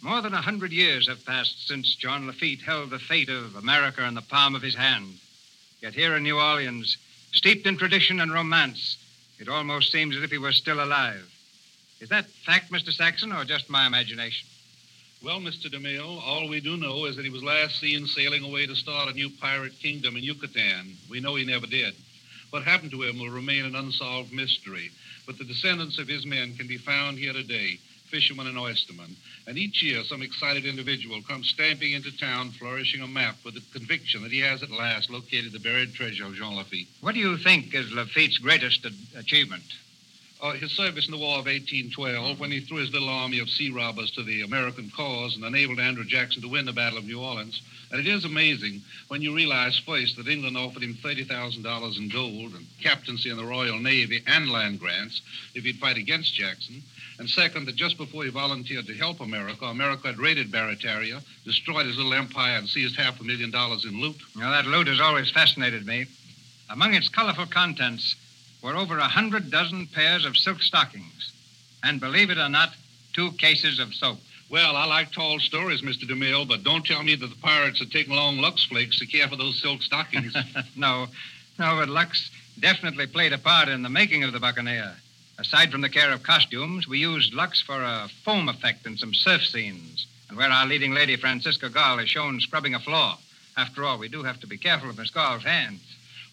More 0.02 0.22
than 0.22 0.34
a 0.34 0.42
hundred 0.42 0.72
years 0.72 1.08
have 1.08 1.26
passed 1.26 1.68
since 1.68 1.96
John 1.96 2.28
Lafitte 2.28 2.62
held 2.62 2.92
the 2.92 3.00
fate 3.00 3.30
of 3.30 3.56
America 3.56 4.06
in 4.06 4.14
the 4.14 4.22
palm 4.22 4.54
of 4.54 4.62
his 4.62 4.76
hand. 4.76 5.18
Yet 5.82 5.94
here 5.94 6.16
in 6.16 6.24
New 6.24 6.38
Orleans, 6.38 6.98
steeped 7.32 7.66
in 7.66 7.78
tradition 7.78 8.20
and 8.20 8.32
romance, 8.32 8.98
it 9.40 9.50
almost 9.50 9.92
seems 9.92 10.16
as 10.16 10.24
if 10.24 10.32
he 10.32 10.38
were 10.38 10.52
still 10.52 10.84
alive. 10.84 11.30
Is 12.00 12.10
that 12.10 12.26
fact, 12.46 12.72
Mr. 12.72 12.92
Saxon, 12.92 13.32
or 13.32 13.46
just 13.46 13.70
my 13.70 13.88
imagination? 13.88 14.48
Well, 15.24 15.40
Mr. 15.40 15.68
DeMille, 15.68 16.22
all 16.22 16.48
we 16.48 16.60
do 16.60 16.78
know 16.78 17.06
is 17.06 17.16
that 17.16 17.26
he 17.26 17.32
was 17.32 17.44
last 17.44 17.80
seen 17.80 18.06
sailing 18.06 18.44
away 18.44 18.68
to 18.68 18.76
start 18.76 19.10
a 19.10 19.14
new 19.14 19.30
pirate 19.30 19.74
kingdom 19.80 20.16
in 20.16 20.24
Yucatan. 20.24 20.98
We 21.10 21.20
know 21.20 21.36
he 21.36 21.46
never 21.46 21.66
did. 21.66 21.96
What 22.52 22.64
happened 22.64 22.92
to 22.92 23.04
him 23.04 23.20
will 23.20 23.30
remain 23.30 23.66
an 23.66 23.76
unsolved 23.76 24.32
mystery, 24.32 24.92
but 25.26 25.38
the 25.38 25.46
descendants 25.46 25.98
of 25.98 26.08
his 26.08 26.26
men 26.26 26.56
can 26.56 26.68
be 26.68 26.78
found 26.78 27.18
here 27.18 27.34
today, 27.34 27.80
fishermen 28.16 28.48
and 28.48 28.58
oysterman, 28.58 29.14
And 29.46 29.58
each 29.58 29.84
year, 29.84 30.02
some 30.06 30.22
excited 30.22 30.66
individual 30.66 31.22
comes 31.22 31.50
stamping 31.50 31.92
into 31.92 32.18
town, 32.18 32.52
flourishing 32.52 33.02
a 33.02 33.08
map 33.08 33.36
with 33.44 33.56
the 33.56 33.78
conviction 33.78 34.24
that 34.24 34.32
he 34.32 34.40
has 34.40 34.64
at 34.64 34.72
last 34.72 35.10
located 35.10 35.52
the 35.52 35.60
buried 35.60 35.94
treasure 35.94 36.26
of 36.26 36.34
Jean 36.34 36.56
Lafitte. 36.56 36.88
What 37.02 37.14
do 37.14 37.20
you 37.20 37.38
think 37.38 37.76
is 37.76 37.92
Lafitte's 37.92 38.38
greatest 38.38 38.86
a- 38.86 39.20
achievement? 39.20 39.64
Uh, 40.42 40.54
his 40.54 40.72
service 40.72 41.08
in 41.08 41.12
the 41.12 41.18
War 41.18 41.40
of 41.40 41.46
1812, 41.46 42.40
when 42.40 42.52
he 42.52 42.62
threw 42.62 42.78
his 42.78 42.94
little 42.94 43.10
army 43.10 43.40
of 43.40 43.50
sea 43.50 43.70
robbers 43.70 44.12
to 44.12 44.24
the 44.24 44.44
American 44.44 44.90
cause 44.96 45.36
and 45.36 45.44
enabled 45.44 45.80
Andrew 45.80 46.06
Jackson 46.06 46.42
to 46.42 46.48
win 46.48 46.66
the 46.66 46.72
Battle 46.72 46.98
of 46.98 47.06
New 47.06 47.20
Orleans. 47.20 47.62
And 47.92 48.00
it 48.00 48.08
is 48.08 48.26
amazing 48.26 48.82
when 49.08 49.22
you 49.22 49.36
realize 49.36 49.78
first 49.80 50.18
that 50.18 50.28
England 50.28 50.58
offered 50.58 50.84
him 50.84 50.96
$30,000 50.96 51.98
in 51.98 52.10
gold 52.10 52.54
and 52.54 52.66
captaincy 52.82 53.30
in 53.30 53.38
the 53.38 53.46
Royal 53.46 53.80
Navy 53.80 54.22
and 54.28 54.50
land 54.50 54.80
grants 54.80 55.22
if 55.54 55.64
he'd 55.64 55.78
fight 55.78 55.98
against 55.98 56.34
Jackson. 56.34 56.82
And 57.20 57.30
second, 57.30 57.66
that 57.68 57.76
just 57.76 57.98
before 57.98 58.24
he 58.24 58.30
volunteered 58.30 58.88
to 58.88 58.94
help 58.94 59.22
America, 59.22 59.66
America 59.66 60.08
had 60.08 60.18
raided 60.18 60.52
Barataria, 60.52 61.22
destroyed 61.46 61.86
his 61.86 61.98
little 61.98 62.14
empire, 62.14 62.58
and 62.58 62.68
seized 62.68 62.98
half 62.98 63.22
a 63.22 63.24
million 63.24 63.52
dollars 63.52 63.86
in 63.86 64.02
loot. 64.02 64.18
Now, 64.36 64.52
that 64.52 64.66
loot 64.66 64.88
has 64.88 65.00
always 65.00 65.32
fascinated 65.32 65.86
me. 65.86 66.06
Among 66.70 66.94
its 66.94 67.08
colorful 67.08 67.46
contents 67.46 68.16
were 68.62 68.76
over 68.76 68.98
a 68.98 69.08
hundred 69.08 69.52
dozen 69.52 69.88
pairs 69.88 70.26
of 70.26 70.36
silk 70.36 70.62
stockings. 70.62 71.32
And 71.84 72.00
believe 72.02 72.32
it 72.32 72.38
or 72.38 72.50
not, 72.50 72.74
two 73.14 73.32
cases 73.34 73.80
of 73.80 73.94
soap. 73.94 74.18
Well, 74.50 74.76
I 74.76 74.86
like 74.86 75.12
tall 75.12 75.40
stories, 75.40 75.82
Mr. 75.82 76.04
DeMille, 76.04 76.48
but 76.48 76.64
don't 76.64 76.86
tell 76.86 77.02
me 77.02 77.16
that 77.16 77.28
the 77.28 77.36
pirates 77.38 77.82
are 77.82 77.86
taking 77.86 78.14
long 78.14 78.38
Lux 78.38 78.64
Flakes 78.66 79.00
to 79.00 79.08
care 79.08 79.28
for 79.28 79.36
those 79.36 79.60
silk 79.60 79.82
stockings. 79.82 80.36
no, 80.76 81.08
no, 81.58 81.76
but 81.80 81.90
Lux 81.90 82.30
definitely 82.60 83.08
played 83.08 83.34
a 83.34 83.40
part 83.40 83.70
in 83.70 83.82
the 83.82 83.90
making 83.90 84.24
of 84.24 84.34
the 84.34 84.40
Buccaneer. 84.40 84.96
Aside 85.40 85.72
from 85.72 85.82
the 85.82 85.90
care 85.90 86.12
of 86.14 86.22
costumes, 86.22 86.88
we 86.88 87.00
used 87.00 87.34
Lux 87.34 87.60
for 87.60 87.82
a 87.82 88.08
foam 88.24 88.48
effect 88.48 88.86
in 88.86 88.98
some 88.98 89.14
surf 89.16 89.44
scenes, 89.46 90.06
and 90.30 90.38
where 90.38 90.50
our 90.50 90.68
leading 90.68 90.94
lady, 90.94 91.18
Franciska 91.18 91.70
Gaal, 91.70 92.02
is 92.04 92.10
shown 92.10 92.40
scrubbing 92.40 92.76
a 92.76 92.80
floor. 92.80 93.16
After 93.58 93.84
all, 93.84 93.98
we 93.98 94.10
do 94.10 94.22
have 94.24 94.40
to 94.42 94.48
be 94.48 94.58
careful 94.58 94.92
of 94.92 94.98
Miss 94.98 95.12
Gaal's 95.12 95.44
hands. 95.44 95.82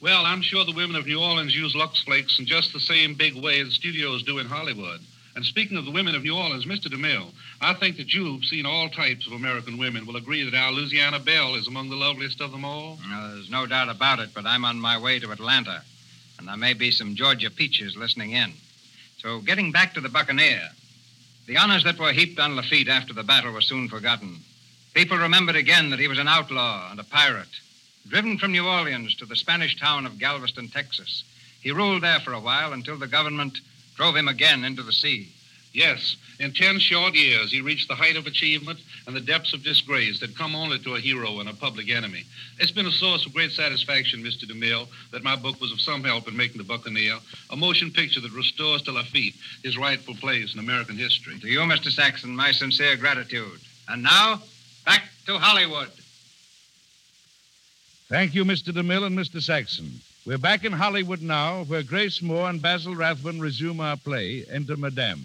Well, 0.03 0.27
I'm 0.27 0.43
sure 0.43 0.65
the 0.65 0.73
women 0.73 0.97
of 0.97 1.07
New 1.07 1.21
Orleans 1.21 1.55
use 1.55 1.75
Lux 1.75 2.03
Flakes 2.03 2.39
in 2.39 2.45
just 2.45 2.73
the 2.73 2.81
same 2.81 3.15
big 3.15 3.35
way 3.35 3.63
the 3.63 3.71
studios 3.71 4.23
do 4.23 4.39
in 4.39 4.47
Hollywood. 4.47 5.01
And 5.35 5.45
speaking 5.45 5.79
of 5.79 5.85
the 5.87 5.91
women 5.91 6.15
of 6.15 6.23
New 6.23 6.37
Orleans, 6.37 6.67
Mr. 6.67 6.87
DeMille, 6.89 7.33
I 7.61 7.73
think 7.75 7.97
that 7.97 8.13
you, 8.13 8.25
who've 8.25 8.45
seen 8.45 8.67
all 8.67 8.89
types 8.91 9.27
of 9.27 9.33
American 9.33 9.79
women, 9.79 10.07
will 10.07 10.17
agree 10.17 10.43
that 10.49 10.57
our 10.57 10.73
Louisiana 10.73 11.19
Belle 11.19 11.55
is 11.55 11.67
among 11.67 11.89
the 11.89 11.97
loveliest 11.97 12.41
of 12.41 12.53
them 12.53 12.65
all. 12.65 12.99
Now, 13.09 13.29
there's 13.29 13.51
no 13.51 13.67
doubt 13.67 13.89
about 13.89 14.19
it, 14.19 14.31
but 14.35 14.45
I'm 14.45 14.65
on 14.65 14.79
my 14.79 14.99
way 14.99 15.19
to 15.19 15.33
Atlanta, 15.33 15.83
and 16.39 16.47
there 16.47 16.57
may 16.57 16.75
be 16.75 16.91
some 16.91 17.15
Georgia 17.15 17.51
peaches 17.51 17.97
listening 17.97 18.33
in. 18.33 18.53
So, 19.19 19.41
getting 19.41 19.73
back 19.73 19.95
to 19.95 20.01
the 20.01 20.11
Buccaneer, 20.11 20.69
the 21.47 21.57
honors 21.57 21.85
that 21.85 21.99
were 21.99 22.13
heaped 22.13 22.39
on 22.39 22.55
Lafitte 22.55 22.89
after 22.89 23.15
the 23.15 23.23
battle 23.23 23.53
were 23.53 23.63
soon 23.63 23.89
forgotten. 23.89 24.37
People 24.95 25.17
remembered 25.17 25.57
again 25.57 25.89
that 25.91 25.99
he 25.99 26.09
was 26.09 26.19
an 26.19 26.29
outlaw 26.29 26.91
and 26.91 27.01
a 27.01 27.05
pirate. 27.05 27.49
Driven 28.07 28.37
from 28.37 28.53
New 28.53 28.67
Orleans 28.67 29.15
to 29.17 29.27
the 29.27 29.37
Spanish 29.37 29.79
town 29.79 30.05
of 30.05 30.19
Galveston, 30.19 30.69
Texas, 30.69 31.25
he 31.63 31.71
ruled 31.71 32.03
there 32.03 32.21
for 32.21 32.33
a 32.33 32.41
while 32.41 32.73
until 32.73 32.99
the 32.99 33.07
government 33.07 33.59
drove 33.97 34.17
him 34.17 34.29
again 34.29 34.65
into 34.65 34.83
the 34.83 34.93
sea. 34.93 35.33
Yes, 35.73 36.17
in 36.39 36.53
ten 36.53 36.79
short 36.79 37.15
years, 37.15 37.51
he 37.51 37.63
reached 37.63 37.89
the 37.89 37.95
height 37.95 38.17
of 38.17 38.27
achievement 38.27 38.79
and 39.07 39.17
the 39.17 39.21
depths 39.21 39.55
of 39.55 39.63
disgrace 39.63 40.21
that 40.21 40.37
come 40.37 40.55
only 40.55 40.79
to 40.81 40.97
a 40.97 41.01
hero 41.01 41.41
and 41.41 41.49
a 41.49 41.55
public 41.55 41.91
enemy. 41.91 42.25
It's 42.59 42.71
been 42.71 42.87
a 42.87 42.93
source 42.93 43.25
of 43.25 43.33
great 43.33 43.53
satisfaction, 43.53 44.23
Mr. 44.23 44.45
DeMille, 44.45 44.87
that 45.13 45.23
my 45.23 45.35
book 45.35 45.61
was 45.61 45.73
of 45.73 45.81
some 45.81 46.05
help 46.05 46.29
in 46.29 46.37
making 46.37 46.59
The 46.59 46.65
Buccaneer, 46.65 47.17
a 47.51 47.57
motion 47.57 47.91
picture 47.91 48.21
that 48.21 48.33
restores 48.33 48.83
to 48.83 48.93
Lafitte 48.93 49.35
his 49.63 49.79
rightful 49.79 50.15
place 50.17 50.53
in 50.53 50.61
American 50.61 50.99
history. 50.99 51.39
To 51.39 51.49
you, 51.49 51.61
Mr. 51.61 51.91
Saxon, 51.91 52.37
my 52.37 52.53
sincere 52.53 52.97
gratitude. 52.97 53.61
And 53.89 54.03
now, 54.03 54.43
back 54.85 55.05
to 55.27 55.39
Hollywood. 55.39 55.91
Thank 58.09 58.35
you, 58.35 58.45
Mr. 58.45 58.75
DeMille 58.75 59.07
and 59.07 59.19
Mr. 59.19 59.41
Saxon. 59.41 60.01
We're 60.25 60.39
back 60.39 60.65
in 60.65 60.71
Hollywood 60.71 61.21
now, 61.21 61.65
where 61.65 61.83
Grace 61.83 62.23
Moore 62.23 62.49
and 62.49 62.63
Basil 62.63 62.95
Rathbone 62.95 63.41
resume 63.41 63.81
our 63.81 63.97
play, 63.97 64.45
Enter 64.49 64.77
Madame. 64.77 65.19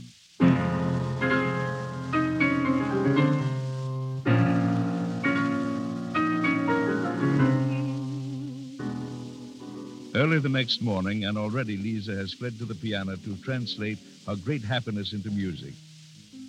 Early 10.16 10.39
the 10.39 10.50
next 10.50 10.82
morning, 10.82 11.26
and 11.26 11.38
already 11.38 11.78
Lisa 11.78 12.16
has 12.16 12.34
fled 12.34 12.58
to 12.58 12.66
the 12.66 12.74
piano 12.74 13.18
to 13.18 13.36
translate 13.43 14.00
her 14.26 14.36
great 14.36 14.64
happiness 14.64 15.14
into 15.14 15.30
music. 15.30 15.76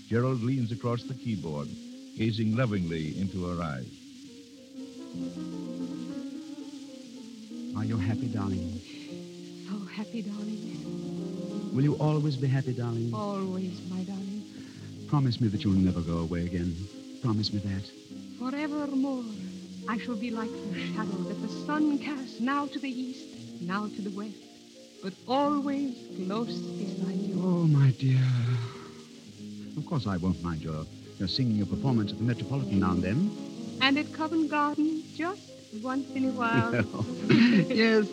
Gerald 0.08 0.42
leans 0.42 0.72
across 0.72 1.02
the 1.02 1.12
keyboard, 1.12 1.68
gazing 2.16 2.56
lovingly 2.56 3.20
into 3.20 3.44
her 3.44 3.62
eyes. 3.62 3.92
Are 7.78 7.84
you 7.84 7.96
happy, 7.96 8.26
darling? 8.26 8.80
So 9.70 9.78
happy, 9.86 10.22
darling. 10.22 11.70
Will 11.72 11.84
you 11.84 11.94
always 12.00 12.34
be 12.34 12.48
happy, 12.48 12.72
darling? 12.72 13.14
Always, 13.14 13.80
my 13.88 14.02
darling. 14.02 14.42
Promise 15.06 15.40
me 15.40 15.46
that 15.46 15.62
you'll 15.62 15.74
never 15.74 16.00
go 16.00 16.18
away 16.18 16.44
again. 16.44 16.74
Promise 17.22 17.52
me 17.52 17.60
that. 17.60 17.88
Forevermore, 18.40 19.22
I 19.88 19.96
shall 19.98 20.16
be 20.16 20.32
like 20.32 20.50
the 20.50 20.92
shadow 20.92 21.22
that 21.28 21.40
the 21.40 21.48
sun 21.66 22.00
casts 22.00 22.40
now 22.40 22.66
to 22.66 22.80
the 22.80 22.90
east, 22.90 23.24
now 23.60 23.86
to 23.86 24.02
the 24.02 24.10
west, 24.10 24.34
but 25.00 25.12
always 25.28 25.94
close 26.26 26.58
beside 26.58 27.14
you. 27.14 27.36
Oh, 27.38 27.68
my 27.68 27.92
dear. 27.92 28.26
Of 29.76 29.86
course, 29.86 30.08
I 30.08 30.16
won't 30.16 30.42
mind 30.42 30.62
your, 30.62 30.84
your 31.20 31.28
singing 31.28 31.54
your 31.54 31.66
performance 31.66 32.10
at 32.10 32.18
the 32.18 32.24
Metropolitan 32.24 32.80
now 32.80 32.90
and 32.90 33.04
then. 33.04 33.30
And 33.80 33.96
at 33.96 34.12
Covent 34.12 34.50
Garden, 34.50 35.04
just 35.14 35.57
once 35.82 36.08
in 36.14 36.24
a 36.26 36.32
while. 36.32 36.72
yes, 37.68 38.06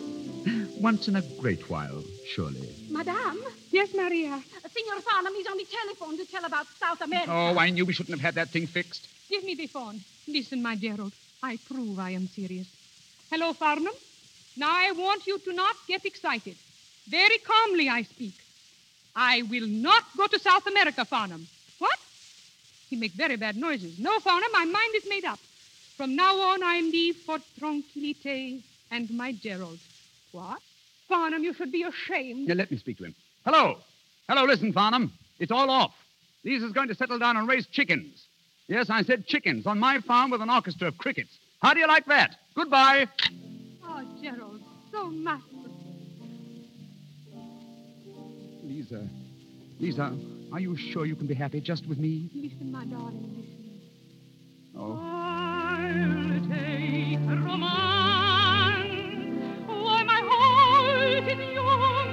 once 0.78 1.08
in 1.08 1.16
a 1.16 1.22
great 1.40 1.68
while, 1.70 2.02
surely. 2.24 2.68
Madame, 2.88 3.42
Yes, 3.76 3.92
Maria. 3.94 4.42
Senor 4.74 5.00
Farnham 5.02 5.34
is 5.34 5.46
on 5.46 5.58
the 5.58 5.66
telephone 5.66 6.16
to 6.16 6.24
tell 6.24 6.46
about 6.46 6.66
South 6.80 7.02
America. 7.02 7.30
Oh, 7.30 7.58
I 7.58 7.68
knew 7.68 7.84
we 7.84 7.92
shouldn't 7.92 8.18
have 8.18 8.24
had 8.24 8.34
that 8.36 8.48
thing 8.48 8.66
fixed. 8.66 9.06
Give 9.28 9.44
me 9.44 9.54
the 9.54 9.66
phone. 9.66 10.00
Listen, 10.26 10.62
my 10.62 10.76
Gerald. 10.76 11.12
I 11.42 11.58
prove 11.58 11.98
I 11.98 12.12
am 12.12 12.26
serious. 12.26 12.66
Hello, 13.30 13.52
Farnham. 13.52 13.92
Now 14.56 14.70
I 14.70 14.92
want 14.92 15.26
you 15.26 15.38
to 15.38 15.52
not 15.52 15.76
get 15.86 16.06
excited. 16.06 16.56
Very 17.06 17.36
calmly 17.36 17.90
I 17.90 18.00
speak. 18.02 18.32
I 19.14 19.42
will 19.42 19.66
not 19.66 20.04
go 20.16 20.26
to 20.26 20.38
South 20.38 20.66
America, 20.66 21.04
Farnham. 21.04 21.46
What? 21.78 21.98
He 22.88 22.96
make 22.96 23.12
very 23.12 23.36
bad 23.36 23.58
noises. 23.58 23.98
No, 23.98 24.18
Farnham, 24.20 24.52
my 24.52 24.64
mind 24.64 24.94
is 24.94 25.04
made 25.06 25.26
up. 25.26 25.38
From 25.96 26.14
now 26.14 26.38
on, 26.38 26.62
I 26.62 26.80
leave 26.80 27.16
for 27.16 27.38
Tranquilite 27.58 28.62
and 28.90 29.10
my 29.10 29.32
Gerald. 29.32 29.78
What? 30.32 30.60
Farnham, 31.08 31.42
you 31.42 31.54
should 31.54 31.72
be 31.72 31.84
ashamed. 31.84 32.48
Now, 32.48 32.54
let 32.54 32.70
me 32.70 32.76
speak 32.76 32.98
to 32.98 33.04
him. 33.04 33.14
Hello. 33.44 33.78
Hello, 34.28 34.44
listen, 34.44 34.72
Farnham. 34.72 35.12
It's 35.38 35.52
all 35.52 35.70
off. 35.70 35.94
Lisa's 36.44 36.72
going 36.72 36.88
to 36.88 36.94
settle 36.94 37.18
down 37.18 37.36
and 37.36 37.48
raise 37.48 37.66
chickens. 37.66 38.26
Yes, 38.68 38.90
I 38.90 39.02
said 39.02 39.26
chickens 39.26 39.66
on 39.66 39.78
my 39.78 40.00
farm 40.00 40.30
with 40.30 40.42
an 40.42 40.50
orchestra 40.50 40.88
of 40.88 40.98
crickets. 40.98 41.38
How 41.62 41.72
do 41.72 41.80
you 41.80 41.86
like 41.86 42.04
that? 42.06 42.36
Goodbye. 42.54 43.06
Oh, 43.84 44.02
Gerald, 44.22 44.60
so 44.92 45.08
much. 45.08 45.40
Lisa. 48.62 49.08
Lisa, 49.78 50.16
are 50.52 50.60
you 50.60 50.76
sure 50.76 51.06
you 51.06 51.16
can 51.16 51.26
be 51.26 51.34
happy 51.34 51.60
just 51.60 51.86
with 51.86 51.98
me? 51.98 52.28
Listen, 52.34 52.72
my 52.72 52.84
darling, 52.84 53.30
listen. 53.36 53.80
Oh. 54.76 54.98
I'll 55.00 55.45
romance. 57.44 58.88
Why, 59.68 60.02
my 60.04 60.20
heart 60.30 61.28
is 61.28 61.40
young 61.54 62.05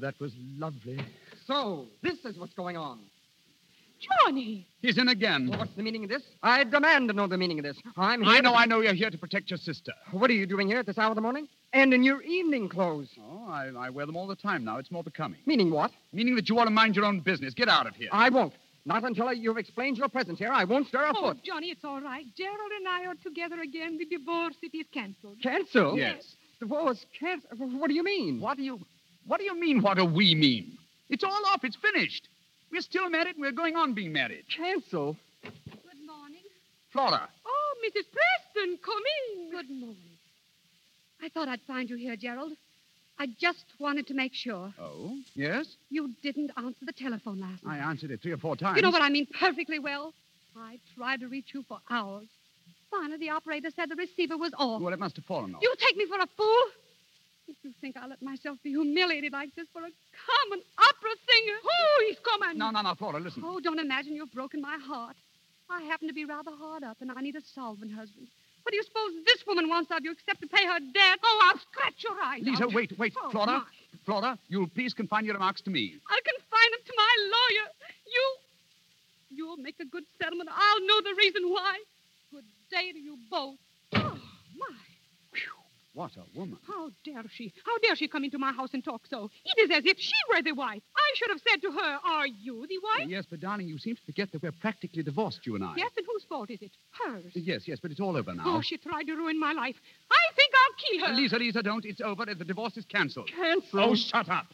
that 0.00 0.18
was 0.20 0.32
lovely. 0.58 0.98
So, 1.46 1.86
this 2.02 2.24
is 2.24 2.38
what's 2.38 2.54
going 2.54 2.76
on. 2.76 3.00
Johnny! 4.24 4.66
He's 4.80 4.96
in 4.96 5.08
again. 5.08 5.48
Well, 5.50 5.58
what's 5.58 5.74
the 5.74 5.82
meaning 5.82 6.04
of 6.04 6.10
this? 6.10 6.22
I 6.42 6.64
demand 6.64 7.08
to 7.08 7.14
know 7.14 7.26
the 7.26 7.36
meaning 7.36 7.58
of 7.58 7.64
this. 7.64 7.76
I'm 7.98 8.22
here 8.22 8.32
I 8.32 8.40
know, 8.40 8.52
to- 8.52 8.56
I 8.58 8.64
know 8.64 8.80
you're 8.80 8.94
here 8.94 9.10
to 9.10 9.18
protect 9.18 9.50
your 9.50 9.58
sister. 9.58 9.92
What 10.12 10.30
are 10.30 10.34
you 10.34 10.46
doing 10.46 10.68
here 10.68 10.78
at 10.78 10.86
this 10.86 10.96
hour 10.96 11.10
of 11.10 11.16
the 11.16 11.20
morning? 11.20 11.48
And 11.74 11.92
in 11.92 12.02
your 12.02 12.22
evening 12.22 12.68
clothes. 12.68 13.08
Oh, 13.20 13.46
I, 13.48 13.68
I 13.78 13.90
wear 13.90 14.06
them 14.06 14.16
all 14.16 14.26
the 14.26 14.36
time 14.36 14.64
now. 14.64 14.78
It's 14.78 14.90
more 14.90 15.04
becoming. 15.04 15.38
Meaning 15.44 15.70
what? 15.70 15.90
Meaning 16.12 16.34
that 16.36 16.48
you 16.48 16.58
ought 16.58 16.64
to 16.64 16.70
mind 16.70 16.96
your 16.96 17.04
own 17.04 17.20
business. 17.20 17.52
Get 17.52 17.68
out 17.68 17.86
of 17.86 17.94
here. 17.94 18.08
I 18.10 18.30
won't. 18.30 18.54
Not 18.86 19.04
until 19.04 19.30
you've 19.34 19.58
explained 19.58 19.98
your 19.98 20.08
presence 20.08 20.38
here. 20.38 20.50
I 20.50 20.64
won't 20.64 20.88
stir 20.88 21.04
a 21.04 21.08
foot. 21.08 21.16
Oh, 21.18 21.28
foot. 21.28 21.44
Johnny, 21.44 21.68
it's 21.68 21.84
all 21.84 22.00
right. 22.00 22.24
Gerald 22.36 22.70
and 22.78 22.88
I 22.88 23.04
are 23.06 23.14
together 23.22 23.60
again. 23.60 23.98
The 23.98 24.06
divorce, 24.06 24.56
it 24.62 24.74
is 24.74 24.86
cancelled. 24.92 25.36
Canceled? 25.42 25.98
Yes. 25.98 26.34
Divorce 26.58 27.04
canceled? 27.18 27.78
What 27.78 27.88
do 27.88 27.94
you 27.94 28.02
mean? 28.02 28.40
What 28.40 28.56
do 28.56 28.62
you 28.62 28.80
what 29.26 29.38
do 29.38 29.44
you 29.44 29.58
mean, 29.58 29.82
what 29.82 29.96
do 29.96 30.04
we 30.04 30.34
mean? 30.34 30.76
It's 31.08 31.24
all 31.24 31.42
off. 31.52 31.64
It's 31.64 31.76
finished. 31.76 32.28
We're 32.70 32.82
still 32.82 33.10
married 33.10 33.34
and 33.34 33.40
we're 33.40 33.52
going 33.52 33.76
on 33.76 33.94
being 33.94 34.12
married. 34.12 34.44
Cancel? 34.54 35.16
Good 35.42 36.06
morning. 36.06 36.42
Flora. 36.92 37.28
Oh, 37.44 37.74
Mrs. 37.84 38.04
Preston, 38.12 38.78
come 38.84 39.02
in. 39.34 39.50
Good 39.50 39.70
morning. 39.70 39.96
I 41.22 41.28
thought 41.28 41.48
I'd 41.48 41.60
find 41.62 41.90
you 41.90 41.96
here, 41.96 42.16
Gerald. 42.16 42.52
I 43.18 43.26
just 43.38 43.64
wanted 43.78 44.06
to 44.06 44.14
make 44.14 44.32
sure. 44.32 44.72
Oh? 44.80 45.14
Yes? 45.34 45.66
You 45.90 46.10
didn't 46.22 46.52
answer 46.56 46.86
the 46.86 46.92
telephone 46.92 47.40
last 47.40 47.64
night. 47.64 47.74
I 47.74 47.90
answered 47.90 48.10
it 48.12 48.22
three 48.22 48.32
or 48.32 48.38
four 48.38 48.56
times. 48.56 48.76
You 48.76 48.82
know 48.82 48.90
what 48.90 49.02
I 49.02 49.10
mean 49.10 49.26
perfectly 49.38 49.78
well. 49.78 50.14
I 50.56 50.78
tried 50.96 51.20
to 51.20 51.28
reach 51.28 51.52
you 51.52 51.62
for 51.68 51.78
hours. 51.90 52.28
Finally, 52.90 53.18
the 53.18 53.30
operator 53.30 53.68
said 53.74 53.90
the 53.90 53.96
receiver 53.96 54.38
was 54.38 54.52
off. 54.58 54.80
Well, 54.80 54.92
it 54.92 54.98
must 54.98 55.16
have 55.16 55.24
fallen 55.26 55.54
off. 55.54 55.62
You 55.62 55.74
take 55.78 55.96
me 55.96 56.06
for 56.06 56.18
a 56.18 56.26
fool? 56.36 56.56
If 57.50 57.56
you 57.64 57.72
think 57.80 57.96
I'll 57.96 58.08
let 58.08 58.22
myself 58.22 58.58
be 58.62 58.70
humiliated 58.70 59.32
like 59.32 59.54
this 59.56 59.66
for 59.72 59.80
a 59.80 59.90
common 59.90 60.62
opera 60.78 61.14
singer. 61.28 61.58
Oh, 61.64 62.04
he's 62.06 62.18
coming. 62.20 62.56
No, 62.56 62.70
no, 62.70 62.80
no, 62.80 62.94
Flora, 62.94 63.18
listen. 63.18 63.42
Oh, 63.44 63.58
don't 63.58 63.80
imagine 63.80 64.14
you've 64.14 64.32
broken 64.32 64.60
my 64.62 64.78
heart. 64.78 65.16
I 65.68 65.82
happen 65.82 66.08
to 66.08 66.14
be 66.14 66.24
rather 66.24 66.52
hard 66.52 66.84
up, 66.84 66.98
and 67.00 67.10
I 67.10 67.20
need 67.20 67.34
a 67.34 67.40
solvent 67.54 67.92
husband. 67.92 68.28
What 68.62 68.70
do 68.70 68.76
you 68.76 68.82
suppose 68.84 69.10
this 69.26 69.44
woman 69.46 69.68
wants 69.68 69.90
of 69.90 70.04
you 70.04 70.12
except 70.12 70.40
to 70.42 70.46
pay 70.46 70.64
her 70.64 70.78
debt? 70.78 71.18
Oh, 71.24 71.40
I'll 71.44 71.58
scratch 71.58 72.04
your 72.04 72.16
eyes 72.22 72.42
Lisa, 72.42 72.64
out. 72.64 72.74
wait, 72.74 72.96
wait. 72.98 73.14
Oh, 73.20 73.30
Flora, 73.30 73.46
my. 73.46 73.64
Flora, 74.04 74.38
you'll 74.48 74.68
please 74.68 74.94
confine 74.94 75.24
your 75.24 75.34
remarks 75.34 75.60
to 75.62 75.70
me. 75.70 75.94
I'll 76.08 76.22
confine 76.22 76.70
them 76.70 76.80
to 76.86 76.92
my 76.96 77.14
lawyer. 77.34 77.68
You. 78.06 78.36
You'll 79.30 79.56
make 79.56 79.76
a 79.80 79.86
good 79.86 80.04
settlement. 80.20 80.50
I'll 80.52 80.86
know 80.86 81.00
the 81.02 81.14
reason 81.16 81.50
why. 81.50 81.78
Good 82.32 82.44
day 82.70 82.92
to 82.92 82.98
you 82.98 83.16
both. 83.30 83.56
Oh, 83.94 84.18
my. 84.58 84.89
What 86.00 86.16
a 86.16 86.38
woman. 86.38 86.58
How 86.66 86.88
dare 87.04 87.24
she? 87.30 87.52
How 87.62 87.76
dare 87.82 87.94
she 87.94 88.08
come 88.08 88.24
into 88.24 88.38
my 88.38 88.52
house 88.52 88.70
and 88.72 88.82
talk 88.82 89.02
so? 89.06 89.28
It 89.44 89.60
is 89.60 89.70
as 89.76 89.84
if 89.84 89.98
she 89.98 90.14
were 90.34 90.40
the 90.40 90.52
wife. 90.52 90.80
I 90.96 91.12
should 91.14 91.28
have 91.28 91.42
said 91.46 91.60
to 91.60 91.70
her, 91.70 91.98
Are 92.02 92.26
you 92.26 92.66
the 92.66 92.78
wife? 92.82 93.06
Yes, 93.06 93.26
but 93.28 93.40
darling, 93.40 93.68
you 93.68 93.76
seem 93.76 93.96
to 93.96 94.02
forget 94.06 94.32
that 94.32 94.42
we're 94.42 94.50
practically 94.62 95.02
divorced, 95.02 95.40
you 95.44 95.56
and 95.56 95.62
I. 95.62 95.74
Yes, 95.76 95.90
and 95.98 96.06
whose 96.10 96.24
fault 96.24 96.48
is 96.48 96.62
it? 96.62 96.70
Hers. 96.92 97.32
Yes, 97.34 97.68
yes, 97.68 97.80
but 97.82 97.90
it's 97.90 98.00
all 98.00 98.16
over 98.16 98.32
now. 98.32 98.44
Oh, 98.46 98.62
she 98.62 98.78
tried 98.78 99.08
to 99.08 99.14
ruin 99.14 99.38
my 99.38 99.52
life. 99.52 99.76
I 100.10 100.34
think 100.34 100.54
I'll 100.54 101.00
kill 101.00 101.06
her. 101.08 101.12
Lisa, 101.20 101.36
Lisa, 101.36 101.62
don't. 101.62 101.84
It's 101.84 102.00
over. 102.00 102.24
The 102.24 102.46
divorce 102.46 102.78
is 102.78 102.86
cancelled. 102.86 103.28
Cancelled? 103.36 103.90
Oh, 103.90 103.94
shut 103.94 104.30
up. 104.30 104.46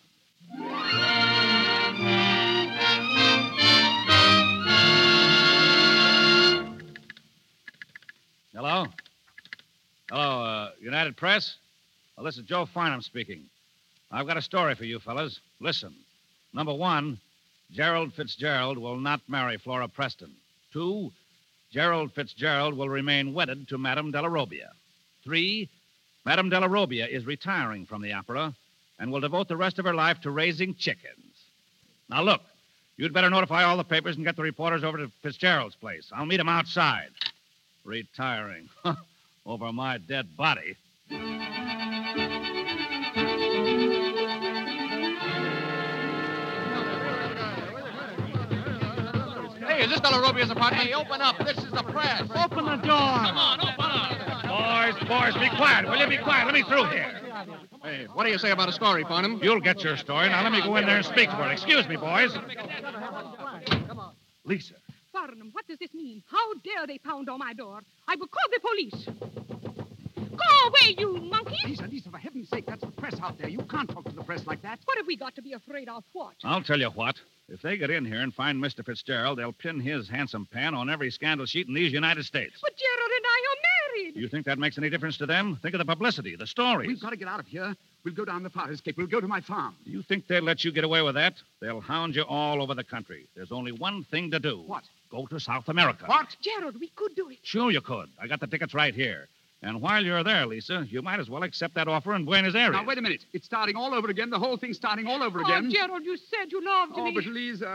Hello? 8.53 8.87
Hello, 10.09 10.45
uh, 10.45 10.71
United 10.81 11.17
Press? 11.17 11.57
Well, 12.17 12.25
this 12.25 12.39
is 12.39 12.45
Joe 12.45 12.65
Farnham 12.65 13.03
speaking. 13.03 13.43
I've 14.13 14.29
got 14.29 14.37
a 14.37 14.43
story 14.43 14.77
for 14.77 14.85
you 14.85 15.01
fellas. 15.01 15.41
Listen. 15.59 15.93
Number 16.55 16.73
one, 16.73 17.19
Gerald 17.73 18.15
Fitzgerald 18.15 18.79
will 18.79 18.99
not 18.99 19.21
marry 19.27 19.57
Flora 19.59 19.89
Preston. 19.89 20.31
Two, 20.73 21.11
Gerald 21.73 22.13
Fitzgerald 22.13 22.77
will 22.77 22.89
remain 22.89 23.35
wedded 23.35 23.67
to 23.67 23.79
Madame 23.79 24.13
Della 24.13 24.29
Robbia. 24.29 24.69
Three, 25.25 25.69
Madame 26.25 26.51
Della 26.51 26.69
Robbia 26.69 27.09
is 27.09 27.27
retiring 27.27 27.85
from 27.85 28.01
the 28.01 28.13
opera 28.13 28.55
and 29.01 29.11
will 29.11 29.19
devote 29.19 29.49
the 29.49 29.57
rest 29.57 29.81
of 29.81 29.87
her 29.87 29.95
life 29.95 30.21
to 30.21 30.31
raising 30.31 30.77
chickens. 30.77 31.35
Now, 32.09 32.23
look, 32.23 32.43
you'd 32.97 33.13
better 33.13 33.29
notify 33.29 33.65
all 33.65 33.77
the 33.77 33.83
papers 33.83 34.15
and 34.15 34.25
get 34.25 34.37
the 34.37 34.43
reporters 34.43 34.85
over 34.85 34.99
to 34.99 35.11
Fitzgerald's 35.25 35.75
place. 35.75 36.13
I'll 36.15 36.27
meet 36.27 36.39
him 36.39 36.49
outside. 36.49 37.11
Retiring. 37.85 38.69
Over 39.47 39.73
my 39.73 39.99
dead 39.99 40.37
body. 40.37 40.75
Hey, 41.09 41.19
is 49.85 49.91
this 49.91 50.01
Della 50.01 50.21
Robbia's 50.21 50.51
apartment? 50.51 50.83
Hey, 50.83 50.93
open 50.95 51.21
up. 51.21 51.39
This 51.45 51.59
is 51.59 51.71
the 51.71 51.85
press. 51.85 52.23
Open 52.35 52.65
the 52.65 52.75
door. 52.77 52.87
Come 52.87 53.39
on, 53.39 53.61
open 53.61 53.75
up. 53.79 54.17
Boys, 54.49 54.97
boys, 55.09 55.35
be 55.35 55.49
quiet. 55.57 55.89
Will 55.89 55.99
you 55.99 56.09
be 56.09 56.19
quiet? 56.19 56.47
Let 56.47 56.55
me 56.55 56.65
through 56.65 56.87
here. 56.87 57.13
Hey, 57.85 58.09
what 58.15 58.25
do 58.25 58.31
you 58.33 58.39
say 58.39 58.51
about 58.51 58.69
a 58.69 58.73
story, 58.73 59.05
Farnham? 59.05 59.39
You'll 59.43 59.61
get 59.61 59.85
your 59.85 59.97
story. 59.97 60.29
Now 60.29 60.43
let 60.43 60.51
me 60.51 60.61
go 60.61 60.75
in 60.75 60.87
there 60.87 60.97
and 60.97 61.07
speak 61.07 61.29
to 61.29 61.37
her. 61.37 61.53
Excuse 61.53 61.87
me, 61.87 61.95
boys. 61.97 62.37
Lisa. 64.45 64.75
Farnham, 65.67 65.79
what 65.79 65.79
does 65.79 65.79
this 65.79 65.95
mean? 65.95 66.23
How 66.31 66.55
dare 66.65 66.87
they 66.87 66.99
pound 66.99 67.29
on 67.29 67.39
my 67.39 67.53
door? 67.53 67.81
I 68.09 68.17
will 68.17 68.29
call 68.29 68.43
the 68.51 68.61
police. 68.61 69.09
Go 70.17 70.69
away, 70.69 70.95
you 70.99 71.19
monkey! 71.31 71.57
Lisa, 71.67 71.85
Lisa, 71.85 72.11
for 72.11 72.19
heaven's 72.19 72.49
sake, 72.49 72.67
that's 72.67 72.83
the 72.83 72.89
press 72.89 73.19
out 73.23 73.39
there. 73.39 73.49
You 73.49 73.63
can't 73.71 73.89
talk 73.89 74.05
to 74.05 74.13
the 74.13 74.23
press 74.23 74.47
like 74.47 74.63
that. 74.63 74.79
What 74.85 74.99
have 74.99 75.07
we 75.07 75.17
got 75.17 75.35
to 75.37 75.43
be 75.43 75.55
afraid 75.55 75.89
of? 75.89 76.05
What? 76.13 76.35
I'll 76.45 76.63
tell 76.63 76.79
you 76.79 76.91
what. 76.91 77.17
If 77.49 77.63
they 77.63 77.77
get 77.77 77.91
in 77.91 78.05
here 78.05 78.21
and 78.21 78.35
find 78.35 78.63
Mr. 78.63 78.85
Fitzgerald, 78.85 79.39
they'll 79.39 79.53
pin 79.53 79.81
his 79.81 80.09
handsome 80.09 80.47
pan 80.51 80.75
on 80.75 80.91
every 80.91 81.11
scandal 81.11 81.47
sheet 81.47 81.69
in 81.69 81.75
these 81.75 81.93
United 81.93 82.25
States. 82.25 82.55
But 82.61 82.73
Gerald 82.77 83.11
and 83.17 83.25
I 83.25 83.39
are 83.47 84.03
married. 84.03 84.17
You 84.17 84.29
think 84.29 84.47
that 84.47 84.59
makes 84.59 84.77
any 84.79 84.91
difference 84.91 85.17
to 85.19 85.27
them? 85.27 85.57
Think 85.63 85.75
of 85.75 85.79
the 85.79 85.85
publicity, 85.85 86.37
the 86.37 86.47
stories. 86.47 86.89
We've 86.89 87.01
got 87.01 87.11
to 87.11 87.17
get 87.17 87.29
out 87.29 87.41
of 87.41 87.47
here. 87.47 87.75
We'll 88.05 88.15
go 88.15 88.25
down 88.25 88.43
the 88.43 88.51
fire 88.51 88.73
escape. 88.73 88.97
We'll 88.97 89.07
go 89.07 89.21
to 89.21 89.29
my 89.29 89.41
farm. 89.41 89.77
Do 89.85 89.91
you 89.91 90.03
think 90.03 90.27
they'll 90.27 90.43
let 90.43 90.65
you 90.65 90.73
get 90.73 90.85
away 90.85 91.03
with 91.03 91.15
that? 91.15 91.35
They'll 91.61 91.81
hound 91.81 92.15
you 92.15 92.23
all 92.23 92.63
over 92.63 92.75
the 92.75 92.85
country. 92.85 93.27
There's 93.35 93.53
only 93.53 93.73
one 93.73 94.05
thing 94.05 94.31
to 94.33 94.39
do. 94.39 94.63
What? 94.67 94.85
Go 95.11 95.27
to 95.27 95.39
South 95.41 95.69
America. 95.69 96.05
What? 96.07 96.37
Gerald, 96.41 96.79
we 96.81 96.89
could 96.89 97.15
do 97.15 97.29
it. 97.31 97.39
Sure 97.43 97.71
you 97.71 97.81
could. 97.81 98.09
I 98.21 98.27
got 98.27 98.41
the 98.41 98.47
tickets 98.47 98.75
right 98.75 98.95
here. 98.95 99.29
And 99.63 99.81
while 99.81 100.05
you're 100.05 100.23
there, 100.23 100.47
Lisa, 100.47 100.87
you 100.91 101.01
might 101.03 101.19
as 101.19 101.31
well 101.31 101.43
accept 101.43 101.75
that 101.75 101.89
offer 101.89 102.15
in 102.15 102.25
Buenos 102.25 102.55
Aires. 102.55 102.73
Now, 102.73 102.85
wait 102.85 102.99
a 102.99 103.03
minute. 103.03 103.25
It's 103.33 103.47
starting 103.47 103.75
all 103.77 103.95
over 103.95 104.09
again. 104.09 104.31
The 104.31 104.39
whole 104.39 104.57
thing's 104.57 104.77
starting 104.77 105.07
all 105.07 105.23
over 105.23 105.41
again. 105.41 105.53
Oh, 105.53 105.59
again. 105.59 105.71
Gerald, 105.71 106.05
you 106.05 106.17
said 106.17 106.53
you 106.53 106.63
loved 106.65 106.93
Oh, 106.95 107.05
me. 107.07 107.13
but 107.13 107.25
Lisa. 107.25 107.67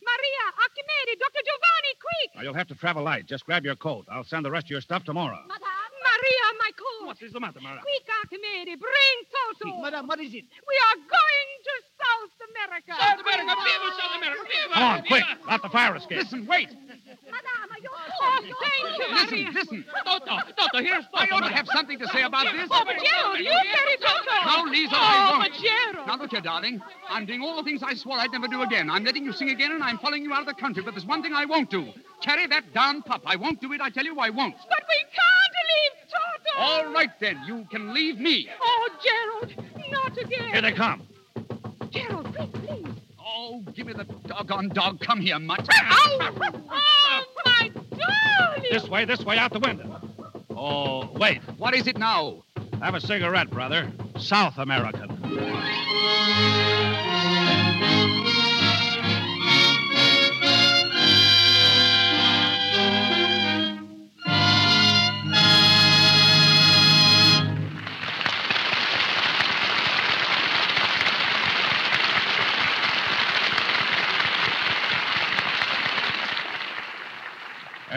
Maria, 0.00 0.44
Archimedes, 0.62 1.18
Dr. 1.18 1.42
Giovanni, 1.44 1.92
quick! 2.00 2.36
Now, 2.36 2.42
you'll 2.42 2.54
have 2.54 2.68
to 2.68 2.74
travel 2.74 3.02
light. 3.02 3.26
Just 3.26 3.44
grab 3.46 3.64
your 3.64 3.74
coat. 3.76 4.06
I'll 4.10 4.24
send 4.24 4.44
the 4.44 4.50
rest 4.50 4.66
of 4.66 4.70
your 4.70 4.80
stuff 4.80 5.04
tomorrow. 5.04 5.38
Maria, 6.02 6.46
my 6.58 6.70
coat! 6.76 7.06
What 7.06 7.22
is 7.22 7.32
the 7.32 7.40
matter, 7.40 7.60
Maria? 7.60 7.80
Quick, 7.80 8.06
Archimedes, 8.08 8.78
bring 8.78 9.16
Toto! 9.32 9.80
Madame, 9.82 10.06
what 10.06 10.20
is 10.20 10.32
it? 10.34 10.44
We 10.44 10.76
are 10.90 10.98
going 11.02 11.50
to 11.64 11.74
South 11.98 12.36
America! 12.50 12.92
South 12.98 13.20
America! 13.20 13.54
Viva 13.58 13.90
South 13.98 14.14
America! 14.16 14.42
Viva! 14.48 14.74
Come 14.74 14.82
on, 14.82 15.02
quick. 15.04 15.24
Out 15.48 15.62
the 15.62 15.68
fire 15.70 15.96
escape. 15.96 16.18
Listen, 16.18 16.46
wait. 16.46 16.68
Oh, 16.70 18.40
thank 18.40 18.98
you, 18.98 19.06
Listen, 19.08 19.38
Maria. 19.38 19.50
listen. 19.52 19.54
listen. 19.54 19.84
Toto, 20.04 20.38
Toto, 20.56 20.78
here's 20.82 21.04
Toto. 21.06 21.16
I 21.16 21.28
ought 21.32 21.46
to 21.48 21.54
have 21.54 21.66
something 21.68 21.98
to 21.98 22.06
say 22.08 22.22
about 22.22 22.44
this. 22.52 22.68
Oh, 22.70 22.82
but 22.84 22.96
Gerald, 22.98 23.38
you 23.38 23.50
carry 23.50 23.96
Toto! 24.00 24.36
No, 24.46 24.70
Lisa, 24.70 24.94
oh, 24.94 24.98
I 24.98 25.30
won't. 25.30 25.52
but 25.52 25.60
Gerald! 25.60 26.06
Now, 26.06 26.16
look 26.16 26.30
here, 26.30 26.40
darling. 26.40 26.80
I'm 27.08 27.26
doing 27.26 27.42
all 27.42 27.56
the 27.56 27.62
things 27.62 27.82
I 27.82 27.94
swore 27.94 28.18
I'd 28.18 28.32
never 28.32 28.48
do 28.48 28.62
again. 28.62 28.90
I'm 28.90 29.04
letting 29.04 29.24
you 29.24 29.32
sing 29.32 29.50
again, 29.50 29.72
and 29.72 29.82
I'm 29.82 29.98
following 29.98 30.22
you 30.24 30.32
out 30.32 30.40
of 30.40 30.46
the 30.46 30.54
country. 30.54 30.82
But 30.82 30.94
there's 30.94 31.06
one 31.06 31.22
thing 31.22 31.32
I 31.34 31.44
won't 31.44 31.70
do. 31.70 31.88
Carry 32.22 32.46
that 32.48 32.72
darn 32.74 33.02
pup. 33.02 33.22
I 33.26 33.36
won't 33.36 33.60
do 33.60 33.72
it. 33.72 33.80
I 33.80 33.90
tell 33.90 34.04
you, 34.04 34.18
I 34.18 34.30
won't. 34.30 34.54
But 34.68 34.82
we 34.88 34.96
can't 35.14 35.37
leave 35.68 35.94
Toto! 36.10 36.58
All 36.58 36.92
right, 36.92 37.10
then. 37.20 37.40
You 37.46 37.66
can 37.70 37.92
leave 37.94 38.18
me. 38.18 38.48
Oh, 38.60 38.88
Gerald, 39.02 39.54
not 39.90 40.16
again. 40.16 40.52
Here 40.52 40.62
they 40.62 40.72
come. 40.72 41.02
Gerald, 41.90 42.34
quick, 42.34 42.52
please. 42.52 42.86
Oh, 43.20 43.62
give 43.74 43.86
me 43.86 43.92
the 43.92 44.04
doggone 44.26 44.70
dog. 44.70 45.00
Come 45.00 45.20
here, 45.20 45.38
mutt. 45.38 45.66
Ow! 45.72 46.32
Oh, 46.70 47.24
my 47.44 47.70
darling! 47.90 48.66
This 48.70 48.88
way, 48.88 49.04
this 49.04 49.24
way, 49.24 49.38
out 49.38 49.52
the 49.52 49.60
window. 49.60 50.00
Oh, 50.50 51.10
wait. 51.12 51.40
What 51.56 51.74
is 51.74 51.86
it 51.86 51.98
now? 51.98 52.42
Have 52.82 52.94
a 52.94 53.00
cigarette, 53.00 53.50
brother. 53.50 53.90
South 54.18 54.58
American. 54.58 55.08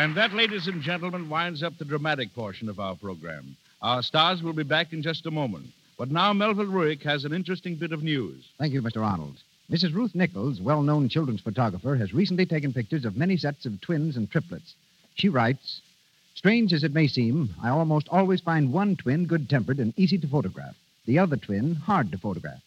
And 0.02 0.18
that, 0.18 0.34
ladies 0.34 0.66
and 0.66 0.82
gentlemen, 0.82 1.30
winds 1.30 1.62
up 1.62 1.78
the 1.78 1.86
dramatic 1.86 2.34
portion 2.34 2.70
of 2.70 2.80
our 2.80 2.95
program. 2.95 3.56
Our 3.84 4.02
stars 4.02 4.41
will 4.41 4.52
be 4.52 4.64
back 4.64 4.93
in 4.93 5.04
just 5.04 5.28
a 5.28 5.32
moment. 5.32 5.68
But 5.95 6.10
now 6.10 6.34
Melville 6.34 6.66
Ruick 6.66 7.04
has 7.04 7.24
an 7.24 7.34
interesting 7.34 7.76
bit 7.76 7.91
of 7.91 8.02
news. 8.02 8.49
Thank 8.58 8.74
you, 8.74 8.82
Mr. 8.82 9.06
Arnold. 9.06 9.38
Mrs. 9.70 9.93
Ruth 9.93 10.16
Nichols, 10.16 10.60
well 10.60 10.82
known 10.82 11.08
children's 11.08 11.41
photographer, 11.41 11.95
has 11.95 12.16
recently 12.16 12.47
taken 12.47 12.74
pictures 12.74 13.06
of 13.06 13.16
many 13.16 13.38
sets 13.38 13.68
of 13.68 13.80
twins 13.80 14.18
and 14.18 14.28
triplets. 14.32 14.74
She 15.14 15.30
writes 15.30 15.82
Strange 16.34 16.74
as 16.74 16.84
it 16.84 16.95
may 16.95 17.06
seem, 17.06 17.54
I 17.62 17.70
almost 17.70 18.10
always 18.10 18.41
find 18.41 18.74
one 18.74 18.95
twin 18.95 19.28
good 19.28 19.52
tempered 19.52 19.78
and 19.78 19.93
easy 19.97 20.18
to 20.18 20.28
photograph, 20.28 20.76
the 21.06 21.20
other 21.20 21.38
twin 21.38 21.76
hard 21.76 22.12
to 22.12 22.18
photograph. 22.18 22.64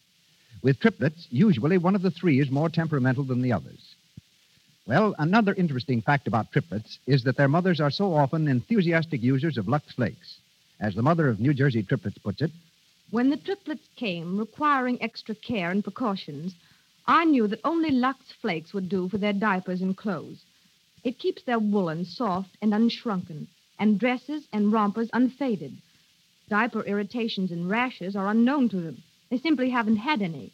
With 0.63 0.79
triplets, 0.79 1.27
usually 1.31 1.79
one 1.79 1.95
of 1.95 2.01
the 2.01 2.11
three 2.11 2.39
is 2.39 2.49
more 2.49 2.69
temperamental 2.69 3.25
than 3.25 3.41
the 3.41 3.51
others. 3.51 3.94
Well, 4.87 5.15
another 5.17 5.55
interesting 5.55 6.03
fact 6.03 6.27
about 6.27 6.51
triplets 6.51 6.99
is 7.07 7.23
that 7.23 7.37
their 7.37 7.47
mothers 7.47 7.79
are 7.81 7.89
so 7.89 8.13
often 8.13 8.47
enthusiastic 8.47 9.23
users 9.23 9.57
of 9.57 9.67
Lux 9.67 9.91
Flakes. 9.93 10.37
As 10.79 10.93
the 10.93 11.01
mother 11.01 11.27
of 11.27 11.39
New 11.39 11.55
Jersey 11.55 11.81
triplets 11.81 12.19
puts 12.19 12.43
it, 12.43 12.51
When 13.09 13.31
the 13.31 13.37
triplets 13.37 13.87
came, 13.95 14.37
requiring 14.37 15.01
extra 15.01 15.33
care 15.33 15.71
and 15.71 15.83
precautions, 15.83 16.53
I 17.07 17.25
knew 17.25 17.47
that 17.47 17.61
only 17.63 17.89
Lux 17.89 18.31
Flakes 18.31 18.75
would 18.75 18.87
do 18.87 19.09
for 19.09 19.17
their 19.17 19.33
diapers 19.33 19.81
and 19.81 19.97
clothes. 19.97 20.43
It 21.03 21.17
keeps 21.17 21.41
their 21.41 21.57
woolen 21.57 22.05
soft 22.05 22.55
and 22.61 22.71
unshrunken, 22.71 23.47
and 23.79 23.99
dresses 23.99 24.47
and 24.53 24.71
rompers 24.71 25.09
unfaded. 25.13 25.77
Diaper 26.47 26.83
irritations 26.83 27.51
and 27.51 27.67
rashes 27.67 28.15
are 28.15 28.27
unknown 28.29 28.69
to 28.69 28.81
them. 28.81 29.01
They 29.31 29.39
simply 29.39 29.71
haven't 29.71 29.97
had 29.97 30.21
any. 30.21 30.51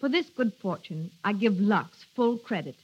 For 0.00 0.08
this 0.08 0.30
good 0.30 0.54
fortune, 0.54 1.10
I 1.22 1.34
give 1.34 1.60
Lux 1.60 2.06
full 2.14 2.38
credit. 2.38 2.76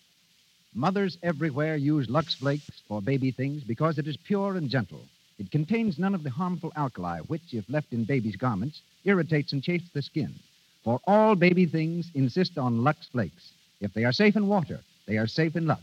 Mothers 0.77 1.19
everywhere 1.23 1.77
use 1.77 2.11
Lux 2.11 2.35
Flakes 2.35 2.83
for 2.89 3.01
baby 3.01 3.31
things 3.31 3.63
because 3.63 3.97
it 3.97 4.09
is 4.09 4.17
pure 4.17 4.57
and 4.57 4.69
gentle. 4.69 5.03
It 5.39 5.53
contains 5.53 6.01
none 6.01 6.17
of 6.17 6.25
the 6.25 6.31
harmful 6.31 6.73
alkali 6.77 7.21
which, 7.21 7.55
if 7.55 7.65
left 7.69 7.93
in 7.93 8.03
baby's 8.05 8.35
garments, 8.35 8.83
irritates 9.05 9.53
and 9.53 9.63
chafes 9.63 9.89
the 9.95 10.03
skin. 10.03 10.35
For 10.83 11.01
all 11.07 11.37
baby 11.37 11.65
things 11.67 12.11
insist 12.15 12.59
on 12.59 12.83
Lux 12.83 13.07
Flakes. 13.07 13.53
If 13.81 13.95
they 13.95 14.05
are 14.05 14.13
safe 14.13 14.35
in 14.35 14.49
water, 14.49 14.81
they 15.07 15.17
are 15.17 15.29
safe 15.29 15.55
in 15.55 15.67
Lux. 15.67 15.83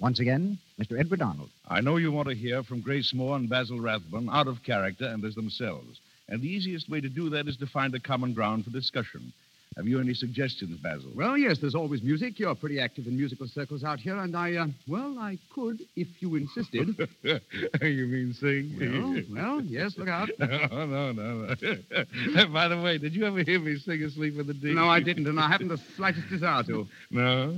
Once 0.00 0.20
again, 0.20 0.58
Mr. 0.80 0.98
Edward 0.98 1.20
Arnold. 1.20 1.50
I 1.68 1.82
know 1.82 1.98
you 1.98 2.10
want 2.10 2.28
to 2.28 2.34
hear 2.34 2.62
from 2.62 2.80
Grace 2.80 3.12
Moore 3.12 3.36
and 3.36 3.48
Basil 3.48 3.78
Rathbone 3.78 4.30
out 4.30 4.48
of 4.48 4.62
character 4.62 5.06
and 5.06 5.22
as 5.24 5.34
themselves. 5.34 6.00
And 6.30 6.40
the 6.40 6.48
easiest 6.48 6.88
way 6.88 7.02
to 7.02 7.10
do 7.10 7.28
that 7.30 7.46
is 7.46 7.58
to 7.58 7.66
find 7.66 7.94
a 7.94 8.00
common 8.00 8.32
ground 8.32 8.64
for 8.64 8.70
discussion. 8.70 9.34
Have 9.76 9.88
you 9.88 9.98
any 9.98 10.14
suggestions, 10.14 10.78
Basil? 10.80 11.10
Well, 11.16 11.36
yes, 11.36 11.58
there's 11.58 11.74
always 11.74 12.02
music. 12.02 12.38
You're 12.38 12.54
pretty 12.54 12.78
active 12.78 13.06
in 13.08 13.16
musical 13.16 13.48
circles 13.48 13.82
out 13.82 13.98
here, 13.98 14.16
and 14.16 14.36
I, 14.36 14.54
uh, 14.54 14.66
well, 14.86 15.18
I 15.18 15.36
could 15.52 15.80
if 15.96 16.06
you 16.20 16.36
insisted. 16.36 16.96
you 17.22 18.06
mean 18.06 18.32
sing? 18.34 18.76
Well, 18.78 19.22
well, 19.42 19.60
yes, 19.62 19.96
look 19.98 20.08
out. 20.08 20.28
No, 20.38 20.86
no, 20.86 21.12
no. 21.12 21.54
no. 21.60 22.46
By 22.52 22.68
the 22.68 22.80
way, 22.80 22.98
did 22.98 23.14
you 23.14 23.24
ever 23.26 23.42
hear 23.42 23.58
me 23.58 23.76
sing 23.76 24.02
Asleep 24.02 24.36
with 24.36 24.46
the 24.46 24.54
Dean? 24.54 24.74
No, 24.76 24.88
I 24.88 25.00
didn't, 25.00 25.26
and 25.26 25.38
I 25.40 25.48
haven't 25.48 25.68
the 25.68 25.78
slightest 25.96 26.28
desire 26.28 26.62
to. 26.64 26.86
No? 27.10 27.52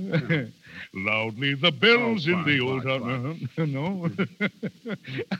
Loudly 0.93 1.53
the 1.55 1.71
bells 1.71 2.27
Oh, 2.27 2.31
in 2.31 2.43
the 2.45 2.59
fine, 2.59 2.67
old 2.67 2.83
fine, 2.83 3.49
town. 3.55 3.73
No? 3.73 4.09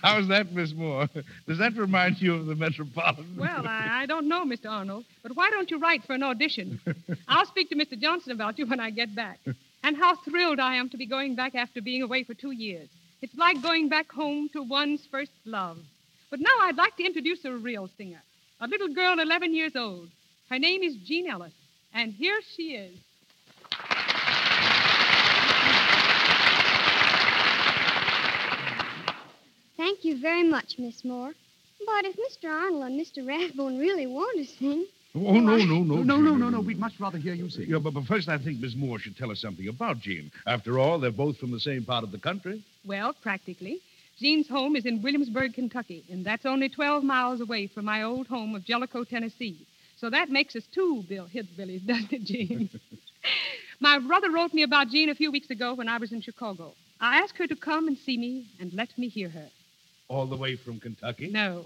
How's 0.01 0.27
that, 0.29 0.51
Miss 0.53 0.73
Moore? 0.73 1.07
Does 1.47 1.57
that 1.59 1.75
remind 1.75 2.21
you 2.21 2.35
of 2.35 2.45
the 2.45 2.55
Metropolitan? 2.55 3.35
Well, 3.37 3.67
I, 3.67 4.03
I 4.03 4.05
don't 4.05 4.27
know, 4.27 4.43
Mr. 4.45 4.69
Arnold, 4.69 5.05
but 5.27 5.35
why 5.35 5.49
don't 5.49 5.69
you 5.69 5.77
write 5.77 6.05
for 6.05 6.13
an 6.13 6.23
audition? 6.23 6.79
I'll 7.27 7.45
speak 7.45 7.69
to 7.69 7.75
Mr. 7.75 7.99
Johnson 7.99 8.31
about 8.31 8.57
you 8.57 8.65
when 8.65 8.79
I 8.79 8.91
get 8.91 9.13
back. 9.13 9.39
And 9.83 9.97
how 9.97 10.15
thrilled 10.15 10.59
I 10.59 10.75
am 10.75 10.87
to 10.89 10.97
be 10.97 11.05
going 11.05 11.35
back 11.35 11.53
after 11.53 11.81
being 11.81 12.01
away 12.01 12.23
for 12.23 12.33
two 12.33 12.51
years. 12.51 12.87
It's 13.21 13.35
like 13.35 13.61
going 13.61 13.89
back 13.89 14.09
home 14.09 14.47
to 14.53 14.63
one's 14.63 15.05
first 15.11 15.33
love. 15.43 15.79
But 16.29 16.39
now 16.39 16.55
I'd 16.61 16.77
like 16.77 16.95
to 16.95 17.05
introduce 17.05 17.43
a 17.43 17.51
real 17.51 17.89
singer, 17.97 18.21
a 18.61 18.67
little 18.67 18.87
girl 18.87 19.19
11 19.19 19.53
years 19.53 19.75
old. 19.75 20.07
Her 20.49 20.59
name 20.59 20.81
is 20.81 20.95
Jean 20.95 21.29
Ellis, 21.29 21.51
and 21.93 22.13
here 22.13 22.39
she 22.55 22.75
is. 22.75 22.97
Thank 29.75 30.05
you 30.05 30.21
very 30.21 30.43
much, 30.43 30.79
Miss 30.79 31.03
Moore. 31.03 31.33
But 31.85 32.05
if 32.05 32.15
Mr. 32.15 32.49
Arnold 32.49 32.83
and 32.83 32.99
Mr. 32.99 33.27
Rathbone 33.27 33.77
really 33.77 34.07
want 34.07 34.37
to 34.37 34.45
sing, 34.45 34.85
Oh, 35.25 35.39
no, 35.39 35.57
no, 35.57 35.83
no. 35.83 35.95
No, 36.03 36.17
no, 36.17 36.35
no, 36.35 36.49
no. 36.49 36.59
We'd 36.59 36.79
much 36.79 36.93
rather 36.99 37.17
hear 37.17 37.33
you 37.33 37.49
sing. 37.49 37.65
Yeah, 37.67 37.79
but, 37.79 37.93
but 37.93 38.05
first 38.05 38.29
I 38.29 38.37
think 38.37 38.59
Miss 38.59 38.75
Moore 38.75 38.99
should 38.99 39.17
tell 39.17 39.31
us 39.31 39.41
something 39.41 39.67
about 39.67 39.99
Jean. 39.99 40.31
After 40.45 40.79
all, 40.79 40.99
they're 40.99 41.11
both 41.11 41.37
from 41.37 41.51
the 41.51 41.59
same 41.59 41.85
part 41.85 42.03
of 42.03 42.11
the 42.11 42.19
country. 42.19 42.63
Well, 42.85 43.13
practically. 43.13 43.81
Jean's 44.19 44.47
home 44.47 44.75
is 44.75 44.85
in 44.85 45.01
Williamsburg, 45.03 45.53
Kentucky, 45.53 46.03
and 46.09 46.25
that's 46.25 46.45
only 46.45 46.69
12 46.69 47.03
miles 47.03 47.39
away 47.39 47.67
from 47.67 47.85
my 47.85 48.01
old 48.01 48.25
home 48.27 48.55
of 48.55 48.65
Jellico, 48.65 49.03
Tennessee. 49.03 49.67
So 49.97 50.09
that 50.09 50.29
makes 50.29 50.55
us 50.55 50.63
two 50.73 51.03
Bill 51.07 51.27
Hillbillies, 51.27 51.85
doesn't 51.85 52.13
it, 52.13 52.23
Jean? 52.23 52.69
my 53.79 53.99
brother 53.99 54.31
wrote 54.31 54.53
me 54.53 54.63
about 54.63 54.89
Jean 54.89 55.09
a 55.09 55.15
few 55.15 55.31
weeks 55.31 55.49
ago 55.51 55.75
when 55.75 55.87
I 55.87 55.97
was 55.97 56.11
in 56.11 56.21
Chicago. 56.21 56.73
I 56.99 57.19
asked 57.19 57.37
her 57.37 57.47
to 57.47 57.55
come 57.55 57.87
and 57.87 57.97
see 57.97 58.17
me 58.17 58.47
and 58.59 58.73
let 58.73 58.97
me 58.97 59.07
hear 59.07 59.29
her. 59.29 59.49
All 60.07 60.25
the 60.25 60.37
way 60.37 60.55
from 60.55 60.79
Kentucky? 60.79 61.29
No. 61.29 61.65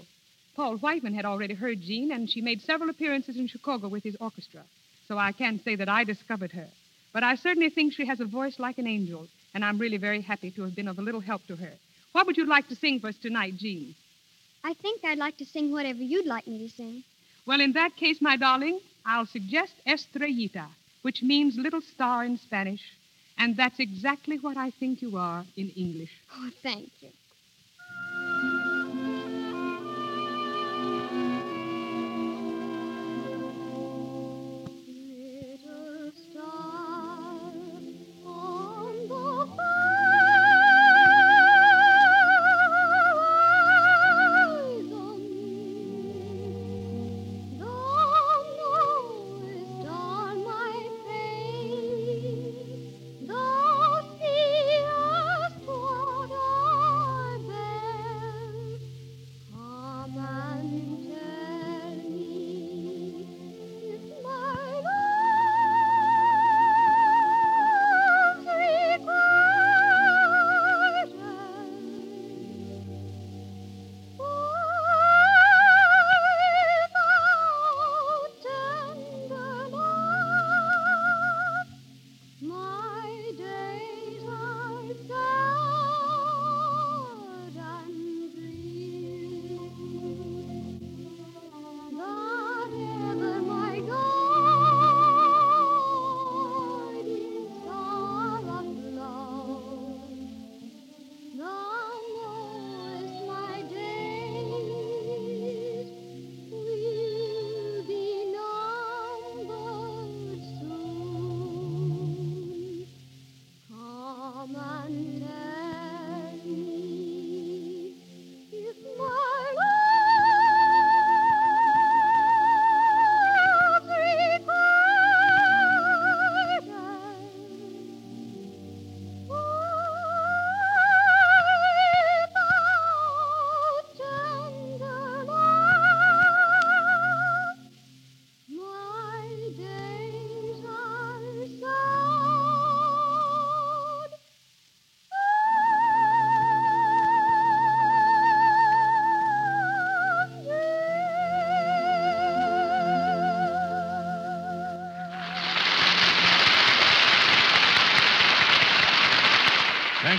Paul 0.54 0.76
Whiteman 0.76 1.14
had 1.14 1.24
already 1.24 1.54
heard 1.54 1.80
Jean, 1.80 2.12
and 2.12 2.28
she 2.28 2.40
made 2.40 2.60
several 2.60 2.90
appearances 2.90 3.36
in 3.36 3.46
Chicago 3.46 3.88
with 3.88 4.02
his 4.04 4.16
orchestra. 4.20 4.62
So 5.08 5.16
I 5.18 5.32
can't 5.32 5.62
say 5.64 5.76
that 5.76 5.88
I 5.88 6.04
discovered 6.04 6.52
her. 6.52 6.68
But 7.12 7.22
I 7.22 7.36
certainly 7.36 7.70
think 7.70 7.92
she 7.92 8.06
has 8.06 8.20
a 8.20 8.24
voice 8.24 8.58
like 8.58 8.78
an 8.78 8.86
angel, 8.86 9.28
and 9.54 9.64
I'm 9.64 9.78
really 9.78 9.96
very 9.96 10.20
happy 10.20 10.50
to 10.52 10.62
have 10.62 10.74
been 10.76 10.88
of 10.88 10.98
a 10.98 11.02
little 11.02 11.20
help 11.20 11.46
to 11.46 11.56
her. 11.56 11.72
What 12.12 12.26
would 12.26 12.36
you 12.36 12.46
like 12.46 12.68
to 12.68 12.76
sing 12.76 13.00
for 13.00 13.08
us 13.08 13.16
tonight, 13.16 13.54
Jean? 13.56 13.94
I 14.64 14.74
think 14.74 15.04
I'd 15.04 15.18
like 15.18 15.38
to 15.38 15.44
sing 15.44 15.72
whatever 15.72 16.02
you'd 16.02 16.26
like 16.26 16.46
me 16.46 16.58
to 16.66 16.68
sing. 16.74 17.02
Well, 17.46 17.60
in 17.60 17.72
that 17.72 17.96
case, 17.96 18.20
my 18.20 18.36
darling, 18.36 18.80
I'll 19.04 19.26
suggest 19.26 19.74
Estrellita, 19.86 20.66
which 21.02 21.22
means 21.22 21.56
little 21.56 21.80
star 21.80 22.24
in 22.24 22.36
Spanish. 22.38 22.82
And 23.38 23.56
that's 23.56 23.80
exactly 23.80 24.38
what 24.38 24.56
I 24.56 24.70
think 24.70 25.02
you 25.02 25.16
are 25.16 25.44
in 25.56 25.70
English. 25.70 26.10
Oh, 26.34 26.50
thank 26.62 26.90
you. 27.00 27.08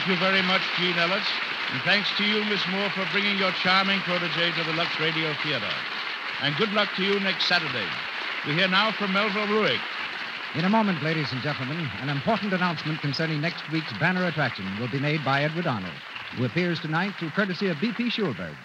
Thank 0.03 0.19
you 0.19 0.27
very 0.27 0.41
much, 0.41 0.61
Jean 0.75 0.99
Ellis. 0.99 1.23
And 1.71 1.81
thanks 1.83 2.11
to 2.17 2.25
you, 2.25 2.43
Miss 2.43 2.59
Moore, 2.67 2.89
for 2.89 3.07
bringing 3.13 3.37
your 3.37 3.53
charming 3.63 4.01
protege 4.01 4.51
to 4.51 4.63
the 4.65 4.73
Lux 4.73 4.99
Radio 4.99 5.33
Theater. 5.41 5.71
And 6.41 6.53
good 6.57 6.73
luck 6.73 6.89
to 6.97 7.03
you 7.03 7.21
next 7.21 7.47
Saturday. 7.47 7.87
We 8.45 8.51
hear 8.51 8.67
now 8.67 8.91
from 8.91 9.13
Melville 9.13 9.47
Ruick. 9.47 9.79
In 10.55 10.65
a 10.65 10.69
moment, 10.69 11.01
ladies 11.03 11.31
and 11.31 11.41
gentlemen, 11.41 11.89
an 12.01 12.09
important 12.09 12.51
announcement 12.51 12.99
concerning 12.99 13.39
next 13.39 13.63
week's 13.71 13.97
banner 13.97 14.25
attraction 14.25 14.65
will 14.77 14.91
be 14.91 14.99
made 14.99 15.23
by 15.23 15.43
Edward 15.43 15.67
Arnold, 15.67 15.93
who 16.35 16.43
appears 16.43 16.81
tonight 16.81 17.13
through 17.17 17.29
courtesy 17.29 17.69
of 17.69 17.79
B.P. 17.79 18.09
Schulberg. 18.09 18.57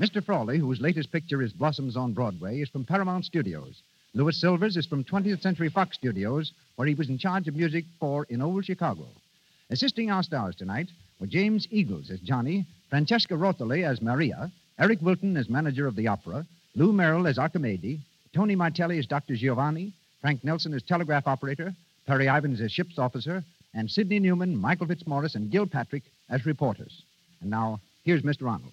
Mr. 0.00 0.24
Frawley, 0.24 0.56
whose 0.56 0.80
latest 0.80 1.12
picture 1.12 1.42
is 1.42 1.52
Blossoms 1.52 1.98
on 1.98 2.14
Broadway, 2.14 2.62
is 2.62 2.70
from 2.70 2.86
Paramount 2.86 3.26
Studios. 3.26 3.82
Louis 4.14 4.40
Silvers 4.40 4.78
is 4.78 4.86
from 4.86 5.04
20th 5.04 5.42
Century 5.42 5.68
Fox 5.68 5.98
Studios, 5.98 6.54
where 6.76 6.88
he 6.88 6.94
was 6.94 7.10
in 7.10 7.18
charge 7.18 7.48
of 7.48 7.54
music 7.54 7.84
for 8.00 8.24
In 8.30 8.40
Old 8.40 8.64
Chicago. 8.64 9.06
Assisting 9.68 10.12
our 10.12 10.22
stars 10.22 10.54
tonight 10.54 10.88
were 11.18 11.26
James 11.26 11.66
Eagles 11.72 12.10
as 12.10 12.20
Johnny, 12.20 12.64
Francesca 12.88 13.34
Rotoli 13.34 13.84
as 13.84 14.00
Maria, 14.00 14.52
Eric 14.78 15.02
Wilton 15.02 15.36
as 15.36 15.48
manager 15.48 15.88
of 15.88 15.96
the 15.96 16.06
opera, 16.06 16.46
Lou 16.76 16.92
Merrill 16.92 17.26
as 17.26 17.36
Archimede, 17.36 17.98
Tony 18.32 18.54
Martelli 18.54 18.96
as 18.98 19.06
Dr. 19.06 19.34
Giovanni, 19.34 19.92
Frank 20.20 20.44
Nelson 20.44 20.72
as 20.72 20.84
telegraph 20.84 21.26
operator, 21.26 21.74
Perry 22.06 22.28
Ivins 22.28 22.60
as 22.60 22.70
ship's 22.70 22.96
officer, 22.96 23.42
and 23.74 23.90
Sidney 23.90 24.20
Newman, 24.20 24.56
Michael 24.56 24.86
Fitzmaurice, 24.86 25.34
and 25.34 25.50
Gil 25.50 25.66
Patrick 25.66 26.04
as 26.30 26.46
reporters. 26.46 27.02
And 27.40 27.50
now, 27.50 27.80
here's 28.04 28.22
Mr. 28.22 28.48
Arnold. 28.48 28.72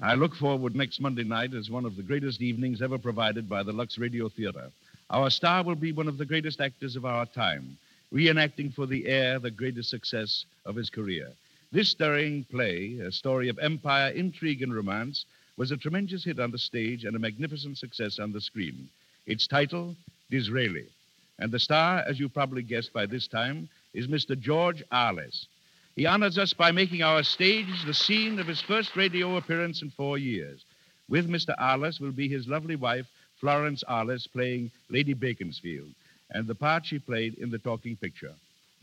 I 0.00 0.14
look 0.14 0.34
forward 0.34 0.74
next 0.74 1.00
Monday 1.00 1.22
night 1.22 1.54
as 1.54 1.70
one 1.70 1.84
of 1.84 1.94
the 1.94 2.02
greatest 2.02 2.42
evenings 2.42 2.82
ever 2.82 2.98
provided 2.98 3.48
by 3.48 3.62
the 3.62 3.72
Lux 3.72 3.96
Radio 3.96 4.28
Theater. 4.28 4.72
Our 5.08 5.30
star 5.30 5.62
will 5.62 5.76
be 5.76 5.92
one 5.92 6.08
of 6.08 6.18
the 6.18 6.24
greatest 6.24 6.60
actors 6.60 6.96
of 6.96 7.04
our 7.04 7.26
time, 7.26 7.78
reenacting 8.12 8.72
for 8.72 8.86
the 8.86 9.06
air 9.06 9.38
the 9.38 9.50
greatest 9.50 9.90
success 9.90 10.44
of 10.66 10.76
his 10.76 10.90
career. 10.90 11.28
This 11.72 11.88
stirring 11.88 12.44
play, 12.50 12.98
a 12.98 13.10
story 13.10 13.48
of 13.48 13.58
empire, 13.58 14.10
intrigue, 14.10 14.62
and 14.62 14.74
romance, 14.74 15.24
was 15.56 15.70
a 15.70 15.76
tremendous 15.76 16.24
hit 16.24 16.38
on 16.38 16.50
the 16.50 16.58
stage 16.58 17.04
and 17.04 17.16
a 17.16 17.18
magnificent 17.18 17.78
success 17.78 18.18
on 18.18 18.32
the 18.32 18.40
screen. 18.40 18.88
Its 19.26 19.46
title, 19.46 19.96
Disraeli. 20.30 20.86
And 21.38 21.50
the 21.50 21.58
star, 21.58 22.04
as 22.06 22.20
you 22.20 22.28
probably 22.28 22.62
guessed 22.62 22.92
by 22.92 23.06
this 23.06 23.26
time, 23.26 23.68
is 23.94 24.06
Mr. 24.06 24.38
George 24.38 24.82
Arliss. 24.92 25.46
He 25.96 26.06
honors 26.06 26.38
us 26.38 26.52
by 26.52 26.72
making 26.72 27.02
our 27.02 27.22
stage 27.22 27.84
the 27.84 27.94
scene 27.94 28.38
of 28.38 28.46
his 28.46 28.60
first 28.60 28.96
radio 28.96 29.36
appearance 29.36 29.82
in 29.82 29.90
four 29.90 30.18
years. 30.18 30.64
With 31.08 31.28
Mr. 31.28 31.54
Arliss 31.58 32.00
will 32.00 32.12
be 32.12 32.28
his 32.28 32.48
lovely 32.48 32.76
wife, 32.76 33.06
Florence 33.40 33.82
Arliss, 33.88 34.26
playing 34.26 34.70
Lady 34.88 35.14
Beaconsfield, 35.14 35.90
and 36.32 36.46
the 36.46 36.54
part 36.54 36.84
she 36.84 36.98
played 36.98 37.34
in 37.34 37.50
the 37.50 37.58
talking 37.58 37.96
picture. 37.96 38.34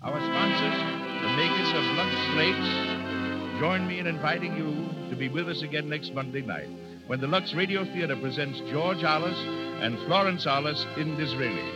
Our 0.01 0.19
sponsors, 0.19 0.79
the 1.21 1.35
makers 1.35 1.69
of 1.73 1.83
Lux 1.97 2.15
Flakes, 2.33 3.59
join 3.59 3.87
me 3.87 3.99
in 3.99 4.07
inviting 4.07 4.55
you 4.55 5.09
to 5.09 5.15
be 5.15 5.27
with 5.27 5.49
us 5.49 5.61
again 5.61 5.89
next 5.89 6.13
Monday 6.13 6.41
night 6.41 6.69
when 7.07 7.19
the 7.19 7.27
Lux 7.27 7.53
Radio 7.53 7.83
Theater 7.85 8.15
presents 8.15 8.59
George 8.71 8.99
Arliss 8.99 9.37
and 9.83 9.97
Florence 10.05 10.45
Arliss 10.45 10.85
in 10.97 11.17
Disraeli. 11.17 11.69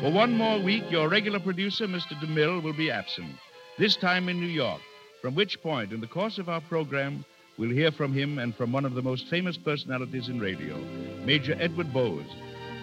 For 0.00 0.12
one 0.12 0.32
more 0.32 0.62
week, 0.62 0.84
your 0.90 1.08
regular 1.08 1.40
producer, 1.40 1.86
Mr. 1.86 2.12
DeMille, 2.22 2.62
will 2.62 2.76
be 2.76 2.90
absent, 2.90 3.34
this 3.78 3.96
time 3.96 4.28
in 4.28 4.38
New 4.38 4.46
York, 4.46 4.80
from 5.22 5.34
which 5.34 5.60
point, 5.62 5.92
in 5.92 6.00
the 6.00 6.06
course 6.06 6.38
of 6.38 6.48
our 6.48 6.60
program, 6.60 7.24
we'll 7.58 7.70
hear 7.70 7.90
from 7.90 8.12
him 8.12 8.38
and 8.38 8.54
from 8.54 8.72
one 8.72 8.84
of 8.84 8.94
the 8.94 9.02
most 9.02 9.26
famous 9.28 9.56
personalities 9.56 10.28
in 10.28 10.38
radio, 10.38 10.76
Major 11.24 11.56
Edward 11.58 11.92
Bowes. 11.92 12.24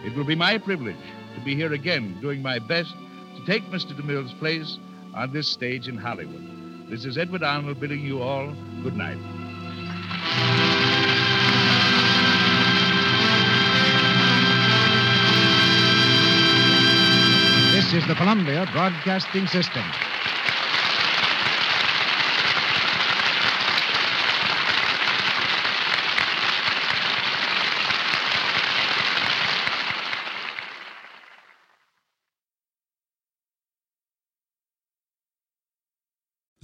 It 0.06 0.16
will 0.16 0.26
be 0.26 0.36
my 0.36 0.58
privilege 0.58 0.96
to 1.38 1.44
be 1.44 1.56
here 1.56 1.74
again 1.74 2.18
doing 2.20 2.42
my 2.42 2.58
best 2.58 2.94
to 3.36 3.46
take 3.46 3.64
Mr. 3.66 3.96
DeMille's 3.96 4.34
place 4.34 4.80
on 5.14 5.32
this 5.32 5.48
stage 5.48 5.88
in 5.88 5.96
Hollywood. 5.96 6.90
This 6.90 7.06
is 7.06 7.18
Edward 7.18 7.44
Arnold 7.44 7.80
bidding 7.80 8.02
you 8.02 8.22
all 8.24 8.56
good 8.82 8.96
night. 8.96 9.18
This 17.72 17.94
is 17.94 18.08
the 18.08 18.16
Columbia 18.16 18.68
Broadcasting 18.74 19.46
System. 19.46 19.84